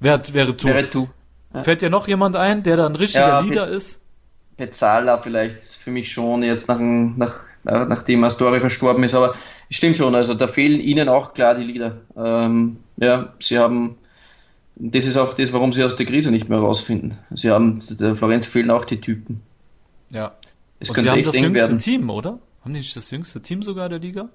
[0.00, 0.68] Wer, wäre tu.
[0.68, 1.08] Wäre tu.
[1.54, 1.62] Ja.
[1.62, 4.00] Fällt dir noch jemand ein, der da ein richtiger ja, Leader ist?
[4.56, 9.14] Pezzala vielleicht für mich schon jetzt nach, nach nachdem Astori verstorben ist.
[9.14, 9.34] Aber
[9.68, 11.98] es stimmt schon, also da fehlen ihnen auch klar die Lieder.
[12.16, 13.96] Ähm, ja, sie haben,
[14.76, 17.18] das ist auch das, warum sie aus der Krise nicht mehr rausfinden.
[17.30, 19.42] Sie haben, der Florenz fehlen auch die Typen.
[20.10, 20.34] Ja.
[20.78, 21.78] Es Und sie haben das jüngste werden.
[21.78, 22.38] Team, oder?
[22.62, 24.28] Haben die nicht das jüngste Team sogar der Liga?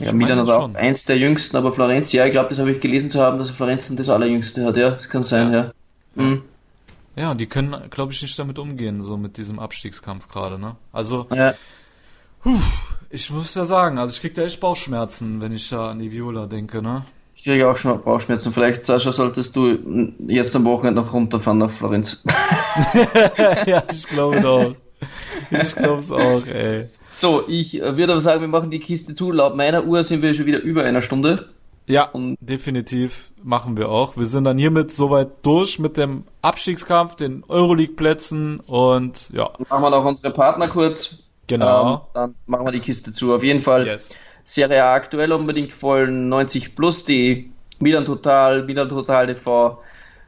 [0.00, 2.80] Ja, Milan hat auch eins der jüngsten, aber Florenz, ja, ich glaube, das habe ich
[2.80, 5.72] gelesen zu haben, dass Florenz das allerjüngste hat, ja, das kann sein, ja.
[6.14, 6.42] Mhm.
[7.16, 10.76] Ja, und die können, glaube ich, nicht damit umgehen, so mit diesem Abstiegskampf gerade, ne?
[10.92, 11.54] Also, ja.
[13.10, 16.10] ich muss ja sagen, also ich krieg da echt Bauchschmerzen, wenn ich da an die
[16.10, 17.04] Viola denke, ne?
[17.36, 18.52] Ich kriege auch schon Bauchschmerzen.
[18.52, 22.24] Vielleicht, Sascha, solltest du jetzt am Wochenende noch runterfahren nach Florenz.
[23.66, 24.74] ja, ich glaube doch.
[25.50, 26.88] Ich glaube es auch, ey.
[27.08, 29.30] So, ich äh, würde aber sagen, wir machen die Kiste zu.
[29.30, 31.50] Laut meiner Uhr sind wir schon wieder über einer Stunde.
[31.86, 34.16] Ja, Und- definitiv machen wir auch.
[34.16, 39.90] Wir sind dann hiermit soweit durch mit dem Abstiegskampf, den Euroleague-Plätzen und ja, Machen wir
[39.90, 41.24] noch unsere Partner kurz.
[41.46, 41.94] genau.
[41.94, 43.34] Ähm, dann machen wir die Kiste zu.
[43.34, 44.10] Auf jeden Fall yes.
[44.44, 46.28] Serie A aktuell unbedingt folgen.
[46.30, 47.50] 90 plus die
[47.80, 49.78] Milan Total, Milan Total TV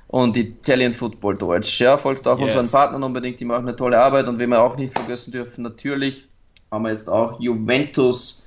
[0.08, 1.80] und Italian Football Deutsch.
[1.80, 2.48] Ja, folgt auch Yes.
[2.54, 3.40] unseren Partnern unbedingt.
[3.40, 6.28] Die machen eine tolle Arbeit und wen wir auch nicht vergessen dürfen, natürlich
[6.70, 8.46] haben wir jetzt auch Juventus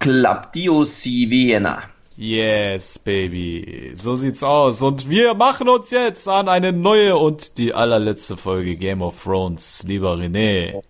[0.00, 1.82] Club DOC Vienna.
[2.16, 3.92] Yes, baby.
[3.94, 4.82] So sieht's aus.
[4.82, 9.82] Und wir machen uns jetzt an eine neue und die allerletzte Folge Game of Thrones,
[9.86, 10.82] lieber René.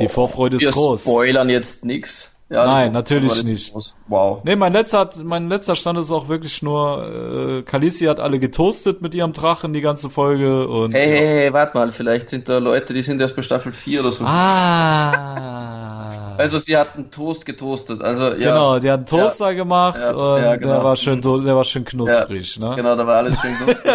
[0.00, 1.02] Die Vorfreude ist Wir groß.
[1.02, 2.35] spoilern jetzt nix.
[2.48, 3.72] Ja, Nein, natürlich nicht.
[3.72, 3.96] groß.
[4.06, 4.44] Wow.
[4.44, 8.38] Nee, mein letzter, hat, mein letzter Stand ist auch wirklich nur, äh, Khaleesi hat alle
[8.38, 10.94] getoastet mit ihrem Drachen die ganze Folge und.
[10.94, 14.00] Hey, hey, hey, warte mal, vielleicht sind da Leute, die sind erst bei Staffel 4
[14.00, 14.24] oder so.
[14.24, 16.12] Ah.
[16.38, 18.02] Also sie hatten Toast getoastet.
[18.02, 18.52] Also ja.
[18.52, 20.74] genau, die hat einen Toaster gemacht Ja, und ja, genau.
[20.74, 22.74] der war schön, der war schön ja, knusprig, ne?
[22.76, 23.76] Genau, da war alles schön gut.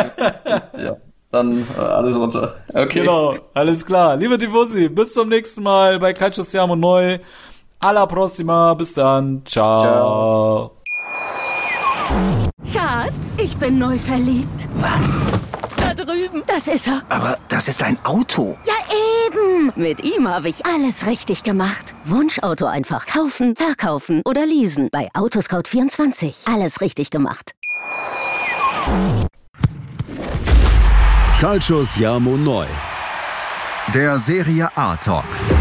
[0.83, 0.97] ja.
[1.31, 2.55] Dann äh, alles runter.
[2.73, 3.01] Okay.
[3.01, 4.17] Genau, alles klar.
[4.17, 7.19] Liebe Tifosi, bis zum nächsten Mal bei Calcio Siamo Neu.
[7.83, 9.41] Alla prossima, bis dann.
[9.45, 10.71] Ciao.
[12.71, 14.67] Schatz, ich bin neu verliebt.
[14.75, 15.19] Was?
[15.77, 16.43] Da drüben.
[16.45, 17.01] Das ist er.
[17.09, 18.55] Aber das ist ein Auto.
[18.65, 18.75] Ja,
[19.25, 19.73] eben.
[19.75, 21.95] Mit ihm habe ich alles richtig gemacht.
[22.05, 24.89] Wunschauto einfach kaufen, verkaufen oder leasen.
[24.91, 26.53] Bei Autoscout24.
[26.53, 27.53] Alles richtig gemacht.
[31.39, 32.67] Calcio Siamo Neu.
[33.95, 35.25] Der Serie A Talk.
[35.25, 35.60] Auf